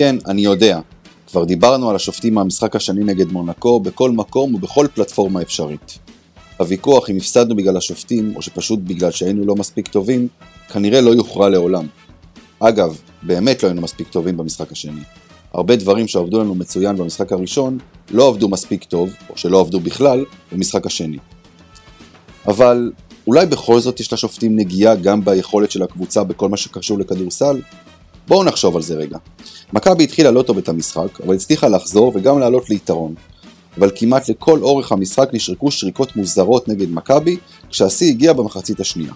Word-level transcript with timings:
כן, 0.00 0.16
אני 0.26 0.40
יודע. 0.40 0.80
כבר 1.26 1.44
דיברנו 1.44 1.90
על 1.90 1.96
השופטים 1.96 2.34
מהמשחק 2.34 2.76
השני 2.76 3.04
נגד 3.04 3.32
מונקו 3.32 3.80
בכל 3.80 4.10
מקום 4.10 4.54
ובכל 4.54 4.86
פלטפורמה 4.94 5.42
אפשרית. 5.42 5.98
הוויכוח 6.56 7.10
אם 7.10 7.16
הפסדנו 7.16 7.56
בגלל 7.56 7.76
השופטים, 7.76 8.36
או 8.36 8.42
שפשוט 8.42 8.78
בגלל 8.82 9.10
שהיינו 9.10 9.44
לא 9.44 9.54
מספיק 9.54 9.88
טובים, 9.88 10.28
כנראה 10.72 11.00
לא 11.00 11.10
יוכרע 11.10 11.48
לעולם. 11.48 11.86
אגב, 12.60 12.98
באמת 13.22 13.62
לא 13.62 13.68
היינו 13.68 13.82
מספיק 13.82 14.08
טובים 14.08 14.36
במשחק 14.36 14.72
השני. 14.72 15.00
הרבה 15.52 15.76
דברים 15.76 16.08
שעבדו 16.08 16.40
לנו 16.40 16.54
מצוין 16.54 16.96
במשחק 16.96 17.32
הראשון, 17.32 17.78
לא 18.10 18.28
עבדו 18.28 18.48
מספיק 18.48 18.84
טוב, 18.84 19.10
או 19.30 19.36
שלא 19.36 19.60
עבדו 19.60 19.80
בכלל, 19.80 20.24
במשחק 20.52 20.86
השני. 20.86 21.18
אבל 22.46 22.92
אולי 23.26 23.46
בכל 23.46 23.80
זאת 23.80 24.00
יש 24.00 24.12
לשופטים 24.12 24.56
נגיעה 24.56 24.94
גם 24.94 25.24
ביכולת 25.24 25.70
של 25.70 25.82
הקבוצה 25.82 26.24
בכל 26.24 26.48
מה 26.48 26.56
שקשור 26.56 26.98
לכדורסל? 26.98 27.60
בואו 28.28 28.44
נחשוב 28.44 28.76
על 28.76 28.82
זה 28.82 28.94
רגע. 28.94 29.18
מכבי 29.72 30.04
התחילה 30.04 30.30
לא 30.30 30.42
טוב 30.42 30.58
את 30.58 30.68
המשחק, 30.68 31.20
אבל 31.20 31.34
הצליחה 31.34 31.68
לחזור 31.68 32.12
וגם 32.14 32.38
לעלות 32.38 32.70
ליתרון. 32.70 33.14
אבל 33.78 33.90
כמעט 33.94 34.28
לכל 34.28 34.62
אורך 34.62 34.92
המשחק 34.92 35.28
נשרקו 35.32 35.70
שריקות 35.70 36.16
מוזרות 36.16 36.68
נגד 36.68 36.90
מכבי, 36.90 37.36
כשהשיא 37.70 38.08
הגיע 38.08 38.32
במחצית 38.32 38.80
השנייה. 38.80 39.12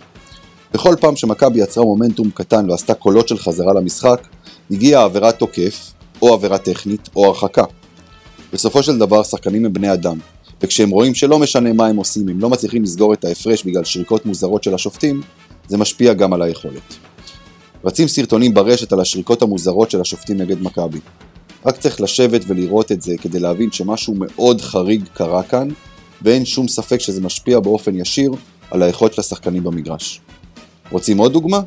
בכל 0.74 0.95
פעם 1.00 1.16
שמכבי 1.16 1.60
יצרה 1.60 1.84
מומנטום 1.84 2.30
קטן 2.30 2.70
ועשתה 2.70 2.95
קולות 2.95 3.28
של 3.28 3.38
חזרה 3.38 3.74
למשחק, 3.74 4.26
הגיעה 4.70 5.04
עבירת 5.04 5.38
תוקף, 5.38 5.92
או 6.23 6.34
עבירה 6.34 6.59
טכנית, 6.59 7.09
או 7.16 7.26
הרחקה. 7.26 7.64
בסופו 8.52 8.82
של 8.82 8.98
דבר 8.98 9.23
שחקנים 9.23 9.64
הם 9.64 9.73
בני 9.73 9.92
אדם, 9.92 10.18
וכשהם 10.62 10.90
רואים 10.90 11.14
שלא 11.14 11.38
משנה 11.38 11.73
מה 11.73 11.86
הם 11.86 11.96
עושים, 11.96 12.28
הם 12.28 12.40
לא 12.40 12.50
מצליחים 12.50 12.82
לסגור 12.82 13.12
את 13.12 13.24
ההפרש 13.24 13.64
בגלל 13.64 13.84
שריקות 13.84 14.26
מוזרות 14.26 14.64
של 14.64 14.74
השופטים, 14.74 15.20
זה 15.68 15.78
משפיע 15.78 16.12
גם 16.12 16.32
על 16.32 16.42
היכולת. 16.42 16.96
רצים 17.84 18.09
סרטונים 18.09 18.55
ברשת 18.55 18.93
על 18.93 19.01
השריקות 19.01 19.43
המוזרות 19.43 19.91
של 19.91 20.01
השופטים 20.01 20.37
נגד 20.37 20.62
מכבי. 20.62 20.98
רק 21.66 21.77
צריך 21.77 22.01
לשבת 22.01 22.41
ולראות 22.47 22.93
את 22.93 23.02
זה 23.02 23.15
כדי 23.20 23.41
להבין 23.41 23.73
שמשהו 23.73 24.15
מאוד 24.18 24.60
חריג 24.60 25.04
קרה 25.15 25.43
כאן, 25.43 25.68
ואין 26.23 26.45
שום 26.45 26.68
ספק 26.68 27.01
שזה 27.01 27.21
משפיע 27.21 27.60
באופן 27.60 27.95
ישיר 27.96 28.32
על 28.71 28.82
היכולת 28.82 29.15
של 29.15 29.21
השחקנים 29.21 29.65
במגרש. 29.65 30.21
רוצים 30.91 31.18
עוד 31.18 31.32
דוגמה? 31.32 31.60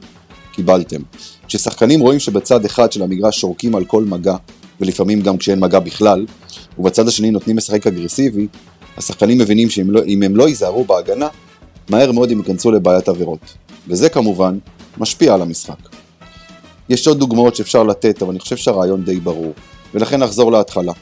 קיבלתם. 0.52 1.02
כששחקנים 1.48 2.00
רואים 2.00 2.20
שבצד 2.20 2.66
אחד 2.66 2.92
של 2.92 3.04
המגרש 3.04 3.40
שורקים 3.40 3.76
על 3.76 3.86
כל 3.86 4.04
מגע, 4.04 4.36
ולפעמים 4.82 5.22
גם 5.22 5.38
כשאין 5.38 5.60
מגע 5.60 5.80
בכלל, 5.80 6.26
ובצד 6.80 7.08
השני 7.08 7.32
נותנים 7.32 7.58
לשחק 7.58 7.88
אגרסיבי, 7.88 8.48
השחקנים 8.98 9.38
מבינים 9.38 9.70
שאם 9.70 9.92
לא, 9.92 10.02
הם 10.24 10.36
לא 10.36 10.48
ייזהרו 10.48 10.84
בהגנה, 10.86 11.28
מהר 11.90 12.12
מאוד 12.12 12.32
הם 12.32 12.38
ייכנסו 12.38 12.72
לבעיית 12.72 13.10
עבירות. 13.10 13.54
וזה 13.88 14.10
כמובן 14.10 14.58
משפיע 14.98 15.34
על 15.34 15.42
המשחק. 15.42 16.07
יש 16.90 17.08
עוד 17.08 17.20
דוגמאות 17.20 17.56
שאפשר 17.56 17.84
לתת, 17.84 18.22
אבל 18.22 18.32
אני 18.32 18.40
חושב 18.40 18.58
שהרעיון 18.58 19.04
די 19.04 19.20
ברור, 19.20 19.54
ולכן 19.94 20.24
נחזור 20.24 20.52
להתחלה. 20.52 20.94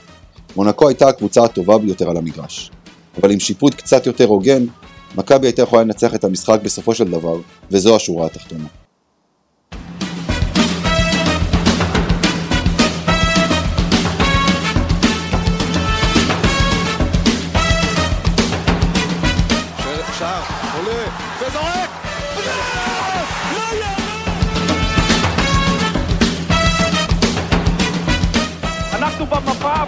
מונקו 0.55 0.87
הייתה 0.87 1.07
הקבוצה 1.07 1.43
הטובה 1.43 1.77
ביותר 1.77 2.09
על 2.09 2.17
המגרש, 2.17 2.71
אבל 3.21 3.31
עם 3.31 3.39
שיפוט 3.39 3.73
קצת 3.73 4.05
יותר 4.05 4.25
הוגן, 4.25 4.65
מכבי 5.15 5.47
הייתה 5.47 5.61
יכולה 5.61 5.83
לנצח 5.83 6.15
את 6.15 6.23
המשחק 6.23 6.59
בסופו 6.63 6.95
של 6.95 7.11
דבר, 7.11 7.37
וזו 7.71 7.95
השורה 7.95 8.25
התחתונה. 8.25 8.67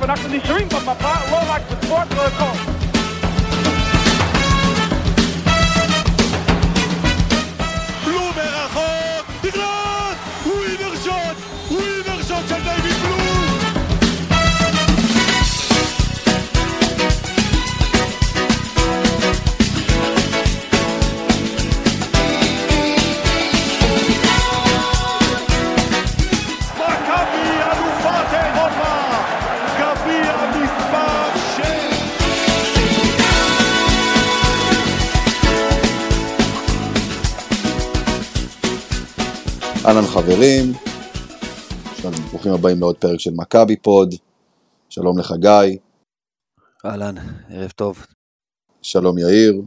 ואנחנו 0.02 0.30
נשארים 0.30 0.70
במפה, 0.70 1.14
לא 1.32 1.38
רק 1.48 1.62
בספורט, 1.72 2.08
לא 2.16 2.22
הכל. 2.22 2.77
אהלן 39.98 40.10
חברים, 40.10 40.74
שלום, 42.02 42.14
ברוכים 42.14 42.54
הבאים 42.54 42.80
לעוד 42.80 42.98
פרק 42.98 43.20
של 43.20 43.32
מכבי 43.36 43.76
פוד, 43.76 44.16
שלום 44.90 45.20
לך 45.20 45.34
גיא. 45.40 45.78
אהלן, 46.86 47.16
ערב 47.50 47.72
טוב. 47.72 48.06
שלום 48.82 49.18
יאיר. 49.18 49.62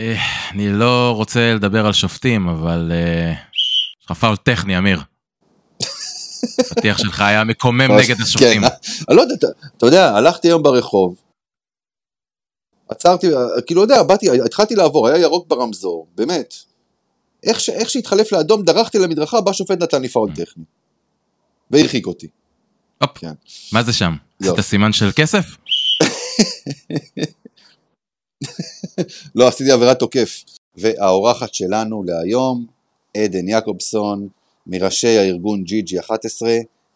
אה, 0.00 0.16
אני 0.52 0.72
לא 0.72 1.12
רוצה 1.16 1.54
לדבר 1.54 1.86
על 1.86 1.92
שופטים, 1.92 2.48
אבל 2.48 2.92
אה, 2.92 3.32
יש 3.54 3.96
לך 4.04 4.18
פאול 4.18 4.36
טכני, 4.36 4.78
אמיר. 4.78 5.00
הפתיח 6.72 6.98
שלך 6.98 7.20
היה 7.20 7.44
מקומם 7.44 7.92
נגד 7.92 8.20
השופטים. 8.20 8.62
כן, 8.62 8.68
אני 9.08 9.16
לא 9.16 9.22
יודע, 9.22 9.48
אתה 9.76 9.86
יודע, 9.86 10.16
הלכתי 10.16 10.48
היום 10.48 10.62
ברחוב, 10.62 11.22
עצרתי, 12.88 13.26
כאילו, 13.66 13.82
יודע, 13.82 14.02
באתי, 14.02 14.26
התחלתי 14.44 14.74
לעבור, 14.74 15.08
היה 15.08 15.18
ירוק 15.18 15.48
ברמזור, 15.48 16.06
באמת. 16.14 16.67
איך, 17.42 17.60
ש, 17.60 17.70
איך 17.70 17.90
שהתחלף 17.90 18.32
לאדום, 18.32 18.62
דרכתי 18.62 18.98
למדרכה, 18.98 19.40
בא 19.40 19.52
שופט 19.52 19.82
נתן 19.82 20.02
לי 20.02 20.08
פאול 20.08 20.30
טכני. 20.34 20.64
והרחיק 21.70 22.06
אותי. 22.06 22.28
הופ, 23.02 23.18
כן. 23.18 23.32
מה 23.72 23.82
זה 23.82 23.92
שם? 23.92 24.14
זה 24.38 24.52
את 24.52 24.58
הסימן 24.58 24.92
של 24.92 25.10
כסף? 25.16 25.44
לא, 29.34 29.48
עשיתי 29.48 29.70
עבירת 29.70 29.98
תוקף. 29.98 30.44
והאורחת 30.76 31.54
שלנו 31.54 32.02
להיום, 32.06 32.66
עדן 33.16 33.48
יעקובסון, 33.48 34.28
מראשי 34.66 35.18
הארגון 35.18 35.64
ג'י 35.64 36.00
11, 36.00 36.50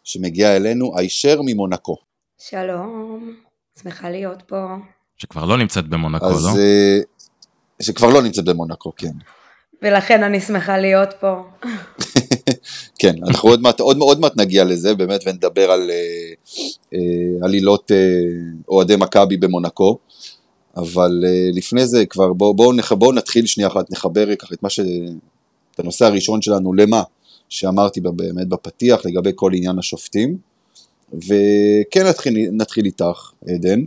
שמגיע 0.04 0.56
אלינו 0.56 0.98
הישר 0.98 1.41
ממונקו. 1.44 1.97
שלום, 2.38 3.34
שמחה 3.82 4.10
להיות 4.10 4.42
פה. 4.47 4.66
שכבר 5.19 5.44
לא 5.44 5.58
נמצאת 5.58 5.88
במונקו, 5.88 6.26
אז, 6.26 6.44
לא? 6.44 6.50
אה, 6.50 6.98
שכבר 7.82 8.10
לא 8.10 8.22
נמצאת 8.22 8.44
במונקו, 8.44 8.92
כן. 8.97 9.12
ולכן 9.82 10.22
אני 10.22 10.41
שמחה 10.41 10.78
להיות 10.78 11.09
פה. 11.20 11.43
כן, 12.98 13.15
אנחנו 13.26 13.48
עוד 13.48 13.60
מעט, 13.62 13.81
עוד, 13.81 13.97
עוד 13.98 14.20
מעט 14.20 14.37
נגיע 14.37 14.65
לזה 14.65 14.94
באמת 14.94 15.20
ונדבר 15.26 15.70
על 15.70 15.91
אה, 15.91 16.32
אה, 16.94 16.98
עלילות 17.47 17.91
אה, 17.93 18.20
אוהדי 18.69 18.97
מכבי 18.97 19.37
במונקו, 19.37 19.98
אבל 20.76 21.25
לפני 21.54 21.87
זה 21.87 22.06
כבר 22.06 22.32
בואו 22.32 22.54
בוא, 22.54 22.75
בוא, 22.75 22.97
בוא 22.98 23.12
נתחיל 23.12 23.47
שנייה 23.47 23.69
אחת, 23.69 23.91
נחבר 23.91 24.37
ככה 24.37 24.54
את 24.54 24.62
מה 24.62 24.70
ש... 24.70 24.81
את 25.75 25.81
הנושא 25.81 26.04
הראשון 26.04 26.43
שלנו 26.43 26.75
למה 26.75 27.03
שאמרתי 27.49 28.00
באמת 28.00 28.49
בפתיח 28.49 29.06
לגבי 29.06 29.31
כל 29.34 29.50
עניין 29.54 29.78
השופטים, 29.78 30.38
וכן 31.12 32.06
נתחיל, 32.09 32.34
נתחיל 32.53 32.84
איתך, 32.84 33.32
עדן, 33.49 33.81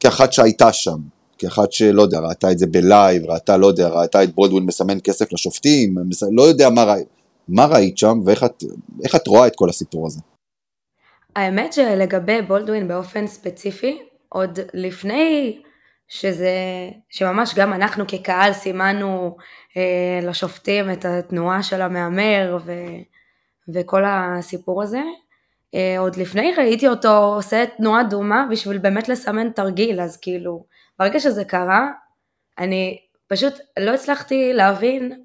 כאחת 0.00 0.32
שהייתה 0.32 0.72
שם, 0.72 0.98
כאחת 1.38 1.72
שלא 1.72 2.02
יודע, 2.02 2.18
ראתה 2.18 2.50
את 2.52 2.58
זה 2.58 2.66
בלייב, 2.66 3.30
ראתה, 3.30 3.56
לא 3.56 3.66
יודע, 3.66 3.88
ראתה 3.88 4.22
את 4.22 4.34
בולדווין 4.34 4.64
מסמן 4.64 4.98
כסף 5.04 5.32
לשופטים, 5.32 5.94
לא 6.32 6.42
יודע 6.42 6.70
מה, 6.70 6.84
ראית, 6.84 7.08
מה 7.48 7.66
ראית 7.66 7.98
שם 7.98 8.20
ואיך 8.26 8.44
את, 8.44 8.64
את 9.16 9.26
רואה 9.26 9.46
את 9.46 9.56
כל 9.56 9.68
הסיפור 9.68 10.06
הזה. 10.06 10.20
האמת 11.36 11.72
שלגבי 11.72 12.42
בולדווין 12.42 12.88
באופן 12.88 13.26
ספציפי, 13.26 13.98
עוד 14.28 14.58
לפני 14.74 15.58
שזה, 16.08 16.50
שממש 17.10 17.54
גם 17.54 17.72
אנחנו 17.72 18.04
כקהל 18.08 18.52
סימנו 18.52 19.36
אה, 19.76 20.28
לשופטים 20.28 20.90
את 20.90 21.04
התנועה 21.04 21.62
של 21.62 21.82
המהמר 21.82 22.58
ו, 22.64 22.72
וכל 23.74 24.02
הסיפור 24.06 24.82
הזה, 24.82 25.02
אה, 25.74 25.98
עוד 25.98 26.16
לפני 26.16 26.52
ראיתי 26.58 26.88
אותו 26.88 27.34
עושה 27.36 27.64
תנועה 27.76 28.02
דומה 28.02 28.46
בשביל 28.50 28.78
באמת 28.78 29.08
לסמן 29.08 29.50
תרגיל, 29.50 30.00
אז 30.00 30.16
כאילו 30.16 30.64
ברגע 30.98 31.20
שזה 31.20 31.44
קרה, 31.44 31.88
אני 32.58 33.00
פשוט 33.26 33.54
לא 33.78 33.94
הצלחתי 33.94 34.52
להבין 34.52 35.24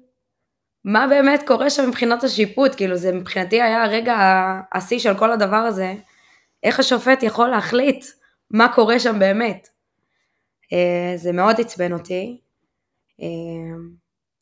מה 0.84 1.06
באמת 1.06 1.42
קורה 1.46 1.70
שם 1.70 1.88
מבחינת 1.88 2.24
השיפוט, 2.24 2.74
כאילו 2.76 2.96
זה 2.96 3.12
מבחינתי 3.12 3.62
היה 3.62 3.84
הרגע 3.84 4.16
השיא 4.72 4.98
של 4.98 5.18
כל 5.18 5.32
הדבר 5.32 5.56
הזה, 5.56 5.94
איך 6.62 6.80
השופט 6.80 7.22
יכול 7.22 7.48
להחליט 7.48 8.04
מה 8.50 8.72
קורה 8.74 8.98
שם 8.98 9.18
באמת. 9.18 9.68
אה, 10.72 11.16
זה 11.16 11.32
מאוד 11.32 11.60
עצבן 11.60 11.92
אותי. 11.92 12.40
אה, 13.22 13.26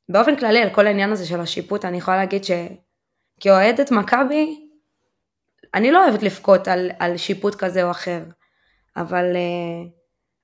באופן 0.09 0.37
כללי 0.37 0.63
על 0.63 0.71
כל 0.71 0.87
העניין 0.87 1.13
הזה 1.13 1.27
של 1.27 1.41
השיפוט 1.41 1.85
אני 1.85 1.99
יכולה 1.99 2.17
להגיד 2.17 2.43
שכאוהדת 2.45 3.91
מכבי 3.91 4.69
אני 5.75 5.91
לא 5.91 6.05
אוהבת 6.05 6.23
לבכות 6.23 6.69
על, 6.69 6.91
על 6.99 7.17
שיפוט 7.17 7.55
כזה 7.55 7.83
או 7.83 7.91
אחר, 7.91 8.23
אבל 8.97 9.25
uh, 9.33 9.91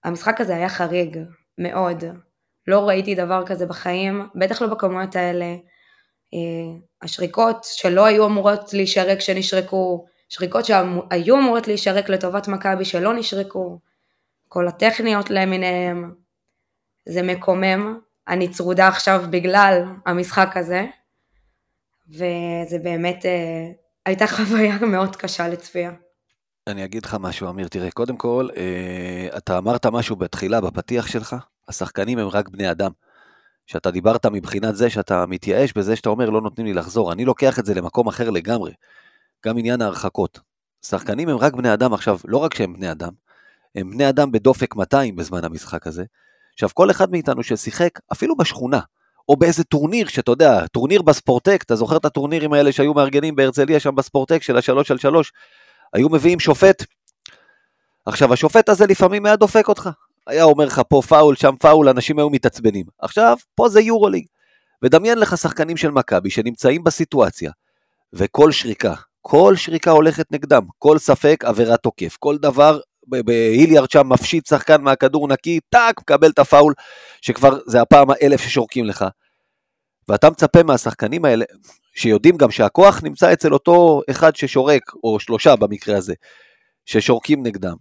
המשחק 0.05 0.41
הזה 0.41 0.57
היה 0.57 0.69
חריג, 0.69 1.19
מאוד. 1.59 2.05
לא 2.67 2.89
ראיתי 2.89 3.15
דבר 3.15 3.47
כזה 3.47 3.67
בחיים, 3.67 4.29
בטח 4.35 4.63
לא 4.63 4.69
בכמויות 4.69 5.17
האלה. 5.17 5.57
Uh, 6.35 6.37
השריקות 7.03 7.65
שלא 7.65 8.05
היו 8.05 8.27
אמורות 8.27 8.75
להישרק 8.75 9.21
שנשרקו, 9.21 10.07
שריקות 10.29 10.65
שהיו 10.65 11.37
אמורות 11.39 11.69
להישרק 11.69 12.09
לטובת 12.09 12.49
מכבי 12.49 12.85
שלא 12.85 13.15
נשרקו, 13.15 13.79
כל 14.49 14.69
הטכניות 14.69 15.31
למיניהם, 15.31 16.15
זה 17.07 17.23
מקומם, 17.23 17.99
אני 18.29 18.49
צרודה 18.49 18.89
עכשיו 18.89 19.25
בגלל 19.31 19.83
המשחק 20.07 20.57
הזה, 20.57 20.87
וזה 22.09 22.79
באמת 22.83 23.27
אה, 23.27 23.71
הייתה 24.07 24.27
חוויה 24.27 24.79
מאוד 24.79 25.17
קשה 25.17 25.49
לצפייה. 25.49 25.91
אני 26.67 26.85
אגיד 26.85 27.05
לך 27.05 27.17
משהו, 27.21 27.51
אמיר, 27.51 27.69
תראה, 27.69 27.91
קודם 27.91 28.17
כל, 28.17 28.49
אה, 28.57 29.37
אתה 29.37 29.59
אמרת 29.59 29.87
משהו 29.87 30.17
בתחילה, 30.17 30.61
בפתיח 30.61 31.07
שלך, 31.07 31.37
השחקנים 31.69 32.19
הם 32.19 32.29
רק 32.29 32.49
בני 32.49 32.71
אדם. 32.71 32.91
שאתה 33.67 33.91
דיברת 33.91 34.27
מבחינת 34.27 34.77
זה 34.77 34.91
שאתה 34.91 35.27
מתייאש 35.27 35.73
בזה 35.73 35.97
שאתה 35.97 36.09
אומר 36.09 36.31
לא 36.31 36.41
נותנים 36.41 36.67
לי 36.67 36.73
לחזור, 36.73 37.13
אני 37.13 37.25
לוקח 37.25 37.59
את 37.59 37.67
זה 37.67 37.75
למקום 37.75 38.09
אחר 38.09 38.31
לגמרי. 38.31 38.73
גם 39.47 39.59
עניין 39.59 39.83
ההרחקות. 39.83 40.41
שחקנים 40.87 41.29
הם 41.29 41.37
רק 41.37 41.55
בני 41.55 41.73
אדם 41.73 41.95
עכשיו, 41.95 42.19
לא 42.25 42.39
רק 42.39 42.55
שהם 42.55 42.75
בני 42.75 42.91
אדם, 42.91 43.13
הם 43.75 43.91
בני 43.91 44.09
אדם 44.09 44.33
בדופק 44.33 44.77
200 44.77 45.17
בזמן 45.17 45.45
המשחק 45.45 45.87
הזה. 45.87 46.05
עכשיו, 46.55 46.69
כל 46.75 46.91
אחד 46.91 47.11
מאיתנו 47.11 47.43
ששיחק, 47.43 47.91
אפילו 48.13 48.37
בשכונה, 48.37 48.81
או 49.29 49.37
באיזה 49.37 49.65
טורניר, 49.65 50.09
שאתה 50.09 50.33
יודע, 50.33 50.67
טורניר 50.67 51.03
בספורטק, 51.03 51.63
אתה 51.67 51.77
זוכר 51.77 51.97
את 51.97 52.05
הטורנירים 52.05 52.53
האלה 52.53 52.73
שהיו 52.73 52.95
מארגנים 52.95 53.37
בהרצליה 53.37 53.81
שם 53.81 53.95
בספורטק 53.95 54.43
של 54.43 54.57
השלוש 54.57 54.91
על 54.91 54.99
שלוש, 54.99 55.33
היו 55.95 56.09
מביאים 56.09 56.41
שופט. 56.41 56.85
עכשיו, 58.07 58.33
השופט 58.33 58.69
הזה 58.69 58.87
לפעמים 58.87 59.27
היה 59.27 59.37
דופק 59.37 59.69
אותך. 59.69 59.91
היה 60.27 60.45
אומר 60.45 60.65
לך 60.65 60.83
פה 60.89 61.03
פאול, 61.09 61.37
שם 61.37 61.55
פאול, 61.61 61.89
אנשים 61.89 62.19
היו 62.19 62.31
מתעצבנים. 62.31 62.87
עכשיו, 62.99 63.37
פה 63.55 63.69
זה 63.69 63.81
יורוליג. 63.81 64.27
ודמיין 64.83 65.19
לך 65.19 65.39
שחקנים 65.39 65.77
של 65.77 65.91
מכבי 65.91 66.31
שנמצאים 66.31 66.85
בסיטואציה, 66.85 67.51
וכל 68.13 68.53
שריקה, 68.53 68.95
כל 69.23 69.57
שריקה 69.57 69.91
הולכת 69.91 70.33
נגדם, 70.33 70.63
כל 70.79 70.99
ספק 70.99 71.45
עבירת 71.45 71.83
תוקף, 71.83 72.17
כל 72.21 72.39
דבר 72.39 72.81
היליארד 73.07 73.91
שם 73.91 74.09
מפשיט 74.09 74.47
שחקן 74.47 74.83
מהכדור 74.83 75.29
נקי, 75.29 75.61
טאק, 75.71 76.01
מקבל 76.01 76.31
את 76.31 76.39
הפאול, 76.39 76.75
שכבר 77.23 77.59
זה 77.67 77.81
הפעם 77.81 78.11
האלף 78.11 78.41
ששורקים 78.41 78.85
לך. 78.85 79.05
ואתה 80.09 80.31
מצפה 80.31 80.63
מהשחקנים 80.63 81.25
האלה, 81.25 81.45
שיודעים 81.95 82.37
גם 82.37 82.51
שהכוח 82.51 83.01
נמצא 83.03 83.33
אצל 83.33 83.53
אותו 83.55 84.03
אחד 84.11 84.37
ששורק, 84.37 84.83
או 85.05 85.21
שלושה 85.21 85.57
במקרה 85.57 85.97
הזה, 85.97 86.15
ששורקים 86.87 87.43
נגדם. 87.43 87.77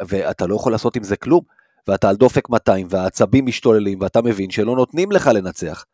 ואתה 0.00 0.46
לא 0.46 0.54
יכול 0.54 0.72
לעשות 0.72 0.96
עם 0.96 1.02
זה 1.02 1.16
כלום, 1.16 1.40
ואתה 1.88 2.08
על 2.08 2.16
דופק 2.16 2.48
200, 2.48 2.86
והעצבים 2.90 3.46
משתוללים, 3.46 4.00
ואתה 4.00 4.22
מבין 4.22 4.50
שלא 4.50 4.76
נותנים 4.76 5.12
לך 5.12 5.30
לנצח. 5.34 5.84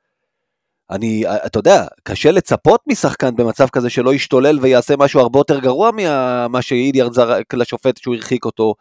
אני, 0.90 1.24
אתה 1.46 1.58
יודע, 1.58 1.86
קשה 2.02 2.30
לצפות 2.30 2.80
משחקן 2.86 3.36
במצב 3.36 3.68
כזה 3.68 3.90
שלא 3.90 4.14
ישתולל 4.14 4.58
ויעשה 4.62 4.94
משהו 4.98 5.20
הרבה 5.20 5.38
יותר 5.38 5.60
גרוע 5.60 5.90
ממה 5.96 6.62
שאידיארד 6.62 7.12
זרק 7.12 7.54
לשופט 7.54 7.96
שהוא 7.96 8.14
הרחיק 8.14 8.44
אותו, 8.44 8.74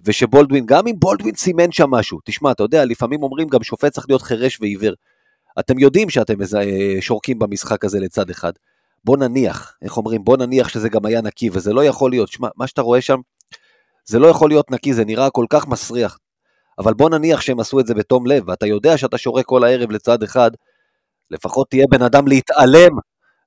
ושבולדווין, 0.00 0.66
גם 0.66 0.86
אם 0.86 0.94
בולדווין 0.98 1.34
סימן 1.34 1.72
שם 1.72 1.90
משהו, 1.90 2.18
תשמע, 2.24 2.52
אתה 2.52 2.62
יודע, 2.62 2.84
לפעמים 2.84 3.22
אומרים 3.22 3.48
גם 3.48 3.62
שופט 3.62 3.92
צריך 3.92 4.06
להיות 4.08 4.22
חירש 4.22 4.58
ועיוור. 4.60 4.92
אתם 5.58 5.78
יודעים 5.78 6.10
שאתם 6.10 6.34
שורקים 7.00 7.38
במשחק 7.38 7.84
הזה 7.84 8.00
לצד 8.00 8.30
אחד. 8.30 8.52
בוא 9.04 9.16
נניח, 9.16 9.76
איך 9.82 9.96
אומרים, 9.96 10.24
בוא 10.24 10.36
נניח 10.36 10.68
שזה 10.68 10.88
גם 10.88 11.06
היה 11.06 11.20
נקי, 11.20 11.50
וזה 11.52 11.72
לא 11.72 11.84
יכול 11.84 12.10
להיות, 12.10 12.28
שמע, 12.28 12.48
מה 12.56 12.66
שאתה 12.66 12.82
רואה 12.82 13.00
שם, 13.00 13.20
זה 14.04 14.18
לא 14.18 14.26
יכול 14.26 14.50
להיות 14.50 14.70
נקי, 14.70 14.94
זה 14.94 15.04
נראה 15.04 15.30
כל 15.30 15.46
כך 15.50 15.66
מסריח. 15.66 16.18
אבל 16.78 16.94
בוא 16.94 17.10
נניח 17.10 17.40
שהם 17.40 17.60
עשו 17.60 17.80
את 17.80 17.86
זה 17.86 17.94
בתום 17.94 18.26
לב, 18.26 18.42
ואתה 18.46 18.66
יודע 18.66 18.98
שאתה 18.98 19.18
שורק 19.18 19.44
כל 19.44 19.64
הערב 19.64 19.90
לצד 19.90 20.22
אחד, 20.22 20.50
לפחות 21.30 21.70
תהיה 21.70 21.86
בן 21.90 22.02
אדם 22.02 22.28
להתעלם 22.28 22.92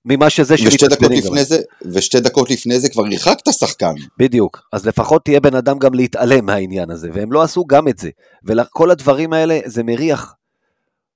ממה 0.06 0.30
שזה 0.30 0.56
ושתי 0.66 0.88
דקות 0.88 1.12
לפני 1.12 1.44
זה, 1.44 1.58
ושתי 1.94 2.20
דקות 2.20 2.50
לפני 2.50 2.80
זה 2.80 2.90
כבר 2.90 3.04
הרחקת 3.06 3.54
שחקן. 3.54 3.94
בדיוק, 4.18 4.62
אז 4.74 4.88
לפחות 4.88 5.26
תהיה 5.26 5.40
בן 5.40 5.56
אדם 5.56 5.80
גם 5.80 5.94
להתעלם 5.94 6.46
מהעניין 6.46 6.90
הזה, 6.90 7.10
והם 7.14 7.32
לא 7.32 7.42
עשו 7.42 7.66
גם 7.66 7.88
את 7.88 7.98
זה. 7.98 8.10
וכל 8.46 8.92
הדברים 8.92 9.34
האלה, 9.34 9.60
זה 9.66 9.84
מריח 9.84 10.36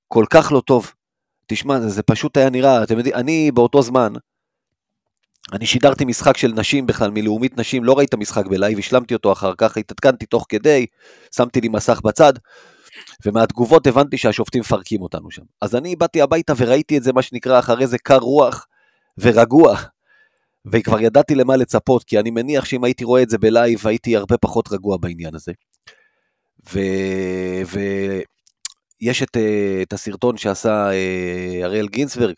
כל 0.08 0.26
כך 0.30 0.52
לא 0.52 0.62
טוב. 0.66 0.92
תשמע, 1.48 1.80
זה, 1.80 1.90
זה 1.90 2.04
פשוט 2.04 2.38
היה 2.38 2.50
נראה, 2.50 2.84
אתם 2.84 2.98
יודעים, 2.98 3.16
אני 3.16 3.52
באותו 3.52 3.82
זמן, 3.82 4.14
אני 5.54 5.66
שידרתי 5.66 6.06
משחק 6.06 6.38
של 6.38 6.54
נשים 6.56 6.86
בכלל, 6.86 7.12
מלאומית 7.12 7.58
נשים, 7.58 7.84
לא 7.84 7.98
ראיתי 7.98 8.10
את 8.10 8.14
המשחק 8.14 8.46
בלייב, 8.46 8.80
השלמתי 8.80 9.14
אותו 9.14 9.32
אחר 9.32 9.54
כך, 9.58 9.78
התעדכנתי 9.78 10.26
תוך 10.26 10.46
כדי, 10.50 10.86
שמתי 11.36 11.62
לי 11.62 11.68
מסך 11.68 12.02
בצד, 12.04 12.34
ומהתגובות 13.26 13.88
הבנתי 13.88 14.18
שהשופטים 14.18 14.62
מפרקים 14.62 15.02
אותנו 15.02 15.32
שם. 15.32 15.42
אז 15.62 15.76
אני 15.76 15.96
באתי 15.96 16.22
הביתה 16.22 16.54
וראיתי 16.58 16.98
את 16.98 17.04
זה, 17.04 17.14
מה 17.14 17.22
שנקרא, 17.22 17.60
אחרי 17.60 17.88
זה 17.88 17.98
קר 17.98 18.18
רוח 18.18 18.68
ורגוע, 19.18 19.78
וכבר 20.72 21.02
ידעתי 21.02 21.36
למה 21.36 21.56
לצפות, 21.56 22.04
כי 22.04 22.20
אני 22.20 22.32
מניח 22.32 22.66
שאם 22.66 22.84
הייתי 22.84 23.04
רואה 23.04 23.22
את 23.22 23.30
זה 23.30 23.38
בלייב, 23.38 23.88
הייתי 23.88 24.18
הרבה 24.18 24.38
פחות 24.38 24.72
רגוע 24.72 24.98
בעניין 24.98 25.36
הזה. 25.36 25.52
ויש 26.72 27.76
ו... 29.22 29.24
את, 29.24 29.38
אה, 29.38 29.80
את 29.82 29.94
הסרטון 29.94 30.38
שעשה 30.38 30.92
אה, 30.92 31.60
אריאל 31.64 31.88
גינסברג, 31.88 32.36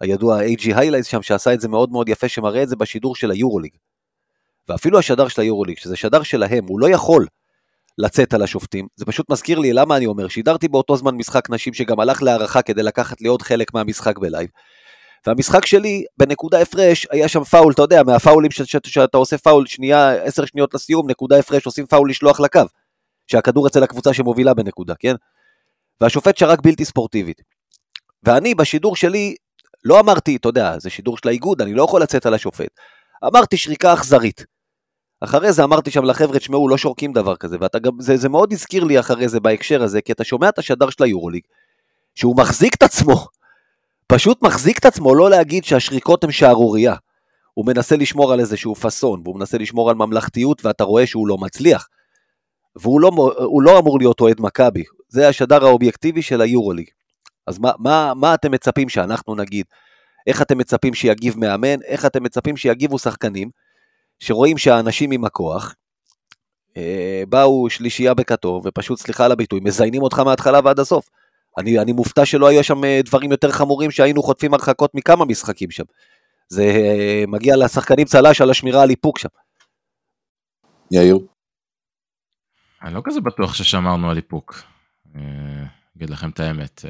הידוע 0.00 0.42
AG 0.42 0.60
Highlights 0.60 1.04
שם, 1.04 1.22
שעשה 1.22 1.54
את 1.54 1.60
זה 1.60 1.68
מאוד 1.68 1.90
מאוד 1.90 2.08
יפה, 2.08 2.28
שמראה 2.28 2.62
את 2.62 2.68
זה 2.68 2.76
בשידור 2.76 3.16
של 3.16 3.30
היורוליג. 3.30 3.72
ואפילו 4.68 4.98
השדר 4.98 5.28
של 5.28 5.40
היורוליג, 5.40 5.78
שזה 5.78 5.96
שדר 5.96 6.22
שלהם, 6.22 6.64
הוא 6.68 6.80
לא 6.80 6.90
יכול 6.90 7.26
לצאת 7.98 8.34
על 8.34 8.42
השופטים. 8.42 8.86
זה 8.96 9.04
פשוט 9.04 9.30
מזכיר 9.30 9.58
לי 9.58 9.72
למה 9.72 9.96
אני 9.96 10.06
אומר, 10.06 10.28
שידרתי 10.28 10.68
באותו 10.68 10.96
זמן 10.96 11.14
משחק 11.14 11.50
נשים 11.50 11.74
שגם 11.74 12.00
הלך 12.00 12.22
להארכה 12.22 12.62
כדי 12.62 12.82
לקחת 12.82 13.20
לי 13.20 13.28
עוד 13.28 13.42
חלק 13.42 13.74
מהמשחק 13.74 14.18
בלייב. 14.18 14.48
והמשחק 15.26 15.66
שלי, 15.66 16.04
בנקודה 16.16 16.60
הפרש, 16.60 17.06
היה 17.10 17.28
שם 17.28 17.44
פאול, 17.44 17.72
אתה 17.72 17.82
יודע, 17.82 18.02
מהפאולים 18.02 18.50
ש- 18.50 18.62
ש- 18.62 18.76
שאתה 18.86 19.18
עושה 19.18 19.38
פאול 19.38 19.66
שנייה, 19.66 20.12
עשר 20.12 20.44
שניות 20.44 20.74
לסיום, 20.74 21.10
נקודה 21.10 21.38
הפרש, 21.38 21.66
עושים 21.66 21.86
פאול 21.86 22.10
לשלוח 22.10 22.40
לקו. 22.40 22.60
שהכדור 23.26 23.66
אצל 23.66 23.82
הקבוצה 23.82 24.14
שמובילה 24.14 24.54
בנקודה, 24.54 24.94
כן? 24.98 25.14
והשופט 26.00 26.36
שרק 26.38 26.58
בלתי 26.62 26.84
ספורטיבית. 26.84 27.42
ואני, 28.22 28.54
בשידור 28.54 28.96
שלי, 28.96 29.34
לא 29.84 30.00
אמרתי, 30.00 30.36
אתה 30.36 30.48
יודע, 30.48 30.78
זה 30.78 30.90
שידור 30.90 31.16
של 31.16 31.28
האיגוד, 31.28 31.62
אני 31.62 31.74
לא 31.74 31.82
יכול 31.82 32.02
לצאת 32.02 32.26
על 32.26 32.34
השופט. 32.34 32.68
אמרתי 33.24 33.56
שריקה 33.56 33.92
אכזרית. 33.92 34.44
אחרי 35.20 35.52
זה 35.52 35.64
אמרתי 35.64 35.90
שם 35.90 36.04
לחבר'ה, 36.04 36.38
תשמעו, 36.38 36.68
לא 36.68 36.78
שורקים 36.78 37.12
דבר 37.12 37.36
כזה, 37.36 37.56
ואתה 37.60 37.78
גם, 37.78 37.92
זה, 38.00 38.16
זה 38.16 38.28
מאוד 38.28 38.52
הזכיר 38.52 38.84
לי 38.84 39.00
אחרי 39.00 39.28
זה 39.28 39.40
בהקשר 39.40 39.82
הזה, 39.82 40.00
כי 40.00 40.12
אתה 40.12 40.24
שומע 40.24 40.48
את 40.48 40.58
השדר 40.58 40.90
של 40.90 41.04
היורוליג, 41.04 41.42
שהוא 42.14 42.36
מחזיק 42.36 42.74
את 42.74 42.82
עצמו, 42.82 43.26
פשוט 44.12 44.42
מחזיק 44.42 44.78
את 44.78 44.84
עצמו 44.84 45.14
לא 45.14 45.30
להגיד 45.30 45.64
שהשריקות 45.64 46.24
הן 46.24 46.32
שערורייה. 46.32 46.94
הוא 47.54 47.66
מנסה 47.66 47.96
לשמור 47.96 48.32
על 48.32 48.40
איזשהו 48.40 48.74
פאסון, 48.74 49.20
והוא 49.24 49.36
מנסה 49.36 49.58
לשמור 49.58 49.90
על 49.90 49.96
ממלכתיות, 49.96 50.64
ואתה 50.64 50.84
רואה 50.84 51.06
שהוא 51.06 51.28
לא 51.28 51.38
מצליח. 51.38 51.88
והוא 52.76 53.00
לא, 53.00 53.10
לא 53.62 53.78
אמור 53.78 53.98
להיות 53.98 54.20
אוהד 54.20 54.40
מכבי, 54.40 54.82
זה 55.08 55.28
השדר 55.28 55.64
האובייקטיבי 55.64 56.22
של 56.22 56.40
היורוליג. 56.40 56.86
אז 57.46 57.58
מה, 57.58 57.72
מה, 57.78 58.12
מה 58.16 58.34
אתם 58.34 58.50
מצפים 58.50 58.88
שאנחנו 58.88 59.34
נגיד? 59.34 59.66
איך 60.26 60.42
אתם 60.42 60.58
מצפים 60.58 60.94
שיגיב 60.94 61.38
מאמן? 61.38 61.82
איך 61.82 62.06
אתם 62.06 62.22
מצפים 62.22 62.56
שיגיבו 62.56 62.98
שחקנים? 62.98 63.50
שרואים 64.18 64.58
שהאנשים 64.58 65.10
עם 65.10 65.24
הכוח, 65.24 65.74
אה, 66.76 67.22
באו 67.28 67.70
שלישייה 67.70 68.14
בכתום, 68.14 68.62
ופשוט, 68.64 68.98
סליחה 68.98 69.24
על 69.24 69.32
הביטוי, 69.32 69.60
מזיינים 69.62 70.02
אותך 70.02 70.18
מההתחלה 70.18 70.60
ועד 70.64 70.80
הסוף. 70.80 71.08
אני, 71.58 71.78
אני 71.78 71.92
מופתע 71.92 72.26
שלא 72.26 72.48
היו 72.48 72.64
שם 72.64 72.84
אה, 72.84 73.00
דברים 73.04 73.30
יותר 73.30 73.50
חמורים 73.50 73.90
שהיינו 73.90 74.22
חוטפים 74.22 74.54
הרחקות 74.54 74.94
מכמה 74.94 75.24
משחקים 75.24 75.70
שם. 75.70 75.84
זה 76.48 76.62
אה, 76.62 77.24
מגיע 77.28 77.56
לשחקנים 77.56 78.04
צל"ש 78.04 78.40
על 78.40 78.50
השמירה 78.50 78.82
על 78.82 78.90
איפוק 78.90 79.18
שם. 79.18 79.28
יאיר? 80.90 81.18
אני 82.82 82.94
לא 82.94 83.02
כזה 83.04 83.20
בטוח 83.20 83.54
ששמרנו 83.54 84.10
על 84.10 84.16
איפוק. 84.16 84.62
אגיד 85.96 86.10
לכם 86.10 86.30
את 86.30 86.40
האמת. 86.40 86.84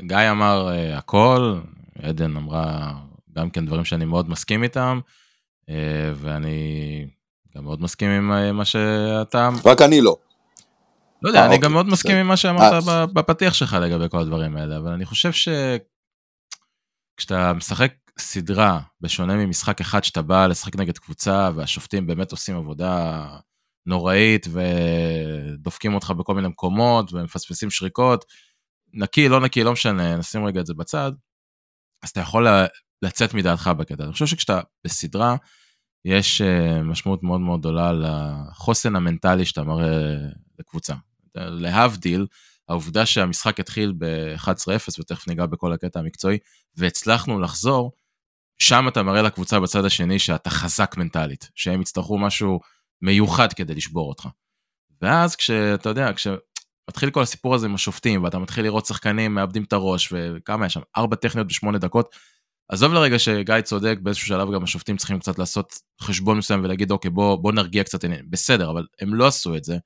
גיא 0.00 0.30
אמר 0.30 0.68
הכל, 0.94 1.60
עדן 2.02 2.36
אמרה 2.36 2.92
גם 3.36 3.50
כן 3.50 3.66
דברים 3.66 3.84
שאני 3.84 4.04
מאוד 4.04 4.30
מסכים 4.30 4.62
איתם. 4.62 5.00
אה, 5.68 6.12
ואני 6.14 7.06
גם 7.56 7.64
מאוד 7.64 7.82
מסכים 7.82 8.10
עם 8.10 8.32
אה, 8.32 8.52
מה 8.52 8.64
שאתה... 8.64 9.48
רק 9.64 9.82
אני 9.82 10.00
לא. 10.00 10.16
לא 11.26 11.30
יודע, 11.30 11.40
אני 11.40 11.54
אוקיי, 11.54 11.64
גם 11.64 11.72
מאוד 11.72 11.86
מסכים 11.86 12.16
עם 12.16 12.26
מה 12.26 12.36
שאמרת 12.36 12.84
בפתיח 13.12 13.54
שלך 13.54 13.72
לגבי 13.72 14.04
כל 14.10 14.18
הדברים 14.18 14.56
האלה, 14.56 14.76
אבל 14.76 14.92
אני 14.92 15.04
חושב 15.04 15.30
שכשאתה 15.32 15.82
משחק 17.52 17.92
סדרה, 18.18 18.80
בשונה 19.00 19.36
ממשחק 19.36 19.80
אחד 19.80 20.04
שאתה 20.04 20.22
בא 20.22 20.46
לשחק 20.46 20.76
נגד 20.76 20.98
קבוצה, 20.98 21.50
והשופטים 21.54 22.06
באמת 22.06 22.32
עושים 22.32 22.56
עבודה 22.56 23.26
נוראית, 23.86 24.46
ודופקים 24.52 25.94
אותך 25.94 26.10
בכל 26.10 26.34
מיני 26.34 26.48
מקומות, 26.48 27.12
ומפספסים 27.12 27.70
שריקות, 27.70 28.24
נקי, 28.94 29.28
לא 29.28 29.40
נקי, 29.40 29.64
לא 29.64 29.72
משנה, 29.72 30.16
נשים 30.16 30.46
רגע 30.46 30.60
את 30.60 30.66
זה 30.66 30.74
בצד, 30.74 31.12
אז 32.02 32.10
אתה 32.10 32.20
יכול 32.20 32.46
לצאת 33.02 33.34
מדעתך 33.34 33.70
בקטע. 33.78 34.04
אני 34.04 34.12
חושב 34.12 34.26
שכשאתה 34.26 34.60
בסדרה, 34.84 35.36
יש 36.04 36.42
uh, 36.42 36.82
משמעות 36.82 37.22
מאוד 37.22 37.40
מאוד 37.40 37.60
גדולה 37.60 37.92
לחוסן 37.92 38.96
המנטלי 38.96 39.44
שאתה 39.44 39.62
מראה 39.62 40.16
לקבוצה. 40.58 40.94
להבדיל, 41.36 42.26
העובדה 42.68 43.06
שהמשחק 43.06 43.60
התחיל 43.60 43.92
ב-11-0, 43.98 45.00
ותכף 45.00 45.28
ניגע 45.28 45.46
בכל 45.46 45.72
הקטע 45.72 46.00
המקצועי, 46.00 46.38
והצלחנו 46.76 47.40
לחזור, 47.40 47.92
שם 48.58 48.88
אתה 48.88 49.02
מראה 49.02 49.22
לקבוצה 49.22 49.60
בצד 49.60 49.84
השני 49.84 50.18
שאתה 50.18 50.50
חזק 50.50 50.94
מנטלית, 50.96 51.50
שהם 51.54 51.80
יצטרכו 51.80 52.18
משהו 52.18 52.60
מיוחד 53.02 53.52
כדי 53.52 53.74
לשבור 53.74 54.08
אותך. 54.08 54.28
ואז 55.02 55.36
כשאתה 55.36 55.88
יודע, 55.88 56.10
כשמתחיל 56.12 57.10
כל 57.10 57.22
הסיפור 57.22 57.54
הזה 57.54 57.66
עם 57.66 57.74
השופטים, 57.74 58.24
ואתה 58.24 58.38
מתחיל 58.38 58.64
לראות 58.64 58.86
שחקנים 58.86 59.34
מאבדים 59.34 59.64
את 59.64 59.72
הראש, 59.72 60.12
וכמה 60.12 60.66
יש 60.66 60.74
שם? 60.74 60.80
ארבע 60.96 61.16
טכניות 61.16 61.46
בשמונה 61.46 61.78
דקות. 61.78 62.14
עזוב 62.68 62.92
לרגע 62.92 63.18
שגיא 63.18 63.60
צודק, 63.60 63.98
באיזשהו 64.02 64.26
שלב 64.26 64.54
גם 64.54 64.64
השופטים 64.64 64.96
צריכים 64.96 65.18
קצת 65.18 65.38
לעשות 65.38 65.78
חשבון 66.00 66.38
מסוים 66.38 66.64
ולהגיד, 66.64 66.90
אוקיי, 66.90 67.10
בוא, 67.10 67.36
בוא 67.36 67.52
נרגיע 67.52 67.84
קצת 67.84 68.04
בסדר, 68.30 68.70
אבל 68.70 68.86
הם 69.00 69.14
לא 69.14 69.26
עשו 69.26 69.56
את 69.56 69.64
זה. 69.64 69.76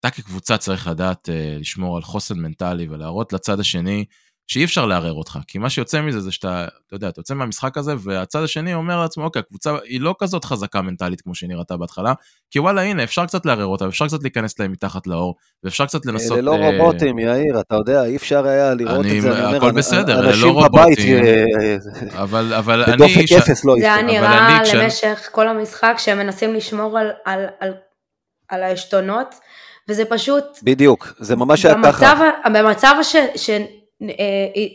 אתה 0.00 0.10
כקבוצה 0.10 0.58
צריך 0.58 0.86
לדעת 0.86 1.28
uh, 1.28 1.60
לשמור 1.60 1.96
על 1.96 2.02
חוסן 2.02 2.38
מנטלי 2.38 2.88
ולהראות 2.88 3.32
לצד 3.32 3.60
השני 3.60 4.04
שאי 4.50 4.64
אפשר 4.64 4.86
לערער 4.86 5.12
אותך, 5.12 5.38
כי 5.46 5.58
מה 5.58 5.70
שיוצא 5.70 6.00
מזה 6.00 6.20
זה 6.20 6.32
שאתה, 6.32 6.64
אתה 6.86 6.94
יודע, 6.96 7.08
אתה 7.08 7.20
יוצא 7.20 7.34
מהמשחק 7.34 7.78
הזה, 7.78 7.94
והצד 7.98 8.42
השני 8.42 8.74
אומר 8.74 9.00
לעצמו, 9.00 9.24
אוקיי, 9.24 9.40
הקבוצה 9.40 9.76
היא 9.84 10.00
לא 10.00 10.14
כזאת 10.18 10.44
חזקה 10.44 10.82
מנטלית 10.82 11.20
כמו 11.20 11.34
שהיא 11.34 11.48
נראתה 11.48 11.76
בהתחלה, 11.76 12.12
כי 12.50 12.58
וואלה, 12.58 12.82
הנה, 12.82 13.04
אפשר 13.04 13.26
קצת 13.26 13.46
לערער 13.46 13.66
אותה, 13.66 13.86
אפשר 13.86 14.06
קצת 14.06 14.22
להיכנס 14.22 14.58
להם 14.58 14.72
מתחת 14.72 15.06
לאור, 15.06 15.34
ואפשר 15.64 15.86
קצת 15.86 16.06
לנסות... 16.06 16.38
אלה 16.38 16.42
לא 16.42 16.54
אה, 16.54 16.70
רובוטים, 16.70 17.18
יאיר, 17.18 17.60
אתה 17.60 17.74
יודע, 17.74 18.04
אי 18.04 18.16
אפשר 18.16 18.46
היה 18.46 18.74
לראות 18.74 19.04
אני, 19.04 19.18
את 19.18 19.22
זה, 19.22 19.32
אני 19.32 19.44
אומר, 19.46 19.56
הכל 19.56 19.72
בסדר, 19.72 20.20
אלה 20.20 20.36
לא 20.36 20.50
רובוטים, 20.50 21.24
אבל, 22.12 22.54
אבל 22.54 22.82
אני... 22.82 22.96
בדופק 22.96 23.32
אפס 23.38 23.64
לא 23.64 23.74
זה 23.78 23.94
היה. 23.94 24.02
נראה 24.02 24.60
למשך 24.74 25.28
כל 25.32 25.48
המשחק 25.48 25.94
שהם 25.98 26.18
מנסים 26.18 26.54
לשמור 26.54 26.98
על, 26.98 27.10
על, 27.24 27.46
על, 27.60 27.72
על 28.48 28.62
העשתונות, 28.62 29.34
וזה 29.88 30.04
פשוט... 30.04 30.44
בדיוק, 30.62 31.14
זה 31.18 31.36
ממש 31.36 31.64
היה 31.64 31.74
ככה. 31.84 32.14
במצב, 32.14 32.16
במצב 32.52 32.94
ש, 33.02 33.16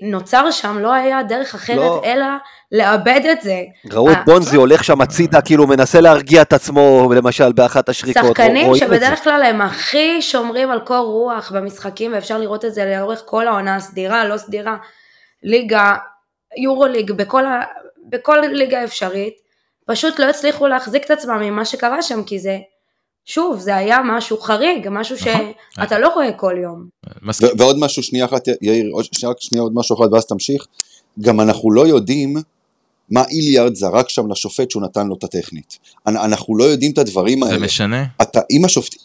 שנוצר 0.02 0.52
שם 0.52 0.80
לא 0.80 0.94
היה 0.94 1.24
דרך 1.24 1.56
אחרת 1.56 1.78
לא. 1.78 2.02
אלא 2.06 2.26
לאבד 2.72 3.22
את 3.32 3.42
זה. 3.42 3.62
ראו 3.92 4.12
את 4.12 4.18
אה, 4.18 4.24
בונזי 4.26 4.58
הולך 4.58 4.84
שם 4.84 5.02
הצידה, 5.02 5.42
כאילו 5.42 5.68
מנסה 5.68 6.02
להרגיע 6.02 6.42
את 6.42 6.54
עצמו, 6.54 7.14
למשל, 7.16 7.52
באחת 7.52 7.90
השריקות. 7.90 8.26
שחקנים. 8.26 8.76
שבדרך 8.76 9.24
כלל 9.24 9.44
הם 9.44 9.62
הכי 9.62 10.22
שומרים 10.22 10.72
על 10.72 10.80
קור 10.80 11.06
רוח 11.06 11.52
במשחקים 11.52 12.14
ואפשר 12.14 12.38
לראות 12.38 12.66
את 12.66 12.74
זה 12.74 12.86
לאורך 12.86 13.22
כל 13.26 13.48
העונה 13.48 13.76
הסדירה, 13.76 14.26
לא 14.26 14.38
סדירה, 14.38 14.78
ליגה, 15.44 15.96
יורו 16.58 16.86
ליג, 16.86 17.12
בכל, 17.12 17.46
ה... 17.46 17.62
בכל 18.10 18.38
ליגה 18.52 18.84
אפשרית, 18.84 19.34
פשוט 19.86 20.20
לא 20.20 20.26
הצליחו 20.30 20.68
להחזיק 20.68 21.06
את 21.06 21.12
עצמם 21.12 21.40
ממה 21.42 21.66
שקרה 21.66 22.02
שם 22.02 22.24
כי 22.24 22.40
זה, 22.40 22.58
שוב, 23.26 23.60
זה 23.60 23.76
היה 23.76 23.98
משהו 24.06 24.38
חריג, 24.38 24.88
משהו 24.92 25.16
נכון. 25.16 25.52
שאתה 25.76 26.00
לא 26.00 26.08
רואה 26.14 26.32
כל 26.32 26.56
יום. 26.64 26.88
ועוד 27.58 27.80
משהו, 27.80 28.04
שנייה 28.04 28.26
אחת, 28.26 28.48
יאיר, 28.62 28.92
רק 29.28 29.38
שנייה 29.40 29.62
עוד 29.62 29.72
משהו 29.76 29.96
אחד 30.00 30.14
ואז 30.14 30.26
תמשיך. 30.26 30.66
גם 31.22 31.40
אנחנו 31.42 31.72
לא 31.72 31.88
יודעים 31.88 32.36
מה 33.10 33.24
איליארד 33.30 33.76
זרק 33.76 34.10
שם 34.10 34.32
לשופט 34.32 34.72
שהוא 34.72 34.84
נתן 34.84 35.08
לו 35.08 35.16
את 35.16 35.24
הטכנית. 35.24 35.80
אנ- 36.08 36.18
אנחנו 36.18 36.58
לא 36.58 36.64
יודעים 36.64 36.92
את 36.92 36.98
הדברים 36.98 37.44
זה 37.46 37.52
האלה. 37.52 37.66
משנה? 37.66 38.06
אתה, 38.22 38.40
אם 38.52 38.66
השופט... 38.66 38.96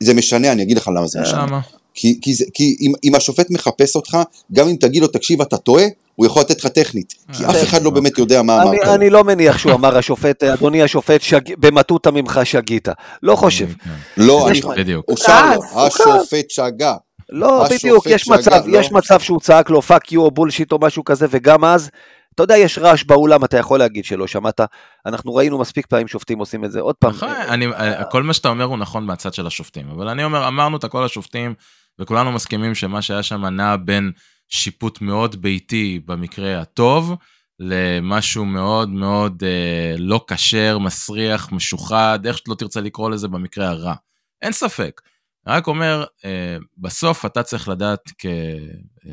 זה 0.00 0.14
משנה, 0.14 0.52
אני 0.52 0.62
אגיד 0.62 0.76
לך 0.76 0.88
למה 0.88 1.06
זה 1.06 1.20
משנה. 1.20 1.42
למה? 1.46 1.60
כי, 1.94 2.18
כי, 2.22 2.34
זה, 2.34 2.44
כי 2.54 2.76
אם, 2.80 2.92
אם 3.04 3.14
השופט 3.14 3.50
מחפש 3.50 3.96
אותך, 3.96 4.18
גם 4.52 4.68
אם 4.68 4.76
תגיד 4.80 5.02
לו, 5.02 5.08
תקשיב, 5.08 5.42
אתה 5.42 5.56
טועה, 5.56 5.84
הוא 6.16 6.26
יכול 6.26 6.42
לתת 6.42 6.64
לך 6.64 6.66
טכנית. 6.70 7.14
כי 7.32 7.44
אה, 7.44 7.50
אף 7.50 7.62
אחד 7.64 7.82
לא 7.82 7.88
אוקיי. 7.88 8.02
באמת 8.02 8.18
יודע 8.18 8.42
מה 8.42 8.62
אני, 8.62 8.70
אמרת. 8.70 8.88
אני 8.88 9.10
לא 9.10 9.24
מניח 9.24 9.58
שהוא 9.58 9.72
אמר 9.72 9.96
השופט, 9.98 10.42
אדוני 10.44 10.82
השופט. 10.82 11.20
במטותא 11.58 12.08
ממך 12.08 12.40
שגית. 12.44 12.88
לא 13.22 13.36
חושב. 13.36 13.68
כן, 13.84 13.90
לא, 14.16 14.48
יש 14.50 14.58
אני... 14.60 14.68
מה- 14.68 14.74
בדיוק. 14.76 15.04
הוא 15.08 15.16
שר 15.16 15.54
לו, 15.54 15.86
השופט 15.86 16.50
שגה. 16.50 16.94
לא, 17.30 17.64
בדיוק, 17.70 18.06
יש 18.06 18.28
מצב, 18.28 18.66
לא? 18.66 18.78
יש 18.78 18.92
מצב 18.92 19.20
שהוא 19.20 19.40
צעק 19.40 19.70
לו 19.70 19.82
fuck 19.82 20.12
you 20.12 20.22
או 20.22 20.30
bullshit 20.30 20.72
או 20.72 20.78
משהו 20.80 21.04
כזה, 21.04 21.26
וגם 21.30 21.64
אז, 21.64 21.90
אתה 22.34 22.42
יודע, 22.42 22.56
יש 22.56 22.78
רעש 22.78 23.04
באולם, 23.04 23.44
אתה 23.44 23.58
יכול 23.58 23.78
להגיד 23.78 24.04
שלא 24.04 24.26
שמעת. 24.26 24.60
אנחנו 25.06 25.34
ראינו 25.34 25.58
מספיק 25.58 25.86
פעמים 25.86 26.08
שופטים 26.08 26.38
עושים 26.38 26.64
את 26.64 26.72
זה. 26.72 26.80
עוד 26.80 26.94
פעם, 26.94 27.10
נכון, 27.10 27.28
אני, 27.28 27.66
כל 28.10 28.22
מה 28.22 28.32
שאתה 28.32 28.48
אומר 28.48 28.64
הוא 28.64 28.78
נכון 28.78 29.04
מהצד 29.04 29.34
של 29.34 29.46
השופטים, 29.46 29.90
אבל 29.90 30.08
אני 30.08 30.24
אומר, 30.24 30.48
אמרנו 30.48 30.76
את 30.76 30.84
הכל 30.84 31.04
השופטים, 31.04 31.54
וכולנו 32.00 32.32
מסכימים 32.32 32.74
שמה 32.74 33.02
שהיה 33.02 33.22
שם 33.22 33.46
נע 33.46 33.76
בין 33.84 34.10
שיפוט 34.48 35.00
מאוד 35.00 35.42
ביתי 35.42 36.00
במקרה 36.04 36.60
הטוב, 36.60 37.14
למשהו 37.60 38.44
מאוד 38.44 38.88
מאוד 38.88 39.42
אה, 39.44 39.94
לא 39.98 40.24
כשר, 40.26 40.78
מסריח, 40.78 41.52
משוחד, 41.52 42.18
איך 42.26 42.38
שלא 42.38 42.54
תרצה 42.54 42.80
לקרוא 42.80 43.10
לזה 43.10 43.28
במקרה 43.28 43.68
הרע. 43.68 43.94
אין 44.42 44.52
ספק. 44.52 45.00
רק 45.46 45.66
אומר, 45.66 46.04
אה, 46.24 46.56
בסוף 46.78 47.26
אתה 47.26 47.42
צריך 47.42 47.68
לדעת, 47.68 48.00
כ... 48.18 48.26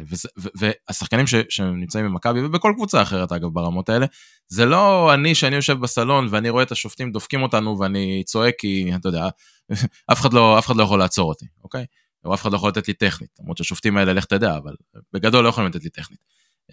וזה, 0.09 0.29
ו, 0.39 0.47
והשחקנים 0.55 1.27
ש, 1.27 1.35
שנמצאים 1.49 2.05
במכבי, 2.05 2.45
ובכל 2.45 2.73
קבוצה 2.75 3.01
אחרת 3.01 3.31
אגב 3.31 3.49
ברמות 3.53 3.89
האלה, 3.89 4.05
זה 4.47 4.65
לא 4.65 5.13
אני 5.13 5.35
שאני 5.35 5.55
יושב 5.55 5.79
בסלון 5.79 6.27
ואני 6.31 6.49
רואה 6.49 6.63
את 6.63 6.71
השופטים 6.71 7.11
דופקים 7.11 7.43
אותנו 7.43 7.79
ואני 7.79 8.23
צועק 8.25 8.53
כי, 8.57 8.91
אתה 8.95 9.09
יודע, 9.09 9.27
אף 10.11 10.21
אחד 10.21 10.33
לא, 10.33 10.59
אף 10.59 10.65
אחד 10.65 10.75
לא 10.75 10.83
יכול 10.83 10.99
לעצור 10.99 11.29
אותי, 11.29 11.45
אוקיי? 11.63 11.85
או 12.25 12.33
אף 12.33 12.41
אחד 12.41 12.51
לא 12.51 12.57
יכול 12.57 12.69
לתת 12.69 12.87
לי 12.87 12.93
טכנית, 12.93 13.29
למרות 13.39 13.57
שהשופטים 13.57 13.97
האלה, 13.97 14.13
לך 14.13 14.25
תדע, 14.25 14.57
אבל 14.57 14.75
בגדול 15.13 15.43
לא 15.43 15.49
יכולים 15.49 15.69
לתת 15.69 15.83
לי 15.83 15.89
טכנית. 15.89 16.19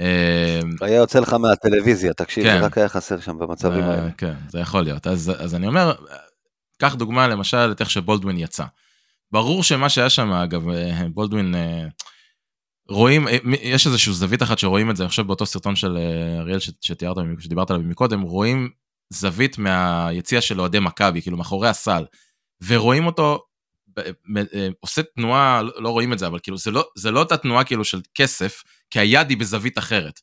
אה, 0.01 0.61
היה 0.81 0.97
יוצא 0.97 1.21
לך 1.21 1.33
מהטלוויזיה, 1.33 2.13
תקשיב, 2.13 2.45
כן. 2.45 2.59
זה 2.61 2.67
רק 2.67 2.79
היה 2.79 2.89
חסר 2.89 3.21
שם 3.21 3.39
במצבים 3.39 3.83
אה, 3.83 3.91
האלה. 3.91 4.11
כן, 4.19 4.35
זה 4.49 4.59
יכול 4.61 4.83
להיות. 4.83 5.07
אז, 5.07 5.33
אז 5.39 5.55
אני 5.55 5.67
אומר, 5.67 5.93
קח 6.79 6.95
דוגמה 6.95 7.29
למשל 7.29 7.73
את 7.73 7.81
איך 7.81 7.91
שבולדווין 7.91 8.39
יצא. 8.39 8.65
ברור 9.33 9.63
שמה 9.63 9.89
שהיה 9.89 10.11
שם, 10.11 10.33
אגב, 10.33 10.69
אה, 10.69 11.09
בולדווין, 11.15 11.55
אה, 11.55 11.85
רואים, 12.89 13.27
יש 13.63 13.87
איזושהי 13.87 14.13
זווית 14.13 14.43
אחת 14.43 14.59
שרואים 14.59 14.91
את 14.91 14.97
זה, 14.97 15.03
אני 15.03 15.09
חושב 15.09 15.27
באותו 15.27 15.47
סרטון 15.47 15.77
של 15.77 15.99
אריאל 16.39 16.59
שתיארת, 16.81 17.17
שדיברת 17.39 17.71
עליו 17.71 17.83
מקודם, 17.83 18.21
רואים 18.21 18.71
זווית 19.11 19.59
מהיציע 19.59 20.41
של 20.41 20.61
אוהדי 20.61 20.79
מכבי, 20.79 21.23
כאילו 21.23 21.37
מאחורי 21.37 21.69
הסל, 21.69 22.05
ורואים 22.67 23.07
אותו 23.07 23.43
עושה 24.81 25.03
תנועה, 25.03 25.63
לא- 25.63 25.83
לא 25.83 25.89
רואים 25.89 26.13
את 26.13 26.19
זה, 26.19 26.27
אבל 26.27 26.39
כאילו 26.43 26.57
זה 26.57 26.71
לא, 26.71 26.89
זה 26.97 27.11
לא 27.11 27.21
אותה 27.21 27.37
תנועה 27.37 27.65
כאילו 27.65 27.85
של 27.85 28.01
כסף, 28.15 28.63
כי 28.91 28.99
היד 28.99 29.31
היא 29.31 29.39
בזווית 29.39 29.79
אחרת. 29.79 30.21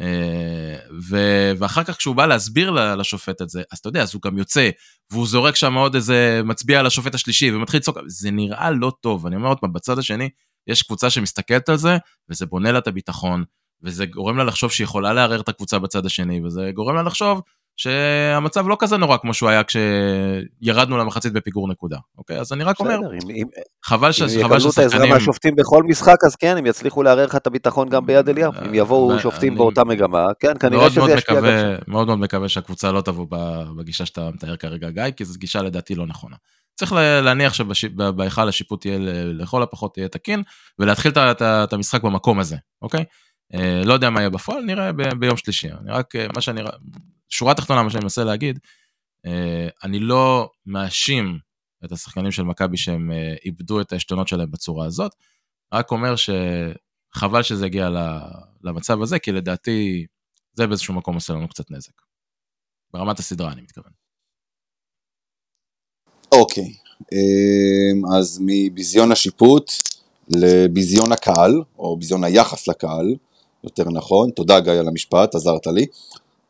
אה, 0.00 0.76
ו- 1.08 1.52
ואחר 1.58 1.84
כך 1.84 1.96
כשהוא 1.96 2.16
בא 2.16 2.26
להסביר 2.26 2.70
לשופט 2.70 3.42
את 3.42 3.48
זה, 3.48 3.62
אז 3.72 3.78
אתה 3.78 3.88
יודע, 3.88 4.02
אז 4.02 4.14
הוא 4.14 4.22
גם 4.22 4.38
יוצא, 4.38 4.70
והוא 5.10 5.26
זורק 5.26 5.56
שם 5.56 5.74
עוד 5.74 5.94
איזה 5.94 6.40
מצביע 6.44 6.80
על 6.80 6.86
השופט 6.86 7.14
השלישי, 7.14 7.52
ומתחיל 7.52 7.80
לצעוק, 7.80 7.98
זה 8.06 8.30
נראה 8.30 8.70
לא 8.70 8.92
טוב. 9.00 9.26
אני 9.26 9.36
אומר 9.36 9.48
עוד 9.48 9.58
פעם, 9.58 9.72
בצד 9.72 9.98
השני, 9.98 10.28
יש 10.66 10.82
קבוצה 10.82 11.10
שמסתכלת 11.10 11.68
על 11.68 11.76
זה, 11.76 11.96
וזה 12.28 12.46
בונה 12.46 12.72
לה 12.72 12.78
את 12.78 12.86
הביטחון, 12.86 13.44
וזה 13.82 14.06
גורם 14.06 14.36
לה 14.36 14.44
לחשוב 14.44 14.70
שהיא 14.70 14.84
יכולה 14.84 15.12
לערער 15.12 15.40
את 15.40 15.48
הקבוצה 15.48 15.78
בצד 15.78 16.06
השני, 16.06 16.40
וזה 16.44 16.70
גורם 16.74 16.96
לה 16.96 17.02
לחשוב 17.02 17.40
שהמצב 17.86 18.68
לא 18.68 18.76
כזה 18.78 18.96
נורא 18.96 19.16
כמו 19.16 19.34
שהוא 19.34 19.48
היה 19.48 19.62
כשירדנו 19.64 20.98
למחצית 20.98 21.32
בפיגור 21.32 21.68
נקודה, 21.68 21.96
אוקיי? 22.18 22.40
אז 22.40 22.52
אני 22.52 22.64
רק 22.64 22.80
אומר, 22.80 22.98
בסדר, 22.98 23.12
אם- 23.12 23.36
אם 23.36 23.46
חבל 23.84 24.12
ש- 24.12 24.22
אם 24.22 24.40
יקבלו 24.40 24.70
את 24.70 24.78
העזרה. 24.78 25.06
מהשופטים 25.06 25.56
בכל 25.56 25.82
משחק, 25.82 26.16
אז 26.26 26.36
כן, 26.36 26.56
הם 26.56 26.66
יצליחו 26.66 27.02
לערער 27.02 27.26
לך 27.26 27.36
את 27.36 27.46
הביטחון 27.46 27.88
גם 27.88 28.06
ביד 28.06 28.28
אליהו. 28.28 28.52
אם 28.66 28.74
יבואו 28.74 29.08
ואני- 29.08 29.20
שופטים 29.20 29.54
באותה 29.54 29.84
מגמה, 29.84 30.26
כן, 30.40 30.52
כנראה 30.60 30.90
שזה 30.90 31.00
ישפיע 31.12 31.34
גם 31.40 31.44
שם. 31.46 31.74
מאוד 31.92 32.06
מאוד 32.06 32.18
מקווה 32.18 32.48
שהקבוצה 32.48 32.92
לא 32.92 33.00
תבוא 33.00 33.26
בגישה 33.76 34.06
שאתה 34.06 34.28
מתאר 34.34 34.56
כרגע, 34.56 34.90
גיא, 34.90 35.02
כי 35.16 35.24
זו 35.24 35.38
גישה 35.38 35.62
לדעתי 35.62 35.94
לא 35.94 36.06
נכונה. 36.06 36.36
צריך 36.74 36.92
להניח 37.22 37.52
שבהיכל 37.54 38.48
השיפוט 38.48 38.84
יהיה 38.86 38.98
לכל 39.24 39.62
הפחות 39.62 39.98
יהיה 39.98 40.08
תקין, 40.08 40.42
ולהתחיל 40.78 41.12
את 41.42 41.72
המשחק 41.72 42.02
במקום 42.02 42.38
הזה, 42.38 42.56
אוקיי? 42.82 43.04
אה, 43.54 43.82
לא 43.84 43.92
יודע 43.94 44.10
מה 44.10 44.20
יהיה 44.20 44.30
בפועל, 44.30 44.62
נראה 44.64 44.90
ביום 45.18 45.36
שלישי. 45.36 45.68
אני 45.68 45.90
רק, 45.90 46.16
אה, 46.16 46.26
מה 46.34 46.40
שאני, 46.40 46.60
שורה 47.32 47.54
תחתונה, 47.54 47.82
מה 47.82 47.90
שאני 47.90 48.02
מנסה 48.02 48.24
להגיד, 48.24 48.58
אה, 49.26 49.68
אני 49.84 49.98
לא 49.98 50.50
מאשים 50.66 51.38
את 51.84 51.92
השחקנים 51.92 52.30
של 52.30 52.42
מכבי 52.42 52.76
שהם 52.76 53.10
אה, 53.10 53.34
איבדו 53.44 53.80
את 53.80 53.92
העשתונות 53.92 54.28
שלהם 54.28 54.50
בצורה 54.50 54.86
הזאת, 54.86 55.14
רק 55.74 55.90
אומר 55.90 56.14
שחבל 56.16 57.42
שזה 57.42 57.66
הגיע 57.66 57.88
למצב 58.62 59.02
הזה, 59.02 59.18
כי 59.18 59.32
לדעתי 59.32 60.06
זה 60.52 60.66
באיזשהו 60.66 60.94
מקום 60.94 61.14
עושה 61.14 61.32
לנו 61.32 61.48
קצת 61.48 61.70
נזק. 61.70 61.92
ברמת 62.92 63.18
הסדרה 63.18 63.52
אני 63.52 63.62
מתכוון. 63.62 63.92
אוקיי, 66.32 66.74
אמ, 67.12 68.14
אז 68.16 68.38
מביזיון 68.42 69.12
השיפוט 69.12 69.72
לביזיון 70.28 71.12
הקהל, 71.12 71.62
או 71.78 71.96
ביזיון 71.96 72.24
היחס 72.24 72.68
לקהל, 72.68 73.14
יותר 73.64 73.90
נכון, 73.90 74.30
תודה 74.30 74.60
גיא 74.60 74.72
על 74.72 74.88
המשפט, 74.88 75.34
עזרת 75.34 75.66
לי, 75.66 75.86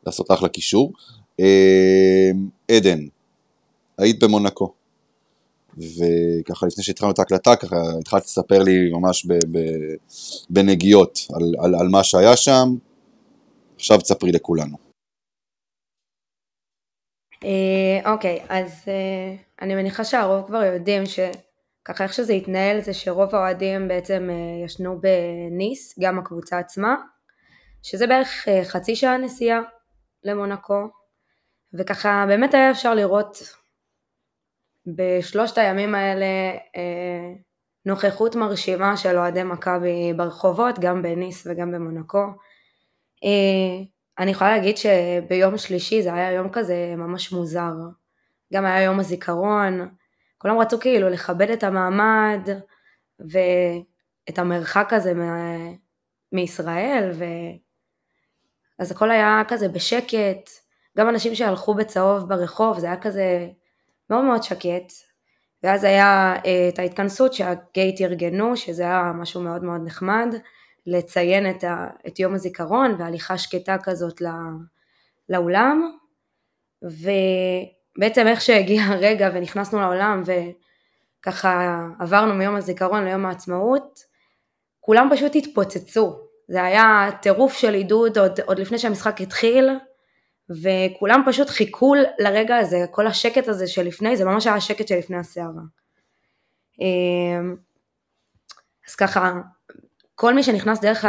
לעשות 0.05 0.31
אחלה 0.31 0.49
קישור. 0.49 0.93
אמ, 1.39 2.49
עדן, 2.71 2.99
היית 3.97 4.23
במונקו, 4.23 4.73
וככה 5.77 6.65
לפני 6.65 6.83
שהתחלנו 6.83 7.11
את 7.11 7.19
ההקלטה, 7.19 7.55
ככה 7.55 7.75
התחלת 7.99 8.23
לספר 8.23 8.63
לי 8.63 8.91
ממש 8.91 9.27
בנגיעות 10.49 11.19
על, 11.33 11.43
על, 11.65 11.75
על 11.75 11.87
מה 11.87 12.03
שהיה 12.03 12.37
שם, 12.37 12.67
עכשיו 13.75 14.01
תספרי 14.01 14.31
לכולנו. 14.31 14.77
אה, 17.43 18.11
אוקיי, 18.13 18.45
אז 18.49 18.83
אה, 18.87 19.35
אני 19.61 19.75
מניחה 19.75 20.03
שהרוב 20.03 20.47
כבר 20.47 20.63
יודעים 20.63 21.03
שככה 21.05 22.03
איך 22.03 22.13
שזה 22.13 22.33
התנהל 22.33 22.81
זה 22.81 22.93
שרוב 22.93 23.35
האוהדים 23.35 23.87
בעצם 23.87 24.29
אה, 24.29 24.65
ישנו 24.65 24.99
בניס, 25.01 25.99
גם 25.99 26.19
הקבוצה 26.19 26.59
עצמה, 26.59 26.95
שזה 27.83 28.07
בערך 28.07 28.47
חצי 28.63 28.95
שעה 28.95 29.17
נסיעה 29.17 29.61
למונקו, 30.23 30.89
וככה 31.73 32.25
באמת 32.27 32.53
היה 32.53 32.71
אפשר 32.71 32.93
לראות 32.95 33.37
בשלושת 34.85 35.57
הימים 35.57 35.95
האלה 35.95 36.25
אה, 36.75 37.33
נוכחות 37.85 38.35
מרשימה 38.35 38.97
של 38.97 39.17
אוהדי 39.17 39.43
מכבי 39.43 40.13
ברחובות, 40.13 40.79
גם 40.79 41.01
בניס 41.01 41.47
וגם 41.47 41.71
במונקו. 41.71 42.25
אה, 43.23 43.83
אני 44.19 44.31
יכולה 44.31 44.57
להגיד 44.57 44.75
שביום 44.77 45.57
שלישי 45.57 46.01
זה 46.01 46.13
היה 46.13 46.31
יום 46.31 46.49
כזה 46.49 46.93
ממש 46.97 47.31
מוזר. 47.31 47.73
גם 48.53 48.65
היה 48.65 48.83
יום 48.83 48.99
הזיכרון, 48.99 49.89
כולם 50.37 50.59
רצו 50.59 50.79
כאילו 50.79 51.09
לכבד 51.09 51.49
את 51.49 51.63
המעמד 51.63 52.49
ואת 53.19 54.37
המרחק 54.39 54.93
הזה 54.93 55.13
מ- 55.13 55.75
מישראל, 56.31 57.11
ו... 57.13 57.23
אז 58.83 58.91
הכל 58.91 59.11
היה 59.11 59.41
כזה 59.47 59.69
בשקט, 59.69 60.49
גם 60.97 61.09
אנשים 61.09 61.35
שהלכו 61.35 61.73
בצהוב 61.73 62.29
ברחוב, 62.29 62.79
זה 62.79 62.85
היה 62.85 63.01
כזה 63.01 63.47
מאוד 64.09 64.23
מאוד 64.23 64.43
שקט. 64.43 64.93
ואז 65.63 65.83
היה 65.83 66.35
אה, 66.45 66.69
את 66.69 66.79
ההתכנסות 66.79 67.33
שהגייט 67.33 68.01
ארגנו, 68.01 68.57
שזה 68.57 68.83
היה 68.83 69.11
משהו 69.15 69.41
מאוד 69.41 69.63
מאוד 69.63 69.81
נחמד, 69.85 70.35
לציין 70.87 71.49
את, 71.49 71.63
ה, 71.63 71.87
את 72.07 72.19
יום 72.19 72.33
הזיכרון 72.33 72.95
והליכה 72.99 73.37
שקטה 73.37 73.77
כזאת 73.83 74.21
לא, 74.21 74.29
לאולם. 75.29 75.91
ובעצם 76.81 78.27
איך 78.27 78.41
שהגיע 78.41 78.83
הרגע 78.89 79.29
ונכנסנו 79.33 79.81
לאולם 79.81 80.23
וככה 81.21 81.81
עברנו 81.99 82.33
מיום 82.33 82.55
הזיכרון 82.55 83.05
ליום 83.05 83.25
העצמאות, 83.25 83.99
כולם 84.79 85.09
פשוט 85.11 85.35
התפוצצו. 85.35 86.22
זה 86.47 86.63
היה 86.63 87.09
טירוף 87.21 87.53
של 87.53 87.73
עידוד 87.73 88.17
עוד, 88.17 88.39
עוד 88.45 88.59
לפני 88.59 88.79
שהמשחק 88.79 89.21
התחיל, 89.21 89.69
וכולם 90.49 91.21
פשוט 91.25 91.49
חיכו 91.49 91.93
לרגע 92.19 92.57
הזה, 92.57 92.85
כל 92.91 93.07
השקט 93.07 93.47
הזה 93.47 93.67
שלפני, 93.67 94.17
זה 94.17 94.25
ממש 94.25 94.47
היה 94.47 94.55
השקט 94.55 94.87
שלפני 94.87 95.17
הסערה. 95.17 95.63
אמ, 96.81 97.55
אז 98.89 98.95
ככה, 98.95 99.33
כל 100.15 100.33
מי 100.33 100.43
שנכנס 100.43 100.79
דרך 100.79 101.05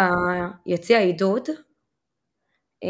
היציע 0.67 0.99
עידוד, 0.99 1.49
אה, 2.85 2.89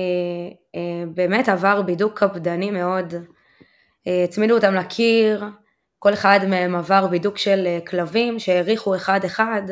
אה, 0.75 1.07
באמת 1.15 1.49
עבר 1.49 1.83
בידוק 1.83 2.19
קפדני 2.19 2.71
מאוד. 2.71 3.15
אה, 4.07 4.25
הצמידו 4.25 4.55
אותם 4.55 4.75
לקיר, 4.75 5.45
כל 5.99 6.13
אחד 6.13 6.41
מהם 6.49 6.75
עבר 6.75 7.07
בידוק 7.07 7.39
של 7.39 7.79
כלבים 7.87 8.39
שהעריכו 8.39 8.97
אחד 8.97 9.25
אחד, 9.25 9.63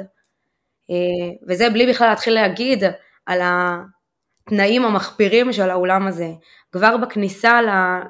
וזה 1.49 1.71
בלי 1.71 1.87
בכלל 1.87 2.09
להתחיל 2.09 2.35
להגיד 2.35 2.85
על 3.27 3.41
התנאים 3.43 4.85
המחפירים 4.85 5.53
של 5.53 5.71
האולם 5.71 6.07
הזה. 6.07 6.29
כבר 6.73 6.97
בכניסה 6.97 7.61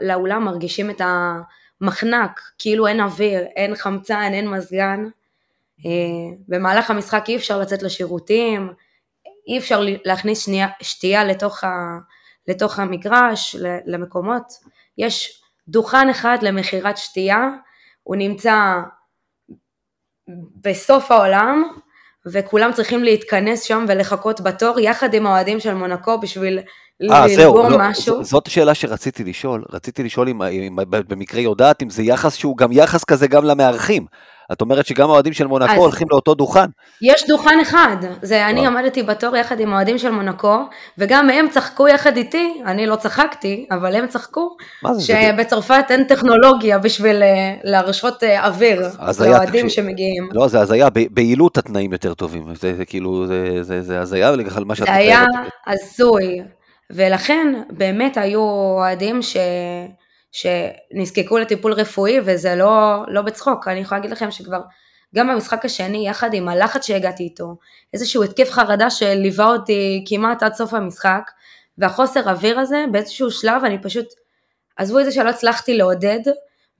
לאולם 0.01 0.45
מרגישים 0.45 0.91
את 0.91 1.01
המחנק, 1.81 2.41
כאילו 2.59 2.87
אין 2.87 3.01
אוויר, 3.01 3.43
אין 3.57 3.75
חמצן, 3.75 4.31
אין 4.33 4.49
מזגן. 4.49 5.05
אה, 5.87 6.37
במהלך 6.49 6.91
המשחק 6.91 7.25
אי 7.29 7.37
אפשר 7.37 7.59
לצאת 7.59 7.83
לשירותים, 7.83 8.73
אי 9.49 9.59
אפשר 9.59 9.81
להכניס 10.05 10.45
שנייה, 10.45 10.69
שתייה 10.83 11.25
לתוך, 11.25 11.65
ה, 11.65 11.99
לתוך 12.49 12.79
המגרש, 12.79 13.57
למקומות. 13.87 14.53
יש 14.99 15.43
דוכן 15.69 16.09
אחד 16.11 16.39
למכירת 16.43 16.99
שתייה, 16.99 17.49
הוא 18.02 18.17
נמצא 18.17 18.75
בסוף 20.61 21.11
העולם, 21.11 21.63
וכולם 22.26 22.73
צריכים 22.73 23.04
להתכנס 23.04 23.63
שם 23.63 23.85
ולחכות 23.89 24.41
בתור 24.41 24.80
יחד 24.80 25.15
עם 25.15 25.26
האוהדים 25.26 25.61
של 25.61 25.75
מונקו 25.75 26.21
בשביל 26.21 26.58
אה, 27.11 27.28
זהו, 27.28 27.69
לא, 27.69 27.78
משהו. 27.78 28.25
זאת 28.25 28.47
השאלה 28.47 28.75
שרציתי 28.75 29.25
לשאול. 29.25 29.65
רציתי 29.73 30.02
לשאול 30.02 30.28
אם, 30.28 30.43
אם 30.43 30.76
במקרה 30.91 31.41
יודעת 31.41 31.83
אם 31.83 31.91
זה 31.91 32.02
יחס 32.02 32.37
שהוא 32.37 32.57
גם 32.57 32.73
יחס 32.73 33.05
כזה 33.05 33.26
גם 33.26 33.45
למארחים. 33.45 34.07
את 34.52 34.61
אומרת 34.61 34.87
שגם 34.87 35.11
האוהדים 35.11 35.33
של 35.33 35.47
מונקו 35.47 35.73
הולכים 35.73 36.07
לאותו 36.11 36.35
דוכן. 36.35 36.65
יש 37.02 37.26
דוכן 37.28 37.61
אחד, 37.63 37.97
זה 38.23 38.47
אני 38.47 38.67
עמדתי 38.67 39.02
בתור 39.02 39.37
יחד 39.37 39.61
עם 39.61 39.73
האוהדים 39.73 39.99
של 39.99 40.11
מונקו, 40.11 40.59
וגם 40.99 41.31
הם 41.31 41.49
צחקו 41.50 41.89
יחד 41.89 42.17
איתי, 42.17 42.63
אני 42.67 42.87
לא 42.87 42.97
צחקתי, 42.97 43.67
אבל 43.71 43.97
הם 43.97 44.07
צחקו, 44.07 44.57
שבצרפת 44.99 45.85
אין 45.91 46.05
טכנולוגיה 46.05 46.78
בשביל 46.78 47.23
אה, 47.23 47.55
להרשות 47.65 48.25
אה, 48.25 48.47
אוויר 48.47 48.83
לאוהדים 49.21 49.69
שמגיעים. 49.69 50.28
לא, 50.33 50.49
זה 50.49 50.61
הזיה, 50.61 50.89
ביעילות 50.91 51.59
התנאים 51.59 51.93
יותר 51.93 52.15
טובים, 52.15 52.55
זה, 52.55 52.85
כאילו, 52.87 53.26
זה 53.61 54.00
הזיה. 54.00 54.05
זה 54.05 54.93
היה 54.93 55.25
הזוי. 55.67 56.43
ולכן 56.93 57.63
באמת 57.71 58.17
היו 58.17 58.41
אוהדים 58.41 59.23
ש... 59.23 59.37
שנזקקו 60.33 61.39
לטיפול 61.39 61.73
רפואי 61.73 62.21
וזה 62.25 62.55
לא, 62.55 63.05
לא 63.09 63.23
בצחוק, 63.23 63.69
אני 63.69 63.81
יכולה 63.81 63.99
להגיד 63.99 64.11
לכם 64.11 64.31
שכבר 64.31 64.61
גם 65.15 65.28
במשחק 65.28 65.65
השני 65.65 66.09
יחד 66.09 66.35
עם 66.35 66.49
הלחץ 66.49 66.87
שהגעתי 66.87 67.23
איתו, 67.23 67.57
איזשהו 67.93 68.23
התקף 68.23 68.50
חרדה 68.50 68.91
שליווה 68.91 69.47
אותי 69.47 70.05
כמעט 70.09 70.43
עד 70.43 70.55
סוף 70.55 70.75
המשחק 70.75 71.31
והחוסר 71.78 72.31
אוויר 72.31 72.61
הזה 72.61 72.85
באיזשהו 72.93 73.31
שלב 73.31 73.65
אני 73.65 73.83
פשוט, 73.83 74.07
עזבו 74.76 75.00
את 75.00 75.05
זה 75.05 75.13
שלא 75.13 75.28
הצלחתי 75.28 75.76
לעודד 75.76 76.21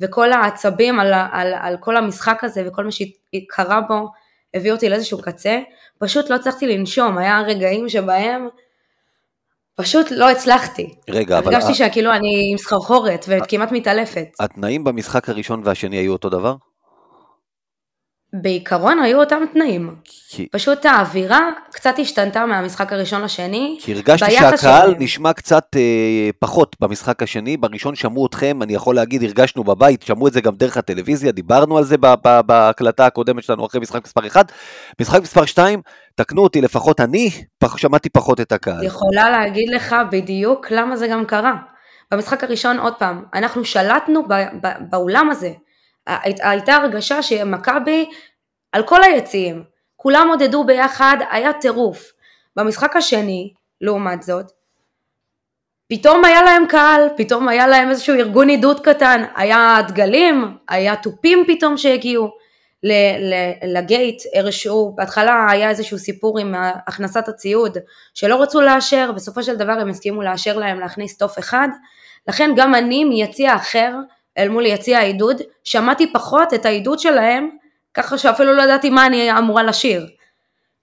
וכל 0.01 0.33
העצבים 0.33 1.01
על, 1.01 1.13
על, 1.33 1.55
על 1.61 1.77
כל 1.81 1.97
המשחק 1.97 2.45
הזה 2.45 2.63
וכל 2.67 2.85
מה 2.85 2.91
שקרה 2.91 3.81
בו 3.81 4.09
הביא 4.55 4.73
אותי 4.73 4.89
לאיזשהו 4.89 5.23
קצה, 5.23 5.59
פשוט 5.99 6.31
לא 6.31 6.35
הצלחתי 6.35 6.67
לנשום, 6.67 7.19
היה 7.19 7.41
רגעים 7.41 7.89
שבהם 7.89 8.49
פשוט 9.77 10.07
לא 10.11 10.31
הצלחתי. 10.31 10.95
רגע, 11.11 11.39
אבל... 11.39 11.55
הרגשתי 11.55 11.75
שכאילו 11.75 12.13
אני 12.13 12.51
עם 12.53 12.59
סחרחורת 12.59 13.25
וכמעט 13.29 13.73
מתעלפת. 13.73 14.27
התנאים 14.41 14.85
במשחק 14.85 15.29
הראשון 15.29 15.63
והשני 15.65 15.97
היו 15.97 16.13
אותו 16.13 16.29
דבר? 16.29 16.55
בעיקרון 18.35 18.99
היו 18.99 19.21
אותם 19.21 19.43
תנאים. 19.53 19.95
כי... 20.05 20.49
פשוט 20.53 20.87
האווירה 20.87 21.41
קצת 21.73 21.95
השתנתה 21.99 22.47
מהמשחק 22.47 22.93
הראשון 22.93 23.23
לשני. 23.23 23.79
כי 23.81 23.93
הרגשתי 23.93 24.31
שהקהל 24.31 24.57
שלהם. 24.57 24.95
נשמע 24.99 25.33
קצת 25.33 25.67
אה, 25.77 26.31
פחות 26.39 26.77
במשחק 26.81 27.23
השני, 27.23 27.57
בראשון 27.57 27.95
שמעו 27.95 28.27
אתכם, 28.27 28.63
אני 28.63 28.75
יכול 28.75 28.95
להגיד, 28.95 29.23
הרגשנו 29.23 29.65
בבית, 29.65 30.03
שמעו 30.03 30.29
את 30.29 30.33
זה 30.33 30.41
גם 30.41 30.55
דרך 30.57 30.77
הטלוויזיה, 30.77 31.33
דיברנו 31.33 31.79
על 31.79 31.85
זה 31.85 31.97
בהקלטה 32.47 33.07
הקודמת 33.07 33.43
שלנו 33.43 33.67
אחרי 33.67 33.81
משחק 33.81 34.05
מספר 34.05 34.27
1. 34.27 34.53
משחק 35.01 35.23
מספר 35.23 35.45
2, 35.45 35.81
תקנו 36.15 36.43
אותי, 36.43 36.61
לפחות 36.61 37.01
אני 37.01 37.31
פח, 37.59 37.77
שמעתי 37.77 38.09
פחות 38.09 38.41
את 38.41 38.53
הקהל. 38.53 38.85
יכולה 38.85 39.31
להגיד 39.31 39.69
לך 39.75 39.97
בדיוק 40.11 40.71
למה 40.71 40.97
זה 40.97 41.07
גם 41.07 41.25
קרה. 41.25 41.55
במשחק 42.13 42.45
הראשון, 42.45 42.79
עוד 42.79 42.95
פעם, 42.95 43.25
אנחנו 43.35 43.65
שלטנו 43.65 44.23
באולם 44.91 45.31
הזה. 45.31 45.51
הייתה 46.07 46.75
הרגשה 46.75 47.23
שמכבי 47.23 48.11
על 48.73 48.83
כל 48.83 49.03
היציעים, 49.05 49.65
כולם 49.97 50.29
עודדו 50.29 50.65
ביחד, 50.65 51.17
היה 51.31 51.53
טירוף. 51.53 52.13
במשחק 52.57 52.97
השני, 52.97 53.53
לעומת 53.81 54.23
זאת, 54.23 54.53
פתאום 55.89 56.25
היה 56.25 56.43
להם 56.43 56.67
קהל, 56.67 57.09
פתאום 57.17 57.49
היה 57.49 57.67
להם 57.67 57.91
איזשהו 57.91 58.15
ארגון 58.15 58.49
עידוד 58.49 58.81
קטן, 58.81 59.25
היה 59.37 59.79
דגלים, 59.89 60.57
היה 60.69 60.97
תופים 60.97 61.45
פתאום 61.47 61.77
שהגיעו 61.77 62.31
לגייט, 63.63 64.23
הרשו, 64.35 64.93
בהתחלה 64.97 65.47
היה 65.51 65.71
איזשהו 65.71 65.99
סיפור 65.99 66.39
עם 66.39 66.55
הכנסת 66.87 67.29
הציוד 67.29 67.79
שלא 68.15 68.43
רצו 68.43 68.61
לאשר, 68.61 69.13
בסופו 69.13 69.43
של 69.43 69.57
דבר 69.57 69.73
הם 69.73 69.89
הסכימו 69.89 70.23
לאשר 70.23 70.59
להם 70.59 70.81
להכניס 70.81 71.19
תוף 71.19 71.39
אחד, 71.39 71.69
לכן 72.29 72.51
גם 72.57 72.75
אני 72.75 73.05
מיציע 73.05 73.57
אחר 73.57 73.95
אל 74.39 74.49
מול 74.49 74.67
יציע 74.67 74.99
העידוד, 74.99 75.43
שמעתי 75.65 76.13
פחות 76.13 76.55
את 76.55 76.67
העידוד 76.67 76.99
שלהם, 76.99 77.49
ככה 77.95 78.19
שאפילו 78.19 78.53
לא 78.53 78.63
ידעתי 78.63 78.91
מה 78.91 79.07
אני 79.07 79.39
אמורה 79.39 79.63
לשיר. 79.63 80.07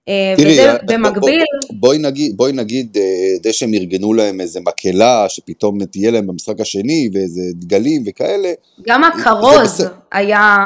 אה, 0.08 0.34
תראי, 0.36 0.52
וזה 0.52 0.70
אה, 0.70 0.76
במקביל... 0.82 1.42
בואי 1.80 1.98
נגיד, 1.98 2.36
בואי 2.36 2.52
נגיד, 2.52 2.96
אה, 2.96 3.02
זה 3.44 3.52
שהם 3.52 3.74
ארגנו 3.74 4.12
להם 4.12 4.40
איזה 4.40 4.60
מקהלה, 4.60 5.28
שפתאום 5.28 5.84
תהיה 5.84 6.10
להם 6.10 6.26
במשחק 6.26 6.60
השני, 6.60 7.10
ואיזה 7.14 7.42
דגלים 7.54 8.02
וכאלה. 8.06 8.52
גם 8.86 9.04
הכרוז 9.04 9.86
היה, 10.12 10.56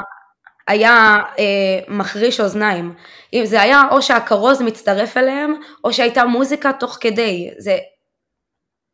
היה 0.68 1.16
אה, 1.38 1.78
מחריש 1.88 2.40
אוזניים. 2.40 2.92
אם 3.34 3.42
זה 3.46 3.62
היה 3.62 3.82
או 3.90 4.02
שהכרוז 4.02 4.60
מצטרף 4.62 5.16
אליהם, 5.16 5.54
או 5.84 5.92
שהייתה 5.92 6.24
מוזיקה 6.24 6.72
תוך 6.80 6.98
כדי. 7.00 7.50
זה 7.58 7.76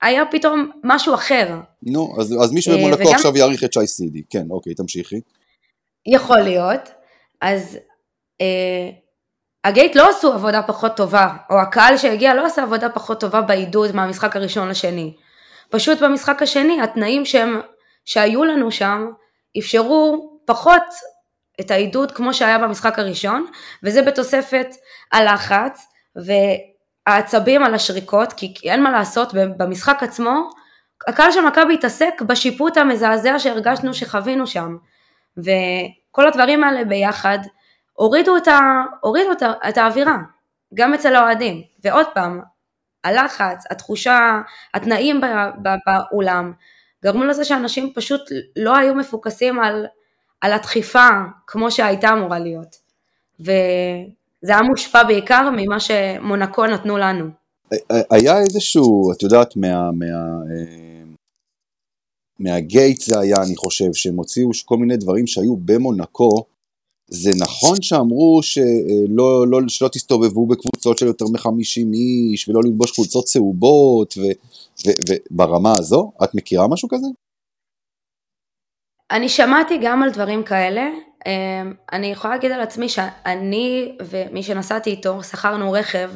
היה 0.02 0.22
פתאום 0.30 0.70
משהו 0.84 1.14
אחר. 1.14 1.56
נו, 1.82 2.16
אז, 2.20 2.36
אז 2.42 2.52
מישהו 2.52 2.72
במונקו 2.72 3.00
וגם... 3.00 3.14
עכשיו 3.14 3.36
יעריך 3.36 3.64
את 3.64 3.72
שי 3.72 3.86
סידי. 3.86 4.22
כן, 4.30 4.46
אוקיי, 4.50 4.74
תמשיכי. 4.74 5.20
יכול 6.06 6.40
להיות. 6.40 6.80
אז 7.40 7.78
אה, 8.40 8.90
הגייט 9.64 9.96
לא 9.96 10.10
עשו 10.10 10.32
עבודה 10.32 10.62
פחות 10.62 10.96
טובה, 10.96 11.28
או 11.50 11.58
הקהל 11.60 11.96
שהגיע 11.96 12.34
לא 12.34 12.46
עשה 12.46 12.62
עבודה 12.62 12.88
פחות 12.88 13.20
טובה 13.20 13.40
בעידוד 13.40 13.94
מהמשחק 13.94 14.36
הראשון 14.36 14.68
לשני. 14.68 15.16
פשוט 15.70 16.02
במשחק 16.02 16.42
השני 16.42 16.80
התנאים 16.82 17.24
שהם, 17.24 17.60
שהיו 18.04 18.44
לנו 18.44 18.70
שם 18.70 19.10
אפשרו 19.58 20.30
פחות 20.44 20.82
את 21.60 21.70
העידוד 21.70 22.12
כמו 22.12 22.34
שהיה 22.34 22.58
במשחק 22.58 22.98
הראשון, 22.98 23.46
וזה 23.82 24.02
בתוספת 24.02 24.66
הלחץ 25.12 25.86
והעצבים 27.10 27.62
על 27.62 27.74
השריקות, 27.74 28.32
כי 28.32 28.54
אין 28.64 28.82
מה 28.82 28.90
לעשות, 28.90 29.34
במשחק 29.56 30.02
עצמו 30.02 30.50
הקהל 31.08 31.32
של 31.32 31.40
מכבי 31.40 31.74
התעסק 31.74 32.22
בשיפוט 32.26 32.76
המזעזע 32.76 33.38
שהרגשנו 33.38 33.94
שחווינו 33.94 34.46
שם, 34.46 34.76
וכל 35.38 36.28
הדברים 36.28 36.64
האלה 36.64 36.84
ביחד 36.84 37.38
הורידו 37.92 38.36
את, 38.36 38.48
ה, 38.48 38.60
הורידו 39.00 39.32
את, 39.32 39.42
ה, 39.42 39.52
את 39.68 39.78
האווירה, 39.78 40.16
גם 40.74 40.94
אצל 40.94 41.14
האוהדים, 41.14 41.62
ועוד 41.84 42.06
פעם, 42.14 42.40
הלחץ, 43.04 43.64
התחושה, 43.70 44.40
התנאים 44.74 45.20
באולם, 45.84 46.52
גרמו 47.04 47.24
לזה 47.24 47.44
שאנשים 47.44 47.92
פשוט 47.94 48.20
לא 48.56 48.76
היו 48.76 48.94
מפוקסים 48.94 49.60
על, 49.60 49.86
על 50.40 50.52
הדחיפה 50.52 51.08
כמו 51.46 51.70
שהייתה 51.70 52.12
אמורה 52.12 52.38
להיות. 52.38 52.76
וזה 54.44 54.53
היה 54.53 54.62
מושפע 54.62 55.03
בעיקר 55.05 55.50
ממה 55.57 55.81
שמונקו 55.81 56.66
נתנו 56.66 56.98
לנו. 56.98 57.26
היה 58.11 58.38
איזשהו, 58.38 59.12
את 59.12 59.22
יודעת, 59.22 59.57
מה... 59.57 59.90
מה 59.92 60.07
אה, 60.07 61.00
מהגייט 62.40 63.00
זה 63.00 63.18
היה, 63.18 63.37
אני 63.46 63.57
חושב, 63.57 63.92
שהם 63.92 64.16
הוציאו 64.16 64.50
כל 64.64 64.76
מיני 64.76 64.96
דברים 64.96 65.26
שהיו 65.26 65.57
במונקו, 65.57 66.44
זה 67.11 67.31
נכון 67.42 67.83
שאמרו 67.83 68.40
שלא, 68.42 69.46
לא, 69.48 69.59
שלא 69.68 69.88
תסתובבו 69.88 70.46
בקבוצות 70.46 70.98
של 70.98 71.07
יותר 71.07 71.24
מ-50 71.24 71.94
איש, 71.94 72.48
ולא 72.48 72.61
ללבוש 72.64 72.92
קבוצות 72.92 73.24
צהובות, 73.24 74.14
וברמה 75.09 75.76
הזו, 75.76 76.12
את 76.24 76.35
מכירה 76.35 76.68
משהו 76.68 76.88
כזה? 76.88 77.07
אני 79.11 79.29
שמעתי 79.29 79.74
גם 79.83 80.03
על 80.03 80.11
דברים 80.11 80.44
כאלה, 80.44 80.83
אני 81.92 82.06
יכולה 82.06 82.35
להגיד 82.35 82.52
על 82.52 82.61
עצמי 82.61 82.88
שאני 82.88 83.96
ומי 84.02 84.42
שנסעתי 84.42 84.90
איתו 84.90 85.22
שכרנו 85.22 85.72
רכב, 85.72 86.11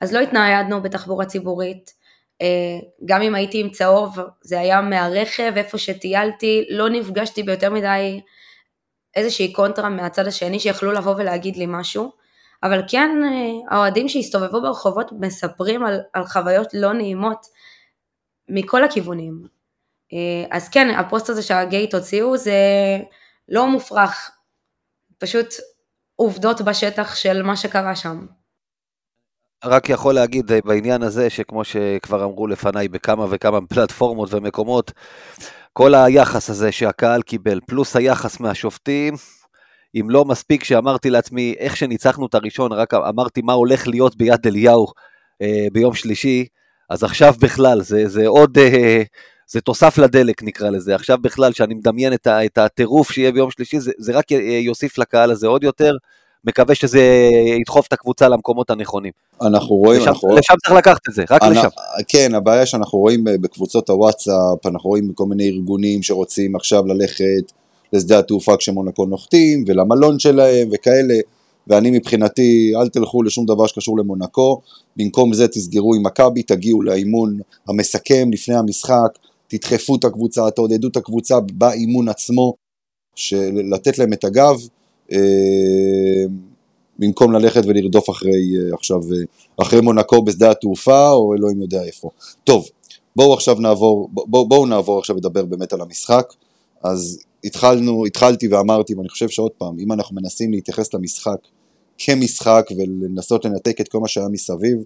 אז 0.00 0.12
לא 0.12 0.18
התניידנו 0.18 0.82
בתחבורה 0.82 1.26
ציבורית, 1.26 1.98
אה, 2.42 2.88
גם 3.04 3.22
אם 3.22 3.34
הייתי 3.34 3.60
עם 3.60 3.70
צהוב 3.70 4.18
זה 4.42 4.60
היה 4.60 4.80
מהרכב 4.80 5.52
איפה 5.56 5.78
שטיילתי, 5.78 6.66
לא 6.70 6.88
נפגשתי 6.88 7.42
ביותר 7.42 7.70
מדי 7.70 8.20
איזושהי 9.16 9.52
קונטרה 9.52 9.88
מהצד 9.88 10.26
השני 10.26 10.60
שיכלו 10.60 10.92
לבוא 10.92 11.14
ולהגיד 11.18 11.56
לי 11.56 11.64
משהו, 11.68 12.12
אבל 12.62 12.82
כן 12.88 13.10
אה, 13.24 13.76
האוהדים 13.76 14.08
שהסתובבו 14.08 14.62
ברחובות 14.62 15.10
מספרים 15.20 15.84
על, 15.84 16.00
על 16.12 16.26
חוויות 16.26 16.68
לא 16.74 16.92
נעימות 16.92 17.46
מכל 18.48 18.84
הכיוונים. 18.84 19.42
אה, 20.12 20.56
אז 20.56 20.68
כן, 20.68 20.90
הפוסט 20.90 21.30
הזה 21.30 21.42
שהגייט 21.42 21.94
הוציאו 21.94 22.36
זה 22.36 22.58
לא 23.48 23.66
מופרך, 23.66 24.30
פשוט 25.18 25.54
עובדות 26.16 26.60
בשטח 26.60 27.14
של 27.14 27.42
מה 27.42 27.56
שקרה 27.56 27.96
שם. 27.96 28.26
רק 29.64 29.88
יכול 29.88 30.14
להגיד 30.14 30.52
אה, 30.52 30.58
בעניין 30.64 31.02
הזה, 31.02 31.30
שכמו 31.30 31.64
שכבר 31.64 32.24
אמרו 32.24 32.46
לפניי 32.46 32.88
בכמה 32.88 33.26
וכמה 33.30 33.58
פלטפורמות 33.68 34.34
ומקומות, 34.34 34.92
כל 35.72 35.94
היחס 35.94 36.50
הזה 36.50 36.72
שהקהל 36.72 37.22
קיבל, 37.22 37.60
פלוס 37.66 37.96
היחס 37.96 38.40
מהשופטים, 38.40 39.14
אם 39.94 40.10
לא 40.10 40.24
מספיק 40.24 40.64
שאמרתי 40.64 41.10
לעצמי, 41.10 41.54
איך 41.58 41.76
שניצחנו 41.76 42.26
את 42.26 42.34
הראשון, 42.34 42.72
רק 42.72 42.94
אמרתי 42.94 43.42
מה 43.42 43.52
הולך 43.52 43.88
להיות 43.88 44.16
ביד 44.16 44.46
אליהו 44.46 44.86
אה, 45.42 45.66
ביום 45.72 45.94
שלישי, 45.94 46.46
אז 46.90 47.04
עכשיו 47.04 47.34
בכלל, 47.40 47.80
זה, 47.80 48.08
זה 48.08 48.26
עוד, 48.26 48.58
אה, 48.58 49.02
זה 49.48 49.60
תוסף 49.60 49.98
לדלק 49.98 50.42
נקרא 50.42 50.70
לזה, 50.70 50.94
עכשיו 50.94 51.18
בכלל, 51.20 51.52
שאני 51.52 51.74
מדמיין 51.74 52.12
את, 52.12 52.26
ה, 52.26 52.44
את 52.44 52.58
הטירוף 52.58 53.12
שיהיה 53.12 53.32
ביום 53.32 53.50
שלישי, 53.50 53.80
זה, 53.80 53.92
זה 53.98 54.12
רק 54.12 54.30
יוסיף 54.64 54.98
לקהל 54.98 55.30
הזה 55.30 55.46
עוד 55.46 55.64
יותר. 55.64 55.92
מקווה 56.44 56.74
שזה 56.74 57.00
ידחוף 57.60 57.86
את 57.86 57.92
הקבוצה 57.92 58.28
למקומות 58.28 58.70
הנכונים. 58.70 59.12
אנחנו 59.42 59.76
רואים, 59.76 60.00
לשם, 60.00 60.08
אנחנו... 60.08 60.28
לשם 60.28 60.54
צריך 60.64 60.76
לקחת 60.76 61.08
את 61.08 61.14
זה, 61.14 61.24
רק 61.30 61.42
אני, 61.42 61.58
לשם. 61.58 61.68
כן, 62.08 62.34
הבעיה 62.34 62.66
שאנחנו 62.66 62.98
רואים 62.98 63.28
אה, 63.28 63.38
בקבוצות 63.40 63.90
הוואטסאפ, 63.90 64.66
אנחנו 64.66 64.90
רואים 64.90 65.12
כל 65.12 65.24
מיני 65.26 65.48
ארגונים 65.48 66.02
שרוצים 66.02 66.56
עכשיו 66.56 66.86
ללכת 66.86 67.52
לשדה 67.92 68.18
התעופה 68.18 68.56
כשמונקו 68.56 69.06
נוחתים, 69.06 69.64
ולמלון 69.66 70.18
שלהם 70.18 70.68
וכאלה, 70.72 71.14
ואני 71.66 71.90
מבחינתי, 71.90 72.72
אל 72.80 72.88
תלכו 72.88 73.22
לשום 73.22 73.46
דבר 73.46 73.66
שקשור 73.66 73.98
למונקו, 73.98 74.60
במקום 74.96 75.32
זה 75.32 75.48
תסגרו 75.48 75.94
עם 75.94 76.06
מכבי, 76.06 76.42
תגיעו 76.42 76.82
לאימון 76.82 77.38
המסכם 77.68 78.28
לפני 78.32 78.54
המשחק, 78.54 79.18
תדחפו 79.48 79.96
את 79.96 80.04
הקבוצה, 80.04 80.50
תעודדו 80.50 80.88
את 80.88 80.96
הקבוצה 80.96 81.40
באימון 81.40 82.08
עצמו, 82.08 82.54
לתת 83.72 83.98
להם 83.98 84.12
את 84.12 84.24
הגב, 84.24 84.56
אה, 85.12 86.24
במקום 86.98 87.32
ללכת 87.32 87.62
ולרדוף 87.66 88.10
אחרי 88.10 88.30
אה, 88.30 88.74
עכשיו, 88.74 89.00
אה, 89.12 89.24
אחרי 89.62 89.80
מונקו 89.80 90.22
בשדה 90.22 90.50
התעופה, 90.50 91.10
או 91.10 91.34
אלוהים 91.34 91.60
יודע 91.60 91.82
איפה. 91.82 92.10
טוב, 92.44 92.68
בואו 93.16 93.34
עכשיו 93.34 93.54
נעבור, 93.60 94.08
בואו 94.12 94.48
בוא 94.48 94.66
נעבור 94.66 94.98
עכשיו 94.98 95.16
לדבר 95.16 95.44
באמת 95.44 95.72
על 95.72 95.80
המשחק. 95.80 96.32
אז 96.82 97.18
התחלנו, 97.44 98.06
התחלתי 98.06 98.48
ואמרתי, 98.48 98.94
ואני 98.94 99.08
חושב 99.08 99.28
שעוד 99.28 99.50
פעם, 99.58 99.78
אם 99.78 99.92
אנחנו 99.92 100.16
מנסים 100.16 100.52
להתייחס 100.52 100.94
למשחק 100.94 101.38
כמשחק 101.98 102.66
ולנסות 102.76 103.44
לנתק 103.44 103.80
את 103.80 103.88
כל 103.88 104.00
מה 104.00 104.08
שהיה 104.08 104.28
מסביב, 104.28 104.78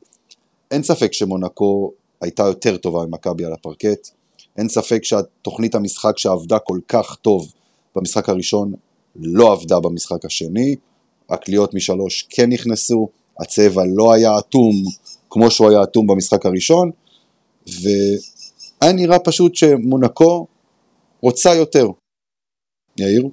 אין 0.70 0.82
ספק 0.82 1.12
שמונקו 1.12 1.92
הייתה 2.20 2.42
יותר 2.42 2.76
טובה 2.76 3.06
ממכבי 3.06 3.44
על 3.44 3.52
הפרקט, 3.52 4.08
אין 4.58 4.68
ספק 4.68 5.04
שהתוכנית 5.04 5.74
המשחק 5.74 6.18
שעבדה 6.18 6.58
כל 6.58 6.78
כך 6.88 7.16
טוב 7.16 7.52
במשחק 7.96 8.28
הראשון 8.28 8.72
לא 9.16 9.52
עבדה 9.52 9.80
במשחק 9.80 10.24
השני, 10.24 10.76
הקליעות 11.30 11.74
משלוש 11.74 12.26
כן 12.30 12.50
נכנסו, 12.50 13.08
הצבע 13.40 13.82
לא 13.94 14.12
היה 14.12 14.38
אטום 14.38 14.72
כמו 15.30 15.50
שהוא 15.50 15.70
היה 15.70 15.82
אטום 15.82 16.06
במשחק 16.06 16.46
הראשון, 16.46 16.90
והיה 17.66 18.92
נראה 18.92 19.18
פשוט 19.18 19.54
שמונקו 19.54 20.46
רוצה 21.22 21.54
יותר. 21.54 21.86
יאיר? 22.98 23.28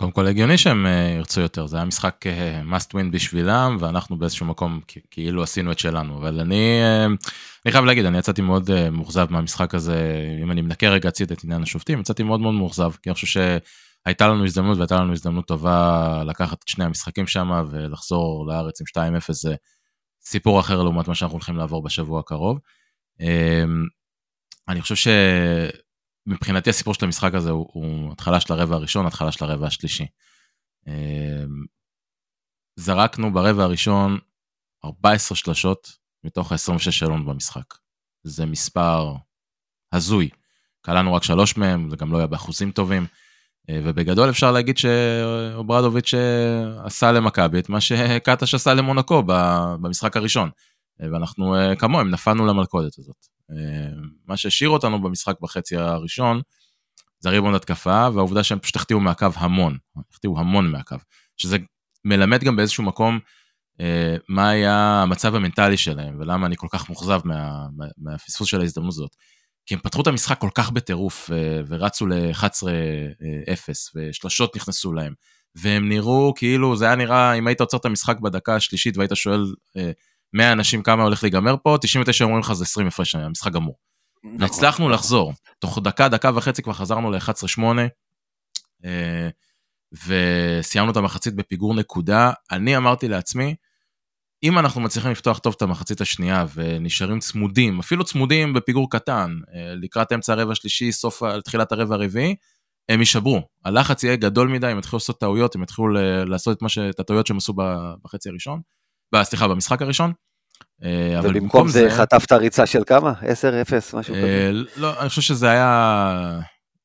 קודם 0.00 0.12
כל 0.12 0.26
הגיוני 0.26 0.58
שהם 0.58 0.86
uh, 0.86 1.18
ירצו 1.18 1.40
יותר, 1.40 1.66
זה 1.66 1.76
היה 1.76 1.84
משחק 1.84 2.24
uh, 2.26 2.72
must 2.72 2.90
win 2.90 3.12
בשבילם, 3.12 3.76
ואנחנו 3.80 4.18
באיזשהו 4.18 4.46
מקום 4.46 4.80
כאילו 5.10 5.42
עשינו 5.42 5.72
את 5.72 5.78
שלנו, 5.78 6.18
אבל 6.18 6.40
אני, 6.40 6.80
uh, 6.82 7.28
אני 7.66 7.72
חייב 7.72 7.84
להגיד, 7.84 8.04
אני 8.04 8.18
יצאתי 8.18 8.42
מאוד 8.42 8.90
מאוכזב 8.90 9.26
מהמשחק 9.30 9.74
הזה, 9.74 10.24
אם 10.42 10.50
אני 10.50 10.62
מנקה 10.62 10.88
רגע 10.88 11.08
הציד 11.08 11.32
את 11.32 11.44
עניין 11.44 11.62
השופטים, 11.62 12.00
יצאתי 12.00 12.22
מאוד 12.22 12.40
מאוד 12.40 12.54
מאוכזב, 12.54 12.90
כי 13.02 13.10
אני 13.10 13.14
חושב 13.14 13.26
שהייתה 13.26 14.28
לנו 14.28 14.44
הזדמנות 14.44 14.76
והייתה 14.78 14.96
לנו 14.96 15.12
הזדמנות 15.12 15.46
טובה 15.46 16.22
לקחת 16.26 16.62
את 16.62 16.68
שני 16.68 16.84
המשחקים 16.84 17.26
שם 17.26 17.64
ולחזור 17.70 18.46
לארץ 18.46 18.80
עם 18.80 19.16
2-0, 19.18 19.32
זה 19.32 19.54
סיפור 20.24 20.60
אחר 20.60 20.82
לעומת 20.82 21.08
מה 21.08 21.14
שאנחנו 21.14 21.34
הולכים 21.34 21.56
לעבור 21.56 21.82
בשבוע 21.82 22.20
הקרוב. 22.20 22.58
Uh, 23.20 23.24
אני 24.68 24.80
חושב 24.80 24.94
ש... 24.94 25.08
מבחינתי 26.28 26.70
הסיפור 26.70 26.94
של 26.94 27.04
המשחק 27.04 27.34
הזה 27.34 27.50
הוא, 27.50 27.66
הוא 27.72 28.12
התחלה 28.12 28.40
של 28.40 28.52
הרבע 28.52 28.74
הראשון, 28.74 29.06
התחלה 29.06 29.32
של 29.32 29.44
הרבע 29.44 29.66
השלישי. 29.66 30.06
אמ, 30.86 31.64
זרקנו 32.76 33.32
ברבע 33.32 33.62
הראשון 33.62 34.18
14 34.84 35.36
שלשות 35.36 35.92
מתוך 36.24 36.52
ה-26 36.52 36.90
שלנו 36.90 37.24
במשחק. 37.24 37.74
זה 38.22 38.46
מספר 38.46 39.14
הזוי. 39.92 40.28
קלענו 40.80 41.14
רק 41.14 41.22
שלוש 41.22 41.56
מהם, 41.56 41.90
זה 41.90 41.96
גם 41.96 42.12
לא 42.12 42.18
היה 42.18 42.26
באחוזים 42.26 42.70
טובים. 42.70 43.06
אה, 43.70 43.80
ובגדול 43.84 44.30
אפשר 44.30 44.52
להגיד 44.52 44.78
שאוברדוביץ' 44.78 46.14
אה, 46.14 46.86
עשה 46.86 47.12
למכבי 47.12 47.58
את 47.58 47.68
מה 47.68 47.80
שקטש 47.80 48.54
עשה 48.54 48.74
למונקו 48.74 49.22
במשחק 49.26 50.16
הראשון. 50.16 50.50
אה, 51.02 51.12
ואנחנו 51.12 51.54
כמוהם 51.78 52.10
נפלנו 52.10 52.46
למלכודת 52.46 52.98
הזאת. 52.98 53.26
מה 54.26 54.36
שהשאיר 54.36 54.70
אותנו 54.70 55.02
במשחק 55.02 55.34
בחצי 55.40 55.76
הראשון, 55.76 56.40
זה 57.20 57.28
הריבון 57.28 57.54
התקפה, 57.54 58.08
והעובדה 58.14 58.44
שהם 58.44 58.58
פשוט 58.58 58.76
החטיאו 58.76 59.00
מהקו 59.00 59.26
המון, 59.34 59.78
החטיאו 60.12 60.38
המון 60.38 60.70
מהקו, 60.70 60.96
שזה 61.36 61.58
מלמד 62.04 62.44
גם 62.44 62.56
באיזשהו 62.56 62.84
מקום 62.84 63.18
אה, 63.80 64.16
מה 64.28 64.48
היה 64.50 65.02
המצב 65.02 65.34
המנטלי 65.34 65.76
שלהם, 65.76 66.16
ולמה 66.20 66.46
אני 66.46 66.56
כל 66.56 66.66
כך 66.70 66.90
מאוכזב 66.90 67.20
מה, 67.24 67.66
מה, 67.76 67.86
מהפספוס 67.98 68.48
של 68.48 68.60
ההזדמנות 68.60 68.92
הזאת. 68.92 69.16
כי 69.66 69.74
הם 69.74 69.80
פתחו 69.80 70.02
את 70.02 70.06
המשחק 70.06 70.38
כל 70.38 70.50
כך 70.54 70.70
בטירוף, 70.70 71.30
אה, 71.30 71.60
ורצו 71.68 72.06
ל-11-0, 72.06 73.70
ושלשות 73.94 74.56
נכנסו 74.56 74.92
להם, 74.92 75.14
והם 75.54 75.88
נראו 75.88 76.32
כאילו, 76.36 76.76
זה 76.76 76.84
היה 76.84 76.96
נראה, 76.96 77.32
אם 77.32 77.46
היית 77.46 77.60
עוצר 77.60 77.76
את 77.76 77.84
המשחק 77.84 78.20
בדקה 78.20 78.56
השלישית 78.56 78.96
והיית 78.96 79.10
שואל 79.14 79.54
אה, 79.76 79.90
100 80.32 80.52
אנשים 80.52 80.82
כמה 80.82 81.02
הולך 81.02 81.22
להיגמר 81.22 81.54
פה, 81.62 81.76
99 81.80 82.24
אומרים 82.24 82.40
לך 82.40 82.52
זה 82.52 82.64
20 82.64 82.86
הפרש, 82.86 83.14
המשחק 83.14 83.52
גמור. 83.52 83.74
נכון. 84.24 84.42
והצלחנו 84.42 84.88
לחזור, 84.88 85.32
תוך 85.58 85.78
דקה, 85.82 86.08
דקה 86.08 86.30
וחצי 86.34 86.62
כבר 86.62 86.72
חזרנו 86.72 87.10
ל-11-8, 87.10 87.62
אה, 88.84 89.28
וסיימנו 90.06 90.92
את 90.92 90.96
המחצית 90.96 91.34
בפיגור 91.34 91.74
נקודה. 91.74 92.32
אני 92.52 92.76
אמרתי 92.76 93.08
לעצמי, 93.08 93.54
אם 94.42 94.58
אנחנו 94.58 94.80
מצליחים 94.80 95.10
לפתוח 95.10 95.38
טוב 95.38 95.54
את 95.56 95.62
המחצית 95.62 96.00
השנייה 96.00 96.44
ונשארים 96.54 97.18
צמודים, 97.18 97.78
אפילו 97.78 98.04
צמודים 98.04 98.54
בפיגור 98.54 98.90
קטן, 98.90 99.34
אה, 99.54 99.74
לקראת 99.74 100.12
אמצע 100.12 100.32
הרבע 100.32 100.52
השלישי, 100.52 100.92
סוף, 100.92 101.22
תחילת 101.44 101.72
הרבע 101.72 101.94
הרביעי, 101.94 102.34
הם 102.88 103.00
יישברו. 103.00 103.40
הלחץ 103.64 104.04
יהיה 104.04 104.16
גדול 104.16 104.48
מדי, 104.48 104.66
הם 104.66 104.78
יתחילו 104.78 104.96
לעשות 104.96 105.20
טעויות, 105.20 105.54
הם 105.54 105.62
יתחילו 105.62 105.88
לעשות 106.24 106.62
את, 106.62 106.70
ש... 106.70 106.78
את 106.78 107.00
הטעויות 107.00 107.26
שהם 107.26 107.36
עשו 107.36 107.54
בחצי 108.04 108.28
הראשון, 108.28 108.60
סליחה, 109.22 109.48
במשחק 109.48 109.82
הראשון. 109.82 110.12
אה, 110.84 111.20
ובמקום 111.24 111.68
זה, 111.68 111.88
זה 111.88 111.96
חטפת 111.96 112.32
ריצה 112.32 112.66
של 112.66 112.82
כמה? 112.86 113.12
10-0, 113.12 113.96
משהו 113.96 114.14
אה, 114.14 114.20
כזה? 114.20 114.50
לא, 114.76 115.00
אני 115.00 115.08
חושב 115.08 115.22
שזה 115.22 115.50
היה... 115.50 116.40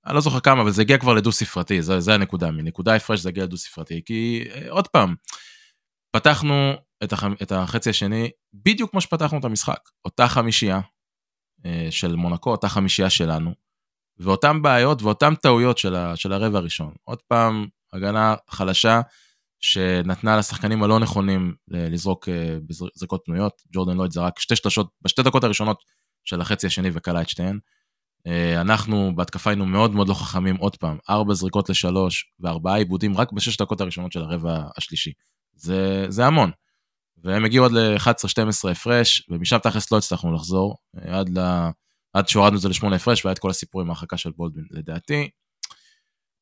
אני 0.05 0.15
לא 0.15 0.21
זוכר 0.21 0.39
כמה, 0.39 0.61
אבל 0.61 0.71
זה 0.71 0.81
הגיע 0.81 0.97
כבר 0.97 1.13
לדו 1.13 1.31
ספרתי, 1.31 1.81
זה, 1.81 1.99
זה 1.99 2.13
הנקודה, 2.13 2.51
מנקודה 2.51 2.95
הפרש 2.95 3.19
זה 3.19 3.29
הגיע 3.29 3.43
לדו 3.43 3.57
ספרתי, 3.57 4.01
כי 4.05 4.45
עוד 4.69 4.87
פעם, 4.87 5.15
פתחנו 6.11 6.73
את, 7.03 7.13
הח... 7.13 7.23
את 7.41 7.51
החצי 7.51 7.89
השני 7.89 8.29
בדיוק 8.53 8.91
כמו 8.91 9.01
שפתחנו 9.01 9.39
את 9.39 9.45
המשחק. 9.45 9.79
אותה 10.05 10.27
חמישייה 10.27 10.79
אה, 11.65 11.87
של 11.89 12.15
מונקו, 12.15 12.51
אותה 12.51 12.69
חמישייה 12.69 13.09
שלנו, 13.09 13.53
ואותן 14.19 14.61
בעיות 14.61 15.01
ואותן 15.01 15.35
טעויות 15.35 15.77
של, 15.77 15.95
ה... 15.95 16.15
של 16.15 16.33
הרבע 16.33 16.57
הראשון. 16.57 16.93
עוד 17.03 17.21
פעם, 17.27 17.67
הגנה 17.93 18.35
חלשה 18.49 19.01
שנתנה 19.63 20.37
לשחקנים 20.37 20.83
הלא 20.83 20.99
נכונים 20.99 21.53
לזרוק 21.67 22.29
אה, 22.29 22.57
בזריקות 22.67 23.21
פנויות. 23.25 23.61
ג'ורדן 23.73 23.97
לויד 23.97 24.11
זרק 24.11 24.39
שתי 24.39 24.55
שלשות 24.55 24.89
בשתי 25.01 25.23
דקות 25.23 25.43
הראשונות 25.43 25.83
של 26.23 26.41
החצי 26.41 26.67
השני 26.67 26.89
וקלע 26.93 27.21
את 27.21 27.29
שתיהן. 27.29 27.59
אה, 28.27 28.61
אנחנו 28.61 29.15
בהתקפה 29.15 29.49
היינו 29.49 29.65
מאוד 29.65 29.95
מאוד 29.95 30.09
לא 30.09 30.13
חכמים 30.13 30.55
עוד 30.55 30.75
פעם, 30.75 30.97
ארבע 31.09 31.33
זריקות 31.33 31.69
לשלוש 31.69 32.31
וארבעה 32.39 32.77
עיבודים 32.77 33.17
רק 33.17 33.31
בשש 33.31 33.57
דקות 33.57 33.81
הראשונות 33.81 34.11
של 34.11 34.21
הרבע 34.21 34.63
השלישי. 34.77 35.11
זה, 35.55 36.05
זה 36.09 36.25
המון. 36.25 36.51
והם 37.23 37.45
הגיעו 37.45 37.65
עד 37.65 37.71
ל-11-12 37.71 38.71
הפרש, 38.71 39.27
ומשם 39.29 39.57
תכלס 39.57 39.91
לא 39.91 39.97
הצלחנו 39.97 40.33
לחזור, 40.33 40.77
עד, 40.97 41.37
ל... 41.37 41.67
עד 42.13 42.27
שהורדנו 42.27 42.55
את 42.55 42.61
זה 42.61 42.69
לשמונה 42.69 42.95
הפרש, 42.95 43.25
והיה 43.25 43.33
את 43.33 43.39
כל 43.39 43.49
הסיפור 43.49 43.81
עם 43.81 43.87
ההרחקה 43.87 44.17
של 44.17 44.31
בולדווין. 44.37 44.65
לדעתי, 44.71 45.29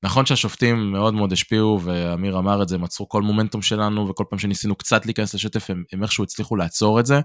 נכון 0.04 0.26
שהשופטים 0.26 0.92
מאוד 0.92 1.14
מאוד 1.14 1.32
השפיעו, 1.32 1.80
ואמיר 1.84 2.38
אמר 2.38 2.64
את 2.64 2.70
זה, 2.70 2.76
הם 2.76 2.84
עצרו 2.84 3.10
כל 3.10 3.22
מומנטום 3.22 3.62
שלנו, 3.62 4.10
וכל 4.10 4.24
פעם 4.30 4.40
שניסינו 4.40 4.76
קצת 4.76 5.06
להיכנס 5.06 5.34
לשטף, 5.34 5.70
הם, 5.70 5.84
הם 5.94 6.04
איכשהו 6.04 6.24
הצליחו 6.24 6.56
לעצור 6.56 7.00
את 7.00 7.06
זה. 7.06 7.20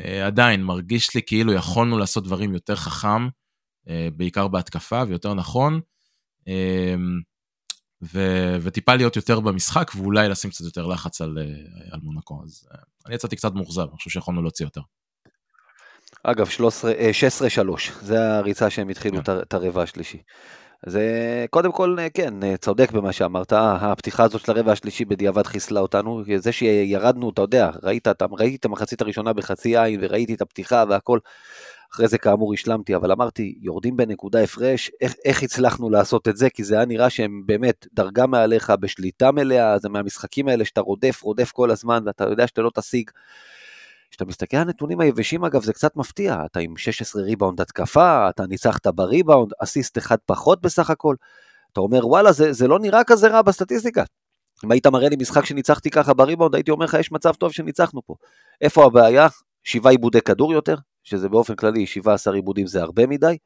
אה, 0.00 0.26
עדיין, 0.26 0.62
מרגיש 0.62 1.14
לי 1.14 1.22
כאילו 1.26 1.52
יכולנו 1.52 1.98
לעשות 1.98 2.24
דברים 2.24 2.54
יותר 2.54 2.76
חכם, 2.76 3.28
אה, 3.88 4.08
בעיקר 4.16 4.48
בהתקפה, 4.48 5.02
ויותר 5.08 5.34
נכון. 5.34 5.80
אה, 6.48 6.94
ו- 8.02 8.56
וטיפה 8.60 8.94
להיות 8.94 9.16
יותר 9.16 9.40
במשחק 9.40 9.90
ואולי 9.94 10.28
לשים 10.28 10.50
קצת 10.50 10.64
יותר 10.64 10.86
לחץ 10.86 11.20
על, 11.20 11.38
על 11.90 12.00
מונקו. 12.02 12.42
אז 12.44 12.68
אני 13.06 13.14
יצאתי 13.14 13.36
קצת 13.36 13.54
מאוכזב, 13.54 13.82
אני 13.82 13.96
חושב 13.96 14.10
שיכולנו 14.10 14.42
להוציא 14.42 14.66
יותר. 14.66 14.80
אגב, 16.22 16.46
16-3, 16.48 16.60
אה, 16.60 17.94
זה 18.00 18.38
הריצה 18.38 18.70
שהם 18.70 18.88
התחילו 18.88 19.24
כן. 19.24 19.32
את 19.42 19.54
הרבע 19.54 19.82
השלישי. 19.82 20.18
זה 20.86 21.46
קודם 21.50 21.72
כל, 21.72 21.96
כן, 22.14 22.56
צודק 22.56 22.92
במה 22.92 23.12
שאמרת, 23.12 23.52
הפתיחה 23.56 24.24
הזאת 24.24 24.40
של 24.40 24.52
הרבע 24.52 24.72
השלישי 24.72 25.04
בדיעבד 25.04 25.46
חיסלה 25.46 25.80
אותנו, 25.80 26.22
זה 26.36 26.52
שירדנו, 26.52 27.30
אתה 27.30 27.42
יודע, 27.42 27.70
ראית, 27.82 28.08
את 28.08 28.64
המחצית 28.64 29.00
הראשונה 29.00 29.32
בחצי 29.32 29.78
עין 29.78 30.00
וראיתי 30.02 30.34
את 30.34 30.40
הפתיחה 30.40 30.84
והכל, 30.88 31.18
אחרי 31.94 32.08
זה 32.08 32.18
כאמור 32.18 32.54
השלמתי, 32.54 32.96
אבל 32.96 33.12
אמרתי, 33.12 33.54
יורדים 33.60 33.96
בנקודה 33.96 34.42
הפרש, 34.42 34.90
איך, 35.00 35.14
איך 35.24 35.42
הצלחנו 35.42 35.90
לעשות 35.90 36.28
את 36.28 36.36
זה? 36.36 36.50
כי 36.50 36.64
זה 36.64 36.74
היה 36.74 36.84
נראה 36.84 37.10
שהם 37.10 37.42
באמת 37.46 37.86
דרגה 37.92 38.26
מעליך, 38.26 38.72
בשליטה 38.80 39.32
מלאה, 39.32 39.78
זה 39.78 39.88
מהמשחקים 39.88 40.48
האלה 40.48 40.64
שאתה 40.64 40.80
רודף, 40.80 41.22
רודף 41.22 41.50
כל 41.52 41.70
הזמן, 41.70 42.02
ואתה 42.06 42.24
יודע 42.24 42.46
שאתה 42.46 42.62
לא 42.62 42.70
תשיג. 42.74 43.10
כשאתה 44.10 44.24
מסתכל 44.24 44.56
על 44.56 44.62
הנתונים 44.62 45.00
היבשים 45.00 45.44
אגב 45.44 45.62
זה 45.62 45.72
קצת 45.72 45.96
מפתיע, 45.96 46.42
אתה 46.46 46.60
עם 46.60 46.76
16 46.76 47.22
ריבאונד 47.22 47.60
התקפה, 47.60 48.28
אתה 48.28 48.46
ניצחת 48.46 48.86
בריבאונד, 48.86 49.52
אסיסט 49.62 49.98
אחד 49.98 50.16
פחות 50.26 50.60
בסך 50.60 50.90
הכל, 50.90 51.14
אתה 51.72 51.80
אומר 51.80 52.06
וואלה 52.06 52.32
זה, 52.32 52.52
זה 52.52 52.68
לא 52.68 52.78
נראה 52.78 53.04
כזה 53.04 53.28
רע 53.28 53.42
בסטטיסטיקה. 53.42 54.04
אם 54.64 54.70
היית 54.70 54.86
מראה 54.86 55.08
לי 55.08 55.16
משחק 55.16 55.44
שניצחתי 55.44 55.90
ככה 55.90 56.14
בריבאונד 56.14 56.54
הייתי 56.54 56.70
אומר 56.70 56.84
לך 56.84 56.96
יש 57.00 57.12
מצב 57.12 57.34
טוב 57.34 57.52
שניצחנו 57.52 58.00
פה. 58.06 58.14
איפה 58.60 58.84
הבעיה? 58.84 59.28
שבעה 59.64 59.92
עיבודי 59.92 60.20
כדור 60.20 60.52
יותר, 60.52 60.74
שזה 61.04 61.28
באופן 61.28 61.54
כללי 61.54 61.86
17 61.86 62.34
עיבודים 62.34 62.66
זה 62.66 62.82
הרבה 62.82 63.06
מדי, 63.06 63.36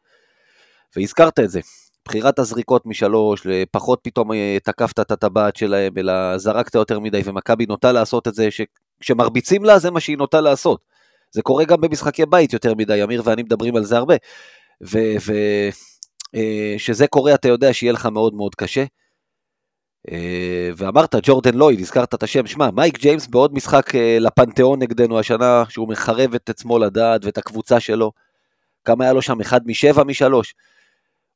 והזכרת 0.96 1.40
את 1.40 1.50
זה, 1.50 1.60
בחירת 2.04 2.38
הזריקות 2.38 2.86
משלוש, 2.86 3.46
פחות 3.70 4.00
פתאום 4.02 4.32
אה, 4.32 4.56
תקפת 4.64 5.00
את 5.00 5.10
הטבעת 5.10 5.56
שלהם, 5.56 5.98
אלא 5.98 6.38
זרקת 6.38 6.74
יותר 6.74 7.00
מדי, 7.00 7.22
ומכבי 7.24 7.66
נוטה 7.66 7.92
לעשות 7.92 8.28
את 8.28 8.34
זה, 8.34 8.48
שכשמרביצים 9.04 9.64
לה 9.64 9.78
זה 9.78 9.90
מה 9.90 10.00
שהיא 10.00 10.16
נוטה 10.16 10.40
לעשות. 10.40 10.80
זה 11.32 11.42
קורה 11.42 11.64
גם 11.64 11.80
במשחקי 11.80 12.26
בית 12.26 12.52
יותר 12.52 12.74
מדי, 12.74 13.04
אמיר 13.04 13.22
ואני 13.24 13.42
מדברים 13.42 13.76
על 13.76 13.84
זה 13.84 13.96
הרבה. 13.96 14.14
וכשזה 14.80 15.72
אה, 17.04 17.08
קורה 17.08 17.34
אתה 17.34 17.48
יודע 17.48 17.72
שיהיה 17.72 17.92
לך 17.92 18.06
מאוד 18.06 18.34
מאוד 18.34 18.54
קשה. 18.54 18.84
אה, 20.12 20.70
ואמרת 20.76 21.14
ג'ורדן 21.22 21.54
לויד, 21.54 21.80
הזכרת 21.80 22.14
את 22.14 22.22
השם, 22.22 22.46
שמע, 22.46 22.70
מייק 22.70 22.98
ג'יימס 22.98 23.26
בעוד 23.26 23.54
משחק 23.54 23.94
אה, 23.94 24.18
לפנתיאון 24.20 24.82
נגדנו 24.82 25.18
השנה, 25.18 25.64
שהוא 25.68 25.88
מחרב 25.88 26.34
את 26.34 26.50
עצמו 26.50 26.78
לדעת 26.78 27.24
ואת 27.24 27.38
הקבוצה 27.38 27.80
שלו, 27.80 28.12
כמה 28.84 29.04
היה 29.04 29.12
לו 29.12 29.22
שם? 29.22 29.40
אחד 29.40 29.60
משבע 29.66 30.04
משלוש. 30.04 30.54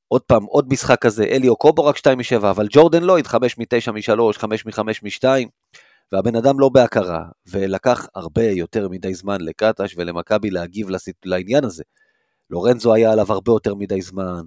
עוד 0.08 0.22
פעם, 0.22 0.44
עוד 0.44 0.72
משחק 0.72 0.98
כזה, 1.00 1.24
אליו 1.24 1.56
קובו 1.56 1.84
רק 1.84 1.96
שתיים 1.96 2.18
משבע, 2.18 2.50
אבל 2.50 2.66
ג'ורדן 2.70 3.02
לויד 3.02 3.26
חמש 3.26 3.58
מתשע 3.58 3.92
משלוש, 3.92 4.38
חמש 4.38 4.66
מחמש 4.66 5.02
משתיים, 5.02 5.48
והבן 6.12 6.36
אדם 6.36 6.60
לא 6.60 6.68
בהכרה, 6.68 7.24
ולקח 7.46 8.06
הרבה 8.14 8.44
יותר 8.44 8.88
מדי 8.88 9.14
זמן 9.14 9.40
לקטש 9.40 9.94
ולמכבי 9.96 10.50
להגיב 10.50 10.88
לעניין 11.24 11.64
הזה. 11.64 11.82
לורנזו 12.50 12.94
היה 12.94 13.12
עליו 13.12 13.32
הרבה 13.32 13.52
יותר 13.52 13.74
מדי 13.74 14.02
זמן, 14.02 14.42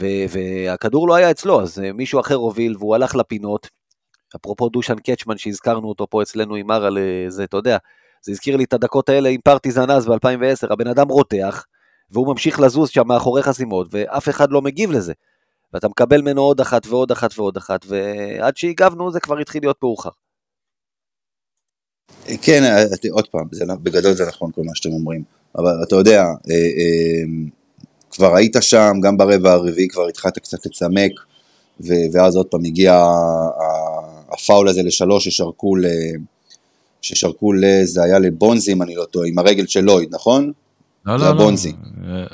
ו- 0.00 0.24
והכדור 0.28 1.08
לא 1.08 1.14
היה 1.14 1.30
אצלו, 1.30 1.60
אז 1.60 1.78
אה, 1.78 1.92
מישהו 1.92 2.20
אחר 2.20 2.34
הוביל 2.34 2.76
והוא 2.78 2.94
הלך 2.94 3.16
לפינות. 3.16 3.68
אפרופו 4.36 4.68
דושן 4.68 4.94
קצ'מן 4.98 5.38
שהזכרנו 5.38 5.88
אותו 5.88 6.06
פה 6.10 6.22
אצלנו 6.22 6.54
עם 6.54 6.66
מרה 6.66 6.88
לזה, 6.92 7.44
אתה 7.44 7.56
יודע, 7.56 7.78
זה 8.22 8.32
הזכיר 8.32 8.56
לי 8.56 8.64
את 8.64 8.72
הדקות 8.72 9.08
האלה 9.08 9.28
עם 9.28 9.40
פרטיזן 9.40 9.90
אז 9.90 10.06
ב-2010, 10.06 10.72
הבן 10.72 10.86
אדם 10.86 11.08
רותח, 11.08 11.64
והוא 12.10 12.26
ממשיך 12.26 12.60
לזוז 12.60 12.90
שם 12.90 13.06
מאחורי 13.06 13.42
חסימות, 13.42 13.88
ואף 13.90 14.28
אחד 14.28 14.50
לא 14.50 14.62
מגיב 14.62 14.90
לזה. 14.90 15.12
ואתה 15.72 15.88
מקבל 15.88 16.20
ממנו 16.20 16.42
עוד 16.42 16.60
אחת 16.60 16.86
ועוד 16.86 17.10
אחת 17.10 17.38
ועוד 17.38 17.56
אחת, 17.56 17.86
ועד 17.88 18.56
שהגבנו 18.56 19.10
זה 19.10 19.20
כבר 19.20 19.38
התחיל 19.38 19.62
להיות 19.62 19.76
מאוחר. 19.82 20.10
כן, 22.42 22.64
אה, 22.64 22.84
עוד 23.10 23.26
פעם, 23.26 23.46
זה, 23.52 23.64
בגדול 23.82 24.12
זה 24.12 24.26
נכון 24.26 24.50
כל 24.54 24.62
מה 24.64 24.74
שאתם 24.74 24.92
אומרים, 24.92 25.22
אבל 25.58 25.72
אתה 25.82 25.96
יודע, 25.96 26.22
אה, 26.22 27.22
כבר 28.10 28.36
היית 28.36 28.56
שם, 28.60 28.92
גם 29.02 29.16
ברבע 29.16 29.52
הרביעי 29.52 29.88
כבר 29.88 30.08
התחלת 30.08 30.38
קצת 30.38 30.66
לצמק, 30.66 31.12
ואז 32.12 32.36
עוד 32.36 32.46
פעם 32.46 32.64
הגיע 32.64 33.04
הפאול 34.32 34.68
הזה 34.68 34.82
לשלוש 34.82 35.24
ששרקו 35.24 35.76
ל... 35.76 35.86
ששרקו 37.02 37.52
ל... 37.52 37.64
זה 37.84 38.02
היה 38.04 38.18
לבונזי 38.18 38.72
אם 38.72 38.82
אני 38.82 38.94
לא 38.94 39.04
טועה, 39.04 39.28
עם 39.28 39.38
הרגל 39.38 39.66
של 39.66 39.80
לויד, 39.80 40.08
נכון? 40.14 40.52
לא, 41.06 41.16
לא, 41.16 41.36
לא, 41.36 41.50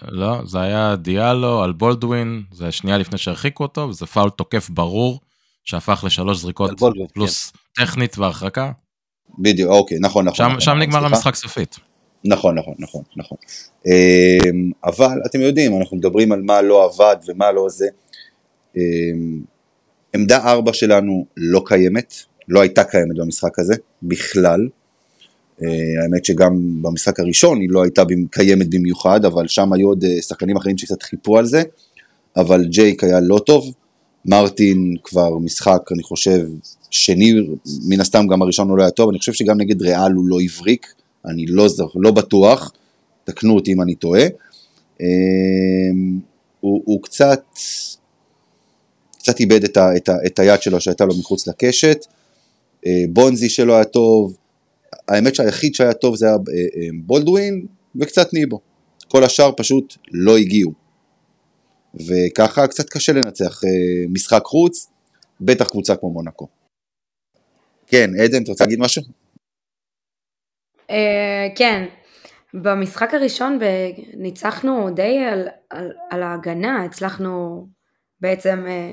לא, 0.09 0.41
זה 0.47 0.61
היה 0.61 0.97
דיאלו 0.97 1.63
על 1.63 1.73
בולדווין, 1.73 2.43
זה 2.53 2.73
שנייה 2.73 2.99
לפני 2.99 3.19
שהרחיקו 3.19 3.63
אותו, 3.63 3.81
וזה 3.81 4.07
פאול 4.07 4.31
תוקף 4.31 4.71
ברור, 4.71 5.21
שהפך 5.65 6.05
לשלוש 6.07 6.39
זריקות 6.39 6.81
בולדווין, 6.81 7.07
פלוס 7.15 7.53
כן. 7.75 7.85
טכנית 7.85 8.19
והרחקה. 8.19 8.73
בדיוק, 9.39 9.71
אוקיי, 9.71 9.99
נכון, 10.01 10.25
נכון. 10.25 10.37
שם, 10.37 10.45
נכון, 10.45 10.61
שם 10.61 10.71
נכון, 10.71 10.83
נגמר 10.83 11.05
המשחק 11.05 11.35
סופית. 11.35 11.77
נכון, 12.25 12.59
נכון, 12.59 12.75
נכון, 12.79 13.03
נכון. 13.17 13.39
אמ, 13.87 14.71
אבל 14.85 15.19
אתם 15.27 15.41
יודעים, 15.41 15.81
אנחנו 15.81 15.97
מדברים 15.97 16.33
על 16.33 16.43
מה 16.43 16.63
לא 16.63 16.85
עבד 16.85 17.17
ומה 17.29 17.53
לא 17.53 17.69
זה. 17.69 17.89
אמ, 18.77 19.43
עמדה 20.15 20.37
4 20.37 20.73
שלנו 20.73 21.27
לא 21.37 21.63
קיימת, 21.67 22.15
לא 22.49 22.61
הייתה 22.61 22.85
קיימת 22.85 23.17
במשחק 23.17 23.59
הזה, 23.59 23.75
בכלל. 24.03 24.69
אה, 25.63 26.03
האמת 26.03 26.25
שגם 26.25 26.83
במשחק 26.83 27.21
הראשון 27.21 27.61
היא 27.61 27.69
לא 27.71 27.83
הייתה 27.83 28.03
קיימת 28.31 28.71
במיוחד, 28.71 29.25
אבל 29.25 29.49
שם 29.49 29.73
היו 29.73 29.89
עוד 29.89 30.05
אה, 30.05 30.23
שחקנים 30.23 30.57
אחרים 30.57 30.79
שקצת 30.79 31.03
חיפו 31.03 31.39
על 31.39 31.47
זה, 31.47 31.63
אבל 32.37 32.65
ג'ייק 32.65 33.05
היה 33.05 33.21
לא 33.21 33.39
טוב, 33.47 33.75
מרטין 34.27 34.97
כבר 35.05 35.39
משחק, 35.39 35.93
אני 35.93 36.03
חושב, 36.03 36.47
שני, 36.91 37.33
מן 37.89 38.01
הסתם 38.01 38.27
גם 38.27 38.43
הראשון 38.43 38.69
הוא 38.69 38.79
לא 38.79 38.83
היה 38.83 38.91
טוב, 38.91 39.09
אני 39.11 39.19
חושב 39.19 39.33
שגם 39.33 39.61
נגד 39.61 39.83
ריאל 39.83 40.13
הוא 40.13 40.25
לא 40.27 40.37
הבריק, 40.41 40.87
אני 41.27 41.47
לא, 41.47 41.67
לא 41.95 42.11
בטוח, 42.11 42.73
תקנו 43.25 43.55
אותי 43.55 43.73
אם 43.73 43.83
אני 43.83 43.95
טועה. 43.95 44.27
אמ, 45.01 45.07
הוא, 46.61 46.83
הוא 46.85 47.03
קצת, 47.03 47.43
קצת 49.19 49.41
איבד 49.41 49.65
את, 49.65 49.77
ה, 49.77 49.97
את, 49.97 50.09
ה, 50.09 50.13
את 50.27 50.39
היד 50.39 50.63
שלו 50.63 50.81
שהייתה 50.81 51.05
לו 51.05 51.15
מחוץ 51.19 51.47
לקשת, 51.47 52.07
אה, 52.87 53.05
בונזי 53.09 53.49
שלו 53.49 53.75
היה 53.75 53.85
טוב, 53.85 54.37
האמת 55.09 55.35
שהיחיד 55.35 55.75
שהיה 55.75 55.93
טוב 55.93 56.17
זה 56.17 56.27
היה 56.27 56.35
אה, 56.35 56.39
אה, 56.53 56.89
בולדווין 57.05 57.67
וקצת 57.97 58.33
ניבו, 58.33 58.61
כל 59.09 59.25
השאר 59.25 59.51
פשוט 59.57 59.97
לא 60.13 60.37
הגיעו. 60.37 60.84
וככה 61.95 62.67
קצת 62.67 62.91
קשה 62.91 63.13
לנצח 63.13 63.61
משחק 64.09 64.43
חוץ, 64.45 64.91
בטח 65.41 65.69
קבוצה 65.69 65.97
כמו 65.97 66.11
מונקו. 66.11 66.49
כן, 67.87 68.11
עדן, 68.25 68.43
אתה 68.43 68.51
רוצה 68.51 68.65
להגיד 68.65 68.81
משהו? 68.81 69.03
אה, 70.91 71.47
כן, 71.57 71.85
במשחק 72.55 73.15
הראשון 73.15 73.59
ניצחנו 74.15 74.91
די 74.95 75.19
על, 76.11 76.23
ההגנה, 76.23 76.85
הצלחנו 76.85 77.67
בעצם 78.21 78.65
אה, 78.69 78.91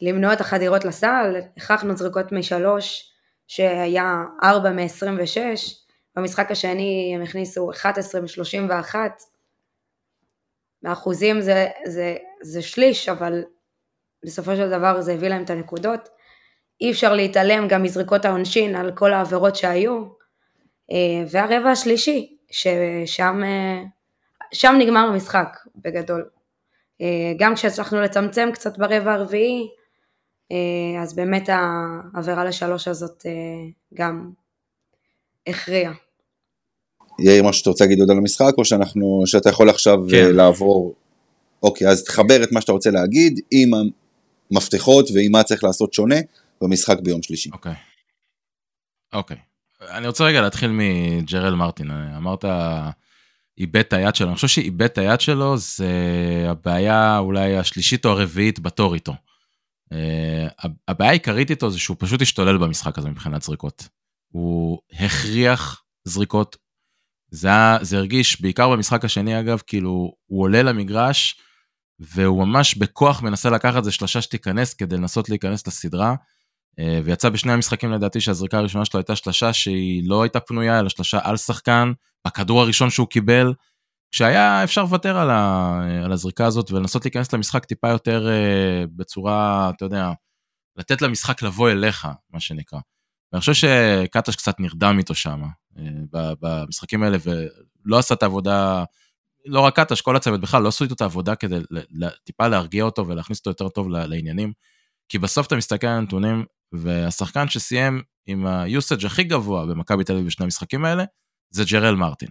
למנוע 0.00 0.32
את 0.32 0.40
החדירות 0.40 0.84
לסל, 0.84 1.36
הכרחנו 1.56 1.96
זריקות 1.96 2.32
משלוש 2.32 3.12
שהיה 3.46 4.24
4 4.44 4.70
מ-26, 4.70 5.38
במשחק 6.16 6.50
השני 6.50 7.12
הם 7.14 7.22
הכניסו 7.22 7.70
11 7.70 8.20
מ-31, 8.20 8.94
באחוזים 10.82 11.40
זה, 11.40 11.66
זה, 11.86 12.16
זה 12.42 12.62
שליש, 12.62 13.08
אבל 13.08 13.42
בסופו 14.24 14.56
של 14.56 14.70
דבר 14.70 15.00
זה 15.00 15.12
הביא 15.12 15.28
להם 15.28 15.42
את 15.42 15.50
הנקודות. 15.50 16.08
אי 16.80 16.90
אפשר 16.90 17.14
להתעלם 17.14 17.68
גם 17.68 17.82
מזריקות 17.82 18.24
העונשין 18.24 18.76
על 18.76 18.92
כל 18.92 19.12
העבירות 19.12 19.56
שהיו. 19.56 20.04
אה, 20.92 21.24
והרבע 21.30 21.70
השלישי, 21.70 22.36
ששם 22.50 23.42
שם 24.52 24.74
נגמר 24.78 25.00
המשחק 25.00 25.56
בגדול. 25.76 26.28
אה, 27.00 27.32
גם 27.38 27.54
כשהצלחנו 27.54 28.00
לצמצם 28.00 28.48
קצת 28.52 28.78
ברבע 28.78 29.12
הרביעי, 29.12 29.68
אה, 30.52 31.02
אז 31.02 31.14
באמת 31.14 31.48
העבירה 31.48 32.44
לשלוש 32.44 32.88
הזאת 32.88 33.26
גם 33.94 34.30
הכריעה. 35.46 35.92
יאיר, 37.18 37.42
משהו 37.42 37.58
שאתה 37.58 37.70
רוצה 37.70 37.84
להגיד 37.84 38.00
עוד 38.00 38.10
על 38.10 38.16
המשחק, 38.16 38.52
או 38.58 38.64
שאנחנו, 38.64 39.22
שאתה 39.26 39.48
יכול 39.48 39.70
עכשיו 39.70 39.98
כן. 40.10 40.36
לעבור... 40.36 40.94
אוקיי, 41.62 41.88
אז 41.88 42.04
תחבר 42.04 42.42
את 42.42 42.52
מה 42.52 42.60
שאתה 42.60 42.72
רוצה 42.72 42.90
להגיד 42.90 43.40
עם 43.50 43.70
המפתחות 44.50 45.08
ועם 45.14 45.32
מה 45.32 45.42
צריך 45.42 45.64
לעשות 45.64 45.92
שונה 45.92 46.16
במשחק 46.60 47.00
ביום 47.00 47.22
שלישי. 47.22 47.50
אוקיי. 47.52 47.74
אוקיי. 49.12 49.36
אני 49.80 50.06
רוצה 50.06 50.24
רגע 50.24 50.40
להתחיל 50.40 50.70
מג'רל 50.72 51.54
מרטין, 51.54 51.90
אמרת 51.90 52.44
איבד 53.58 53.80
את 53.80 53.92
היד 53.92 54.14
שלו, 54.14 54.28
אני 54.28 54.34
חושב 54.34 54.48
שאיבד 54.48 54.82
את 54.82 54.98
היד 54.98 55.20
שלו 55.20 55.56
זה 55.56 55.88
הבעיה 56.48 57.18
אולי 57.18 57.56
השלישית 57.56 58.04
או 58.04 58.10
הרביעית 58.10 58.60
בתור 58.60 58.94
איתו. 58.94 59.14
Uh, 59.94 60.68
הבעיה 60.88 61.10
העיקרית 61.10 61.50
איתו 61.50 61.70
זה 61.70 61.78
שהוא 61.78 61.96
פשוט 62.00 62.22
השתולל 62.22 62.58
במשחק 62.58 62.98
הזה 62.98 63.08
מבחינת 63.08 63.42
זריקות. 63.42 63.88
הוא 64.28 64.78
הכריח 64.92 65.82
זריקות, 66.04 66.56
זה, 67.30 67.48
זה 67.80 67.96
הרגיש, 67.96 68.40
בעיקר 68.40 68.70
במשחק 68.70 69.04
השני 69.04 69.40
אגב, 69.40 69.62
כאילו 69.66 70.14
הוא 70.26 70.42
עולה 70.42 70.62
למגרש 70.62 71.40
והוא 72.00 72.46
ממש 72.46 72.74
בכוח 72.74 73.22
מנסה 73.22 73.50
לקחת 73.50 73.76
איזה 73.76 73.92
שלושה 73.92 74.22
שתיכנס 74.22 74.74
כדי 74.74 74.96
לנסות 74.96 75.28
להיכנס 75.28 75.66
לסדרה. 75.66 76.14
אה, 76.78 77.00
ויצא 77.04 77.28
בשני 77.28 77.52
המשחקים 77.52 77.92
לדעתי 77.92 78.20
שהזריקה 78.20 78.58
הראשונה 78.58 78.84
שלו 78.84 78.98
הייתה 78.98 79.16
שלושה 79.16 79.52
שהיא 79.52 80.08
לא 80.08 80.22
הייתה 80.22 80.40
פנויה, 80.40 80.80
אלא 80.80 80.88
שלושה 80.88 81.18
על 81.22 81.36
שחקן, 81.36 81.92
בכדור 82.26 82.60
הראשון 82.60 82.90
שהוא 82.90 83.08
קיבל, 83.08 83.54
כשהיה 84.12 84.64
אפשר 84.64 84.82
לוותר 84.82 85.18
על, 85.18 85.30
ה, 85.30 85.80
על 86.04 86.12
הזריקה 86.12 86.46
הזאת 86.46 86.70
ולנסות 86.70 87.04
להיכנס 87.04 87.34
למשחק 87.34 87.64
טיפה 87.64 87.88
יותר 87.88 88.28
אה, 88.28 88.84
בצורה, 88.96 89.70
אתה 89.76 89.84
יודע, 89.84 90.10
לתת 90.76 91.02
למשחק 91.02 91.42
לבוא 91.42 91.70
אליך, 91.70 92.08
מה 92.30 92.40
שנקרא. 92.40 92.78
ואני 93.32 93.40
חושב 93.40 93.54
שקטש 93.54 94.36
קצת 94.36 94.60
נרדם 94.60 94.96
איתו 94.98 95.14
שם, 95.14 95.42
אה, 95.78 96.32
במשחקים 96.40 97.02
האלה, 97.02 97.18
ולא 97.24 97.98
עשה 97.98 98.14
את 98.14 98.22
העבודה, 98.22 98.84
לא 99.46 99.60
רק 99.60 99.80
קטש, 99.80 100.00
כל 100.00 100.16
הצוות 100.16 100.40
בכלל, 100.40 100.62
לא 100.62 100.68
עשו 100.68 100.84
איתו 100.84 100.94
את 100.94 101.00
העבודה 101.00 101.34
כדי 101.34 101.56
טיפה 102.24 102.48
להרגיע 102.48 102.84
אותו 102.84 103.06
ולהכניס 103.06 103.38
אותו 103.38 103.50
יותר 103.50 103.68
טוב 103.68 103.88
לעניינים. 103.88 104.52
כי 105.08 105.18
בסוף 105.18 105.46
אתה 105.46 105.56
מסתכל 105.56 105.86
על 105.86 105.98
הנתונים, 105.98 106.44
והשחקן 106.72 107.48
שסיים 107.48 108.02
עם 108.26 108.46
ה-usage 108.46 109.06
הכי 109.06 109.24
גבוה 109.24 109.66
במכבי 109.66 110.04
תל 110.04 110.12
אביב 110.12 110.26
בשני 110.26 110.44
המשחקים 110.44 110.84
האלה, 110.84 111.04
זה 111.50 111.64
ג'רל 111.70 111.94
מרטין. 111.94 112.28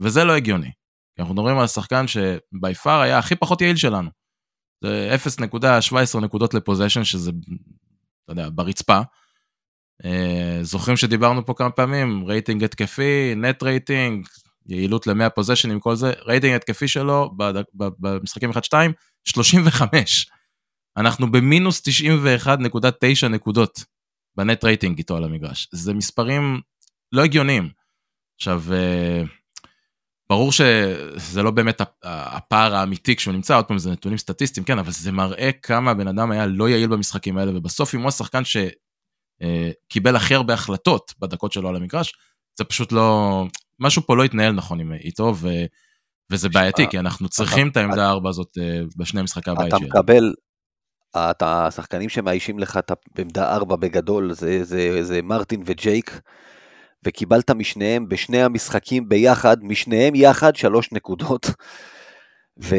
וזה 0.00 0.24
לא 0.24 0.32
הגיוני. 0.32 0.70
כי 1.16 1.22
אנחנו 1.22 1.34
מדברים 1.34 1.58
על 1.58 1.64
השחקן 1.64 2.06
שבי 2.06 2.74
פאר 2.82 3.00
היה 3.00 3.18
הכי 3.18 3.36
פחות 3.36 3.60
יעיל 3.60 3.76
שלנו. 3.76 4.10
זה 4.84 5.16
0.17 5.26 6.20
נקודות 6.20 6.54
לפוזיישן, 6.54 7.04
שזה, 7.04 7.30
אתה 8.24 8.32
יודע, 8.32 8.48
ברצפה. 8.54 9.00
אה, 10.04 10.58
זוכרים 10.62 10.96
שדיברנו 10.96 11.46
פה 11.46 11.54
כמה 11.54 11.70
פעמים, 11.70 12.24
רייטינג 12.26 12.64
התקפי, 12.64 13.34
net 13.36 13.62
rating, 13.62 14.26
יעילות 14.66 15.06
ל-100 15.06 15.28
possession 15.28 15.70
עם 15.70 15.80
כל 15.80 15.96
זה, 15.96 16.12
רייטינג 16.26 16.54
התקפי 16.54 16.88
שלו 16.88 17.30
במשחקים 17.76 18.50
1-2, 18.50 18.54
35. 19.24 20.30
אנחנו 20.96 21.32
במינוס 21.32 21.82
91.9 21.88 23.28
נקודות 23.28 23.84
ב 24.36 24.43
net 24.43 24.64
rating 24.64 24.98
איתו 24.98 25.16
על 25.16 25.24
המגרש. 25.24 25.68
זה 25.72 25.94
מספרים 25.94 26.60
לא 27.12 27.24
הגיוניים. 27.24 27.70
עכשיו, 28.36 28.62
אה, 28.72 29.22
ברור 30.30 30.52
שזה 30.52 31.42
לא 31.42 31.50
באמת 31.50 31.80
הפער 32.02 32.74
האמיתי 32.74 33.16
כשהוא 33.16 33.34
נמצא, 33.34 33.56
עוד 33.56 33.64
פעם 33.64 33.78
זה 33.78 33.90
נתונים 33.90 34.18
סטטיסטיים, 34.18 34.64
כן, 34.64 34.78
אבל 34.78 34.90
זה 34.90 35.12
מראה 35.12 35.50
כמה 35.62 35.90
הבן 35.90 36.08
אדם 36.08 36.30
היה 36.30 36.46
לא 36.46 36.68
יעיל 36.68 36.88
במשחקים 36.88 37.38
האלה, 37.38 37.56
ובסוף 37.56 37.94
אם 37.94 38.00
הוא 38.00 38.08
השחקן 38.08 38.42
שקיבל 38.44 40.16
הכי 40.16 40.34
הרבה 40.34 40.54
החלטות 40.54 41.14
בדקות 41.18 41.52
שלו 41.52 41.68
על 41.68 41.76
המגרש, 41.76 42.14
זה 42.58 42.64
פשוט 42.64 42.92
לא, 42.92 43.44
משהו 43.82 44.02
פה 44.02 44.16
לא 44.16 44.24
התנהל 44.24 44.52
נכון 44.52 44.92
איתו, 44.92 45.34
ו... 45.36 45.48
וזה 46.30 46.48
בעייתי, 46.48 46.88
כי 46.90 46.98
אנחנו 46.98 47.28
צריכים 47.28 47.68
את 47.68 47.76
העמדה 47.76 48.06
הארבע 48.06 48.28
הזאת 48.28 48.58
אה, 48.60 48.80
בשני 48.96 49.22
משחקי 49.22 49.50
הבית 49.50 49.70
שלנו. 49.70 49.86
אתה 49.86 49.98
מקבל, 49.98 50.34
אתה, 51.16 51.66
השחקנים 51.66 52.08
שמאיישים 52.08 52.58
לך 52.58 52.76
את 52.76 52.92
העמדה 53.18 53.52
4 53.52 53.76
בגדול 53.76 54.32
זה, 54.32 54.64
זה, 54.64 55.04
זה 55.04 55.22
מרטין 55.22 55.62
וג'ייק, 55.66 56.20
וקיבלת 57.04 57.50
משניהם 57.50 58.08
בשני 58.08 58.42
המשחקים 58.42 59.08
ביחד, 59.08 59.56
משניהם 59.62 60.14
יחד 60.14 60.56
שלוש 60.56 60.92
נקודות. 60.92 61.50
ו, 62.62 62.76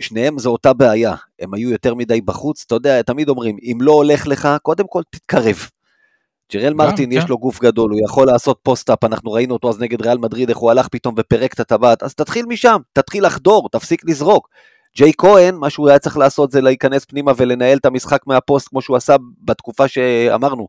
ושניהם 0.00 0.38
זו 0.38 0.50
אותה 0.50 0.72
בעיה, 0.72 1.14
הם 1.40 1.54
היו 1.54 1.70
יותר 1.70 1.94
מדי 1.94 2.20
בחוץ, 2.20 2.64
אתה 2.66 2.74
יודע, 2.74 3.02
תמיד 3.02 3.28
אומרים, 3.28 3.56
אם 3.62 3.78
לא 3.80 3.92
הולך 3.92 4.26
לך, 4.26 4.48
קודם 4.62 4.84
כל 4.88 5.02
תתקרב. 5.10 5.56
ג'רל 6.52 6.74
מרטין, 6.74 7.12
יש 7.12 7.24
כן. 7.24 7.30
לו 7.30 7.38
גוף 7.38 7.60
גדול, 7.60 7.90
הוא 7.90 8.00
יכול 8.04 8.26
לעשות 8.26 8.58
post-up, 8.62 9.04
אנחנו 9.04 9.32
ראינו 9.32 9.54
אותו 9.54 9.68
אז 9.68 9.80
נגד 9.80 10.02
ריאל 10.02 10.18
מדריד, 10.18 10.48
איך 10.48 10.58
הוא 10.58 10.70
הלך 10.70 10.88
פתאום 10.88 11.14
ופירק 11.18 11.54
את 11.54 11.60
הטבעת, 11.60 12.02
אז 12.02 12.14
תתחיל 12.14 12.46
משם, 12.46 12.76
תתחיל 12.92 13.26
לחדור, 13.26 13.68
תפסיק 13.68 14.02
לזרוק. 14.04 14.48
ג'ייק 14.96 15.12
כהן, 15.18 15.54
מה 15.54 15.70
שהוא 15.70 15.88
היה 15.88 15.98
צריך 15.98 16.16
לעשות 16.16 16.50
זה 16.50 16.60
להיכנס 16.60 17.04
פנימה 17.04 17.32
ולנהל 17.36 17.78
את 17.78 17.86
המשחק 17.86 18.26
מהפוסט, 18.26 18.68
כמו 18.68 18.82
שהוא 18.82 18.96
עשה 18.96 19.16
בתקופה 19.44 19.88
שאמרנו, 19.88 20.68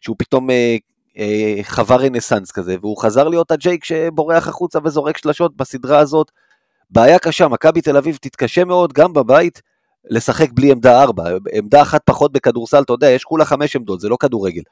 שהוא 0.00 0.16
פתאום 0.18 0.50
אה, 0.50 0.76
אה, 1.18 1.60
חווה 1.62 1.96
רנסאנס 1.96 2.50
כזה, 2.50 2.76
והוא 2.80 3.02
חזר 3.02 3.28
להיות 3.28 3.50
הג'ייק 3.50 3.84
שבורח 3.84 4.48
החוצה 4.48 4.78
וזורק 4.84 5.18
שלשות 5.18 5.56
בסדרה 5.56 5.98
הזאת. 5.98 6.30
בעיה 6.90 7.18
קשה, 7.18 7.48
מכבי 7.48 7.80
תל 7.80 7.96
אביב 7.96 8.18
תתקשה 8.20 8.64
מאוד 8.64 8.92
גם 8.92 9.12
בבית 9.12 9.62
לשחק 10.10 10.52
בלי 10.52 10.72
עמדה 10.72 11.02
4, 11.02 11.24
עמדה 11.52 11.82
אחת 11.82 12.00
פחות 12.04 12.32
בכדורסל, 12.32 12.82
אתה 12.82 12.92
יודע, 12.92 13.10
יש 13.10 13.24
כולה 13.24 13.44
חמש 13.44 13.76
עמדות, 13.76 14.00
זה 14.00 14.08
לא 14.08 14.16
כדורגל. 14.20 14.62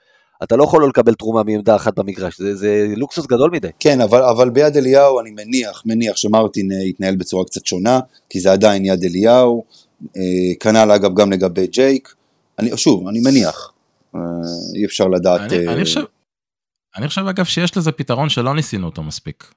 אתה 0.42 0.56
לא 0.56 0.64
יכול 0.64 0.82
לא 0.82 0.88
לקבל 0.88 1.14
תרומה 1.14 1.42
מעמדה 1.42 1.76
אחת 1.76 1.98
במגרש, 1.98 2.38
זה, 2.38 2.56
זה 2.56 2.86
לוקסוס 2.96 3.26
גדול 3.26 3.50
מדי. 3.50 3.68
כן, 3.80 4.00
אבל, 4.00 4.22
אבל 4.22 4.50
ביד 4.50 4.76
אליהו 4.76 5.20
אני 5.20 5.30
מניח, 5.30 5.82
מניח 5.86 6.16
שמרטין 6.16 6.72
אה, 6.72 6.76
יתנהל 6.76 7.16
בצורה 7.16 7.44
קצת 7.44 7.66
שונה, 7.66 8.00
כי 8.30 8.40
זה 8.40 8.52
עדיין 8.52 8.84
יד 8.84 9.04
אליהו, 9.04 9.64
אה, 10.16 10.22
כנ"ל 10.60 10.90
אגב 10.90 11.14
גם 11.14 11.32
לגבי 11.32 11.66
ג'ייק, 11.66 12.14
אני, 12.58 12.76
שוב, 12.76 13.08
אני 13.08 13.20
מניח, 13.20 13.72
אה, 14.14 14.20
אי 14.74 14.84
אפשר 14.84 15.04
לדעת. 15.06 15.40
אני, 15.40 15.68
אני, 15.68 15.84
חושב, 15.84 16.04
אני 16.96 17.08
חושב 17.08 17.26
אגב 17.26 17.44
שיש 17.44 17.76
לזה 17.76 17.92
פתרון 17.92 18.28
שלא 18.28 18.54
ניסינו 18.54 18.86
אותו 18.86 19.02
מספיק, 19.02 19.54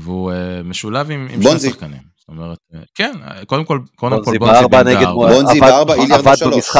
והוא 0.00 0.32
משולב 0.64 1.10
עם, 1.10 1.28
עם 1.30 1.42
שני 1.42 1.60
שחקנים. 1.60 2.02
זאת 2.18 2.28
אומרת, 2.28 2.58
כן, 2.94 3.12
קודם 3.46 3.64
כל, 3.64 3.80
קודם 3.94 4.24
כל 4.24 4.38
בונזי 4.38 4.38
בארבע 4.38 4.82
נגד 4.82 5.06
בונזי 5.06 5.60
בארבע, 5.60 5.94
איליארד 5.94 6.28
בשלוש. 6.28 6.70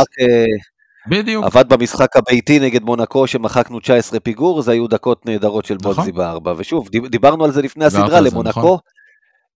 בדיוק. 1.08 1.44
עבד 1.44 1.68
במשחק 1.68 2.16
הביתי 2.16 2.58
נגד 2.58 2.82
מונקו 2.82 3.26
שמחקנו 3.26 3.80
19 3.80 4.20
פיגור, 4.20 4.62
זה 4.62 4.72
היו 4.72 4.86
דקות 4.88 5.26
נהדרות 5.26 5.64
של 5.64 5.76
נכון. 5.80 5.94
בונזי 5.94 6.12
בארבע. 6.12 6.54
ושוב, 6.56 6.88
דיברנו 7.10 7.44
על 7.44 7.52
זה 7.52 7.62
לפני 7.62 7.84
הסדרה, 7.84 8.20
למונקו 8.20 8.48
נכון. 8.60 8.78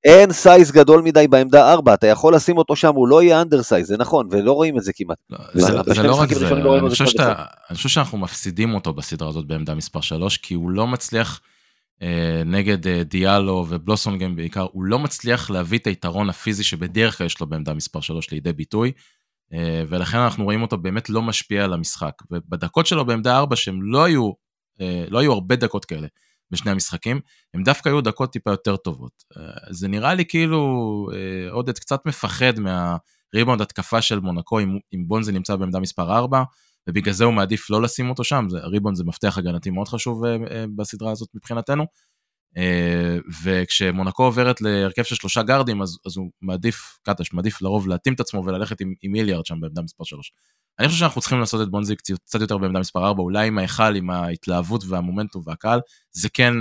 אין 0.04 0.32
size 0.32 0.72
גדול 0.72 1.02
מדי 1.02 1.28
בעמדה 1.28 1.72
4, 1.72 1.94
אתה 1.94 2.06
יכול 2.06 2.34
לשים 2.34 2.58
אותו 2.58 2.76
שם, 2.76 2.94
הוא 2.94 3.08
לא 3.08 3.22
יהיה 3.22 3.42
undersize, 3.42 3.86
זה 3.86 3.96
נכון, 3.96 4.28
ולא 4.30 4.52
רואים 4.52 4.78
את 4.78 4.82
זה 4.82 4.92
כמעט. 4.92 5.18
לא, 5.30 5.38
זה, 5.54 5.66
זה 5.94 6.02
לא 6.02 6.20
רק 6.20 6.32
זה, 6.32 6.54
לא 6.54 6.78
אני 6.78 6.90
חושב, 6.90 7.06
שאתה, 7.06 7.44
אני 7.70 7.76
חושב 7.76 7.88
שאנחנו 7.88 8.18
מפסידים 8.18 8.74
אותו 8.74 8.92
בסדרה 8.92 9.28
הזאת 9.28 9.46
בעמדה 9.46 9.74
מספר 9.74 10.00
3, 10.00 10.36
כי 10.36 10.54
הוא 10.54 10.70
לא 10.70 10.86
מצליח 10.86 11.40
אה, 12.02 12.42
נגד 12.46 12.86
אה, 12.86 13.02
דיאלו 13.04 13.66
ובלוסומגיים 13.68 14.36
בעיקר, 14.36 14.66
הוא 14.72 14.84
לא 14.84 14.98
מצליח 14.98 15.50
להביא 15.50 15.78
את 15.78 15.86
היתרון 15.86 16.28
הפיזי 16.28 16.64
שבדרך 16.64 17.18
כלל 17.18 17.26
יש 17.26 17.40
לו 17.40 17.46
בעמדה 17.46 17.74
מספר 17.74 18.00
3 18.00 18.30
לידי 18.30 18.52
ביטוי. 18.52 18.92
אה, 19.52 19.82
ולכן 19.88 20.18
אנחנו 20.18 20.44
רואים 20.44 20.62
אותו 20.62 20.78
באמת 20.78 21.10
לא 21.10 21.22
משפיע 21.22 21.64
על 21.64 21.72
המשחק. 21.72 22.12
ובדקות 22.30 22.86
שלו 22.86 23.04
בעמדה 23.04 23.38
4, 23.38 23.56
שהם 23.56 23.82
לא 23.82 24.04
היו, 24.04 24.30
אה, 24.80 25.04
לא 25.08 25.18
היו 25.18 25.32
הרבה 25.32 25.56
דקות 25.56 25.84
כאלה 25.84 26.06
בשני 26.50 26.70
המשחקים, 26.70 27.20
הם 27.54 27.62
דווקא 27.62 27.88
היו 27.88 28.00
דקות 28.00 28.32
טיפה 28.32 28.50
יותר 28.50 28.76
טובות. 28.76 29.12
אה, 29.36 29.42
זה 29.70 29.88
נראה 29.88 30.14
לי 30.14 30.24
כאילו 30.24 30.60
עודד 31.50 31.78
קצת 31.78 32.06
מפחד 32.06 32.52
מהריבאונד 32.58 33.60
התקפה 33.60 34.02
של 34.02 34.20
מונקו, 34.20 34.60
אם, 34.60 34.78
בונזי 35.06 35.32
נמצא 35.32 35.56
בעמדה 35.56 35.80
מספר 35.80 36.16
4, 36.16 36.42
ובגלל 36.88 37.14
זה 37.14 37.24
הוא 37.24 37.34
מעדיף 37.34 37.70
לא 37.70 37.82
לשים 37.82 38.10
אותו 38.10 38.24
שם, 38.24 38.46
זה, 38.48 38.58
ריבאונד 38.58 38.96
זה 38.96 39.04
מפתח 39.04 39.38
הגנתי 39.38 39.70
מאוד 39.70 39.88
חשוב 39.88 40.22
בסדרה 40.76 41.10
הזאת 41.10 41.28
מבחינתנו. 41.34 41.84
אה, 42.56 43.18
וכשמונקו 43.42 44.24
עוברת 44.24 44.60
להרכב 44.60 45.02
של 45.02 45.14
שלושה 45.14 45.42
גארדים, 45.42 45.82
אז, 45.82 45.98
אז 46.06 46.16
הוא 46.16 46.30
מעדיף, 46.42 46.98
קטש 47.02 47.32
מעדיף 47.32 47.62
לרוב 47.62 47.88
להתאים 47.88 48.14
את 48.14 48.20
עצמו 48.20 48.44
וללכת 48.44 48.80
עם, 48.80 48.94
עם 49.02 49.12
מיליארד 49.12 49.46
שם 49.46 49.60
בעמדה 49.60 49.82
מספר 49.82 50.04
3. 50.04 50.32
אני 50.78 50.88
חושב 50.88 51.00
שאנחנו 51.00 51.20
צריכים 51.20 51.40
לעשות 51.40 51.62
את 51.62 51.70
בונזי 51.70 51.96
קצת 51.96 52.40
יותר 52.40 52.58
בעמדה 52.58 52.80
מספר 52.80 53.06
4, 53.06 53.22
אולי 53.22 53.46
עם 53.46 53.58
ההיכל, 53.58 53.96
עם 53.96 54.10
ההתלהבות 54.10 54.84
והמומנטום 54.88 55.42
והקהל, 55.46 55.80
זה 56.12 56.28
כן 56.28 56.54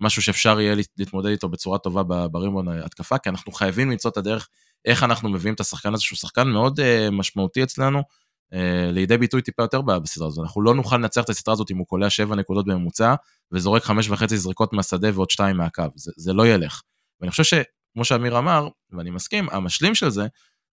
משהו 0.00 0.22
שאפשר 0.22 0.60
יהיה 0.60 0.74
להתמודד 0.98 1.30
איתו 1.30 1.48
בצורה 1.48 1.78
טובה 1.78 2.28
ברימון 2.28 2.68
התקפה, 2.68 3.18
כי 3.18 3.28
אנחנו 3.28 3.52
חייבים 3.52 3.90
למצוא 3.90 4.10
את 4.10 4.16
הדרך 4.16 4.48
איך 4.84 5.02
אנחנו 5.02 5.28
מביאים 5.28 5.54
את 5.54 5.60
השחקן 5.60 5.94
הזה, 5.94 6.02
שהוא 6.02 6.16
שחקן 6.16 6.48
מאוד 6.48 6.80
uh, 6.80 7.10
משמעותי 7.12 7.62
אצלנו, 7.62 7.98
uh, 7.98 8.56
לידי 8.92 9.18
ביטוי 9.18 9.42
טיפה 9.42 9.62
יותר 9.62 9.82
בסדרה 9.82 10.28
הזאת. 10.28 10.44
אנחנו 10.44 10.62
לא 10.62 10.74
נוכל 10.74 10.96
לנצח 10.96 11.24
את 11.24 11.30
הסדרה 11.30 11.52
הזאת 11.52 11.70
אם 11.70 11.76
הוא 11.76 11.86
קולע 11.86 12.10
7 12.10 12.36
נקודות 12.36 12.66
בממוצע, 12.66 13.14
וזורק 13.52 13.84
5 13.84 14.10
וחצי 14.10 14.36
זריקות 14.36 14.72
מהשדה 14.72 15.08
ועוד 15.14 15.30
2 15.30 15.56
מהקו, 15.56 15.82
זה, 15.94 16.12
זה 16.16 16.32
לא 16.32 16.46
ילך. 16.46 16.82
ואני 17.20 17.30
חושב 17.30 17.44
שכמו 17.44 18.04
שאמיר 18.04 18.38
אמר, 18.38 18.68
ואני 18.90 19.10
מסכים, 19.10 19.48
המשלים 19.52 19.94
של 19.94 20.10
זה, 20.10 20.26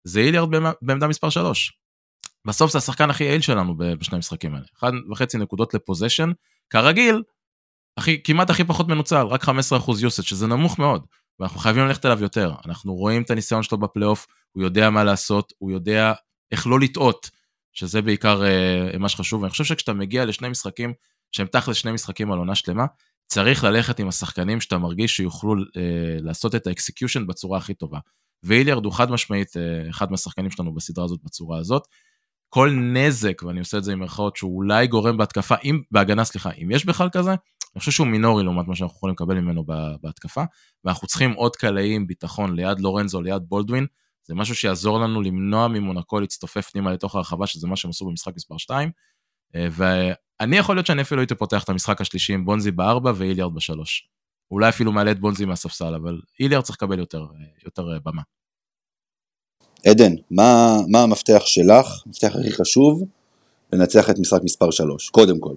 זה 0.04 0.20
איליארד 0.20 0.48
בעמדה 0.82 1.08
מספר 1.08 1.30
3. 1.30 1.72
בסוף 2.46 2.72
זה 2.72 2.78
השחקן 2.78 3.10
הכי 3.10 3.24
יעיל 3.24 3.40
שלנו 3.40 3.76
בשני 3.76 4.16
המשחקים 4.16 4.54
האלה. 4.54 4.64
1.5 4.76 5.38
נקודות 5.38 5.74
לפוזיישן, 5.74 6.30
כרגיל, 6.70 7.22
הכי, 7.96 8.22
כמעט 8.22 8.50
הכי 8.50 8.64
פחות 8.64 8.88
מנוצל, 8.88 9.26
רק 9.26 9.44
15% 9.44 9.48
usage, 9.48 10.22
שזה 10.22 10.46
נמוך 10.46 10.78
מאוד, 10.78 11.06
ואנחנו 11.40 11.60
חייבים 11.60 11.86
ללכת 11.86 12.06
אליו 12.06 12.22
יותר. 12.22 12.54
אנחנו 12.66 12.94
רואים 12.94 13.22
את 13.22 13.30
הניסיון 13.30 13.62
שלו 13.62 13.78
בפלייאוף, 13.78 14.26
הוא 14.52 14.62
יודע 14.62 14.90
מה 14.90 15.04
לעשות, 15.04 15.52
הוא 15.58 15.70
יודע 15.70 16.12
איך 16.52 16.66
לא 16.66 16.80
לטעות, 16.80 17.30
שזה 17.72 18.02
בעיקר 18.02 18.44
אה, 18.44 18.98
מה 18.98 19.08
שחשוב, 19.08 19.42
ואני 19.42 19.50
חושב 19.50 19.64
שכשאתה 19.64 19.92
מגיע 19.92 20.24
לשני 20.24 20.48
משחקים, 20.48 20.92
שהם 21.32 21.46
תכל'ס 21.46 21.76
שני 21.76 21.92
משחקים 21.92 22.32
על 22.32 22.38
עונה 22.38 22.54
שלמה, 22.54 22.86
צריך 23.26 23.64
ללכת 23.64 23.98
עם 23.98 24.08
השחקנים 24.08 24.60
שאתה 24.60 24.78
מרגיש 24.78 25.16
שיוכלו 25.16 25.54
אה, 25.76 26.16
לעשות 26.20 26.54
את 26.54 26.66
ה 26.66 26.72
execution 26.72 27.26
בצורה 27.26 27.58
הכי 27.58 27.74
טובה. 27.74 27.98
והיליארד 28.42 28.84
הוא 28.84 28.92
חד 28.92 29.10
משמעית 29.10 29.56
אה, 29.56 29.90
אחד 29.90 30.10
מהשחקנים 30.10 30.50
שלנו 30.50 30.74
בסדרה 30.74 31.04
הזאת 31.04 31.20
בצורה 31.24 31.58
הזאת. 31.58 31.82
כל 32.48 32.70
נזק, 32.70 33.42
ואני 33.42 33.60
עושה 33.60 33.78
את 33.78 33.84
זה 33.84 33.92
עם 33.92 33.98
מירכאות, 33.98 34.36
שהוא 34.36 34.56
אולי 34.56 34.86
גורם 34.86 35.16
בהתקפה, 35.16 35.54
אם, 35.64 35.80
בהגנה, 35.90 36.24
סליחה, 36.24 36.50
אם 36.50 36.70
יש 36.70 36.86
בכלל 36.86 37.08
כזה, 37.12 37.30
אני 37.30 37.78
חושב 37.78 37.90
שהוא 37.92 38.06
מינורי 38.06 38.44
לעומת 38.44 38.68
מה 38.68 38.76
שאנחנו 38.76 38.96
יכולים 38.96 39.14
לקבל 39.14 39.40
ממנו 39.40 39.64
בהתקפה, 40.02 40.42
ואנחנו 40.84 41.08
צריכים 41.08 41.32
עוד 41.32 41.56
קלעים, 41.56 42.06
ביטחון 42.06 42.56
ליד 42.56 42.80
לורנזו, 42.80 43.22
ליד 43.22 43.42
בולדווין, 43.48 43.86
זה 44.24 44.34
משהו 44.34 44.54
שיעזור 44.54 45.00
לנו 45.00 45.22
למנוע 45.22 45.68
ממונקו 45.68 46.20
להצטופף 46.20 46.70
פנימה 46.70 46.92
לתוך 46.92 47.14
הרחבה, 47.14 47.46
שזה 47.46 47.66
מה 47.66 47.76
שהם 47.76 47.90
עשו 47.90 48.06
במשחק 48.06 48.32
מספר 48.36 48.58
2. 48.58 48.90
אה, 49.54 49.68
ואני 50.42 50.56
יכול 50.56 50.76
להיות 50.76 50.86
שאני 50.86 51.02
אפילו 51.02 51.20
הייתי 51.20 51.34
פותח 51.34 51.64
את 51.64 51.68
המשחק 51.68 52.00
השלישי 52.00 52.32
עם 52.32 52.44
בונזי 52.44 52.70
בארבע 52.70 53.12
ואיליארד 53.16 53.54
בשלוש. 53.54 54.08
אולי 54.50 54.68
אפילו 54.68 54.92
מעלה 54.92 55.10
את 55.10 55.20
בונזי 55.20 55.44
מהספסל, 55.44 55.94
אבל 55.94 56.20
איליארד 56.40 56.64
צריך 56.64 56.82
לקבל 56.82 56.98
יותר, 56.98 57.18
אה, 57.18 57.46
יותר 57.64 57.82
אה, 57.82 57.98
במה. 58.04 58.22
עדן, 59.86 60.12
מה, 60.30 60.76
מה 60.88 61.02
המפתח 61.02 61.42
שלך, 61.46 61.86
המפתח 62.06 62.36
הכי 62.36 62.52
חשוב, 62.52 63.02
לנצח 63.72 64.10
את 64.10 64.18
משחק 64.18 64.40
מספר 64.44 64.70
3, 64.70 65.10
קודם 65.10 65.40
כל? 65.40 65.54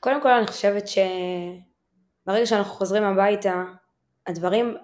קודם 0.00 0.22
כל 0.22 0.30
אני 0.30 0.46
חושבת 0.46 0.88
שברגע 0.88 2.46
שאנחנו 2.46 2.72
חוזרים 2.72 3.02
הביתה, 3.02 3.64
הדברים 4.26 4.76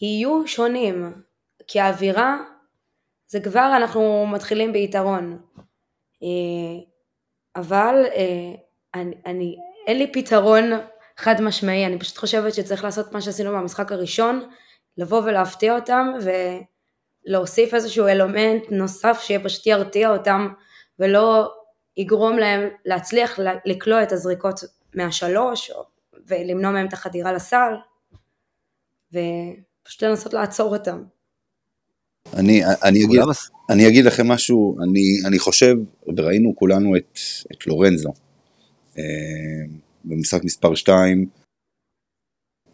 יהיו 0.00 0.46
שונים, 0.46 1.12
כי 1.66 1.80
האווירה 1.80 2.36
זה 3.26 3.40
כבר 3.40 3.72
אנחנו 3.76 4.26
מתחילים 4.26 4.72
ביתרון. 4.72 5.38
אבל 7.56 8.04
אה, 8.14 8.54
אני, 8.94 9.14
אני, 9.26 9.56
אין 9.86 9.98
לי 9.98 10.12
פתרון 10.12 10.64
חד 11.16 11.40
משמעי, 11.40 11.86
אני 11.86 11.98
פשוט 11.98 12.18
חושבת 12.18 12.54
שצריך 12.54 12.84
לעשות 12.84 13.12
מה 13.12 13.20
שעשינו 13.20 13.52
במשחק 13.52 13.92
הראשון, 13.92 14.48
לבוא 14.98 15.22
ולהפתיע 15.22 15.74
אותם 15.74 16.12
ולהוסיף 17.26 17.74
איזשהו 17.74 18.06
אלמנט 18.06 18.62
נוסף 18.70 19.20
שפשוט 19.22 19.66
ירתיע 19.66 20.10
אותם 20.10 20.48
ולא 20.98 21.54
יגרום 21.96 22.38
להם 22.38 22.68
להצליח 22.84 23.38
לקלוע 23.64 24.02
את 24.02 24.12
הזריקות 24.12 24.60
מהשלוש 24.94 25.70
ולמנוע 26.26 26.70
מהם 26.70 26.86
את 26.86 26.92
החדירה 26.92 27.32
לסל 27.32 27.74
ופשוט 29.12 30.02
לנסות 30.02 30.32
לעצור 30.32 30.76
אותם. 30.76 31.04
אני, 32.34 32.64
אני, 32.64 33.04
אגיד, 33.04 33.20
אני 33.70 33.88
אגיד 33.88 34.04
לכם 34.04 34.28
משהו, 34.28 34.76
אני, 34.82 35.26
אני 35.26 35.38
חושב, 35.38 35.74
וראינו 36.16 36.56
כולנו 36.56 36.96
את, 36.96 37.18
את 37.52 37.66
לורנזו 37.66 38.12
אה, 38.98 39.04
במשחק 40.04 40.44
מספר 40.44 40.74
2, 40.74 41.26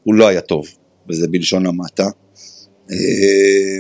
הוא 0.03 0.15
לא 0.15 0.29
היה 0.29 0.41
טוב, 0.41 0.67
וזה 1.09 1.29
בלשון 1.29 1.67
המעטה. 1.67 2.07
אה, 2.91 3.79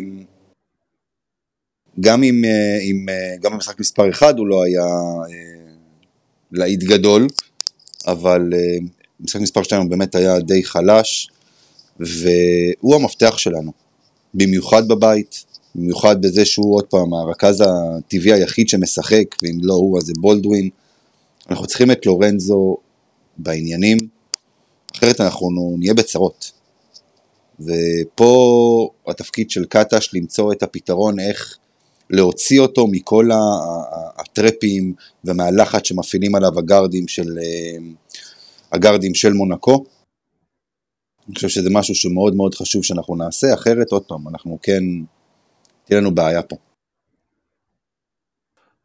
גם 2.00 2.22
אם, 2.22 2.44
אם 2.82 3.08
אה, 3.08 3.14
אה, 3.14 3.36
גם 3.40 3.52
במשחק 3.52 3.80
מספר 3.80 4.10
1 4.10 4.38
הוא 4.38 4.46
לא 4.46 4.62
היה 4.62 4.86
להיט 6.52 6.82
גדול, 6.82 7.26
אבל 8.06 8.50
במשחק 9.20 9.40
מספר 9.40 9.62
2 9.62 9.82
הוא 9.82 9.90
באמת 9.90 10.14
היה 10.14 10.40
די 10.40 10.64
חלש, 10.64 11.28
והוא 12.00 12.94
המפתח 12.94 13.38
שלנו, 13.38 13.72
במיוחד 14.34 14.88
בבית, 14.88 15.44
במיוחד 15.74 16.22
בזה 16.22 16.44
שהוא 16.44 16.76
עוד 16.76 16.84
פעם 16.84 17.14
הרכז 17.14 17.64
הטבעי 17.66 18.32
היחיד 18.32 18.68
שמשחק, 18.68 19.24
ואם 19.42 19.58
לא 19.62 19.74
הוא 19.74 19.98
אז 19.98 20.04
זה 20.04 20.12
בולדווין. 20.20 20.70
אנחנו 21.50 21.66
צריכים 21.66 21.90
את 21.90 22.06
לורנזו 22.06 22.76
בעניינים, 23.38 23.98
אחרת 24.96 25.20
אנחנו 25.20 25.76
נהיה 25.78 25.94
בצרות. 25.94 26.52
ופה 27.60 28.90
התפקיד 29.06 29.50
של 29.50 29.64
קטש 29.64 30.14
למצוא 30.14 30.52
את 30.52 30.62
הפתרון 30.62 31.20
איך 31.20 31.58
להוציא 32.10 32.60
אותו 32.60 32.86
מכל 32.86 33.30
הטרפים 34.18 34.94
ומהלחץ 35.24 35.86
שמפעילים 35.86 36.34
עליו 36.34 36.58
הגארדים 36.58 37.08
של, 37.08 37.38
אה, 37.38 37.78
הגארדים 38.72 39.14
של 39.14 39.32
מונקו. 39.32 39.84
אני 41.26 41.34
חושב 41.34 41.48
שזה 41.48 41.70
משהו 41.70 41.94
שמאוד 41.94 42.34
מאוד 42.34 42.54
חשוב 42.54 42.84
שאנחנו 42.84 43.16
נעשה, 43.16 43.54
אחרת 43.54 43.92
עוד 43.92 44.02
פעם, 44.02 44.28
אנחנו 44.28 44.58
כן, 44.62 44.82
תהיה 45.90 46.00
לנו 46.00 46.14
בעיה 46.14 46.42
פה. 46.42 46.56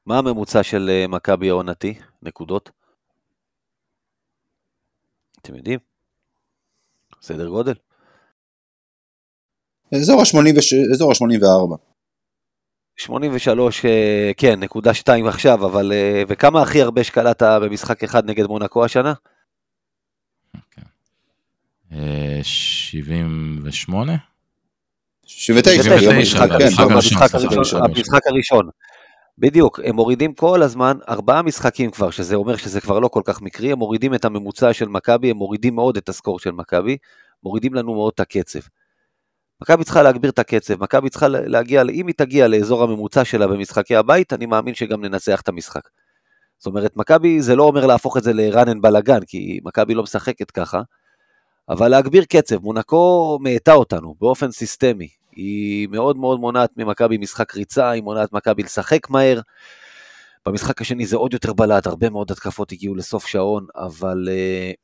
מה 0.06 0.18
הממוצע 0.18 0.64
של 0.64 0.90
אה, 0.90 1.08
מכבי 1.08 1.50
העונתי? 1.50 1.94
נקודות? 2.22 2.72
אתם 5.42 5.56
יודעים? 5.56 5.80
סדר 7.22 7.48
גודל? 7.48 7.74
אזור 10.94 11.12
ה-84. 11.12 11.78
83, 12.98 13.86
אה, 13.86 14.32
כן, 14.38 14.60
נקודה 14.60 14.94
2 14.94 15.28
עכשיו, 15.28 15.66
אבל 15.66 15.92
אה, 15.92 16.24
וכמה 16.28 16.62
הכי 16.62 16.82
הרבה 16.82 17.04
שקלעת 17.04 17.42
במשחק 17.42 18.04
אחד 18.04 18.26
נגד 18.26 18.46
מונקו 18.46 18.86
השנה? 18.86 19.14
78? 22.42 24.35
79, 25.26 26.82
המשחק 27.78 28.28
הראשון. 28.28 28.70
בדיוק, 29.38 29.80
הם 29.84 29.96
מורידים 29.96 30.34
כל 30.34 30.64
הזמן 30.64 30.98
ארבעה 31.10 31.42
משחקים 31.42 31.92
כבר, 31.92 32.10
שזה 32.10 32.36
אומר 32.36 32.56
שזה 32.56 32.82
כבר 32.82 33.00
לא 33.00 33.08
כל 33.08 33.22
כך 33.26 33.42
מקרי, 33.42 33.72
הם 33.72 33.80
מורידים 33.80 34.14
את 34.14 34.26
הממוצע 34.26 34.74
של 34.74 34.88
מכבי, 34.88 35.30
הם 35.30 35.38
מורידים 35.38 35.76
מאוד 35.76 35.98
את 35.98 36.10
הסקור 36.10 36.40
של 36.40 36.52
מכבי, 36.52 36.98
מורידים 37.44 37.74
לנו 37.74 37.94
מאוד 37.94 38.12
את 38.16 38.20
הקצב. 38.20 38.60
מכבי 39.62 39.84
צריכה 39.84 40.04
להגביר 40.04 40.32
את 40.32 40.40
הקצב, 40.40 40.84
מכבי 40.84 41.10
צריכה 41.10 41.28
להגיע, 41.28 41.84
אם 41.94 42.08
היא 42.08 42.16
תגיע 42.18 42.48
לאזור 42.48 42.84
הממוצע 42.84 43.26
שלה 43.26 43.48
במשחקי 43.48 43.96
הבית, 43.96 44.34
אני 44.34 44.46
מאמין 44.46 44.76
שגם 44.76 45.06
ננצח 45.06 45.42
את 45.42 45.48
המשחק. 45.48 45.90
זאת 46.58 46.66
אומרת, 46.66 46.98
מכבי 46.98 47.42
זה 47.42 47.56
לא 47.56 47.64
אומר 47.64 47.86
להפוך 47.86 48.18
את 48.18 48.24
זה 48.24 48.34
לראנן 48.34 48.82
בלאגן, 48.82 49.20
כי 49.28 49.60
מכבי 49.64 49.94
לא 49.94 50.04
משחקת 50.04 50.52
ככה, 50.52 50.82
אבל 51.70 51.88
להגביר 51.88 52.24
קצב, 52.24 52.62
מונקו 52.62 53.40
מאטה 53.42 53.74
אותנו 53.74 54.16
באופן 54.20 54.52
סיסטמי. 54.52 55.08
היא 55.36 55.88
מאוד 55.88 56.18
מאוד 56.18 56.40
מונעת 56.40 56.70
ממכבי 56.78 57.18
משחק 57.18 57.56
ריצה, 57.56 57.90
היא 57.90 58.04
מונעת 58.04 58.34
מכבי 58.34 58.64
לשחק 58.64 59.10
מהר. 59.10 59.40
במשחק 60.46 60.82
השני 60.82 61.06
זה 61.06 61.16
עוד 61.16 61.34
יותר 61.34 61.54
בלט, 61.54 61.88
הרבה 61.88 62.10
מאוד 62.10 62.32
התקפות 62.32 62.72
הגיעו 62.72 62.96
לסוף 62.96 63.28
שעון, 63.28 63.66
אבל 63.76 64.28
uh, 64.28 64.76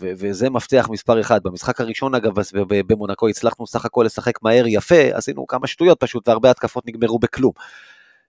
ו- 0.00 0.12
וזה 0.18 0.50
מפתח 0.50 0.88
מספר 0.90 1.20
אחד. 1.20 1.42
במשחק 1.42 1.80
הראשון 1.80 2.14
אגב 2.14 2.32
במונקו 2.68 3.28
הצלחנו 3.28 3.66
סך 3.66 3.84
הכל 3.84 4.02
לשחק 4.06 4.42
מהר 4.42 4.64
יפה, 4.66 5.02
עשינו 5.12 5.46
כמה 5.46 5.66
שטויות 5.66 6.00
פשוט 6.00 6.28
והרבה 6.28 6.50
התקפות 6.50 6.86
נגמרו 6.86 7.18
בכלום. 7.18 7.52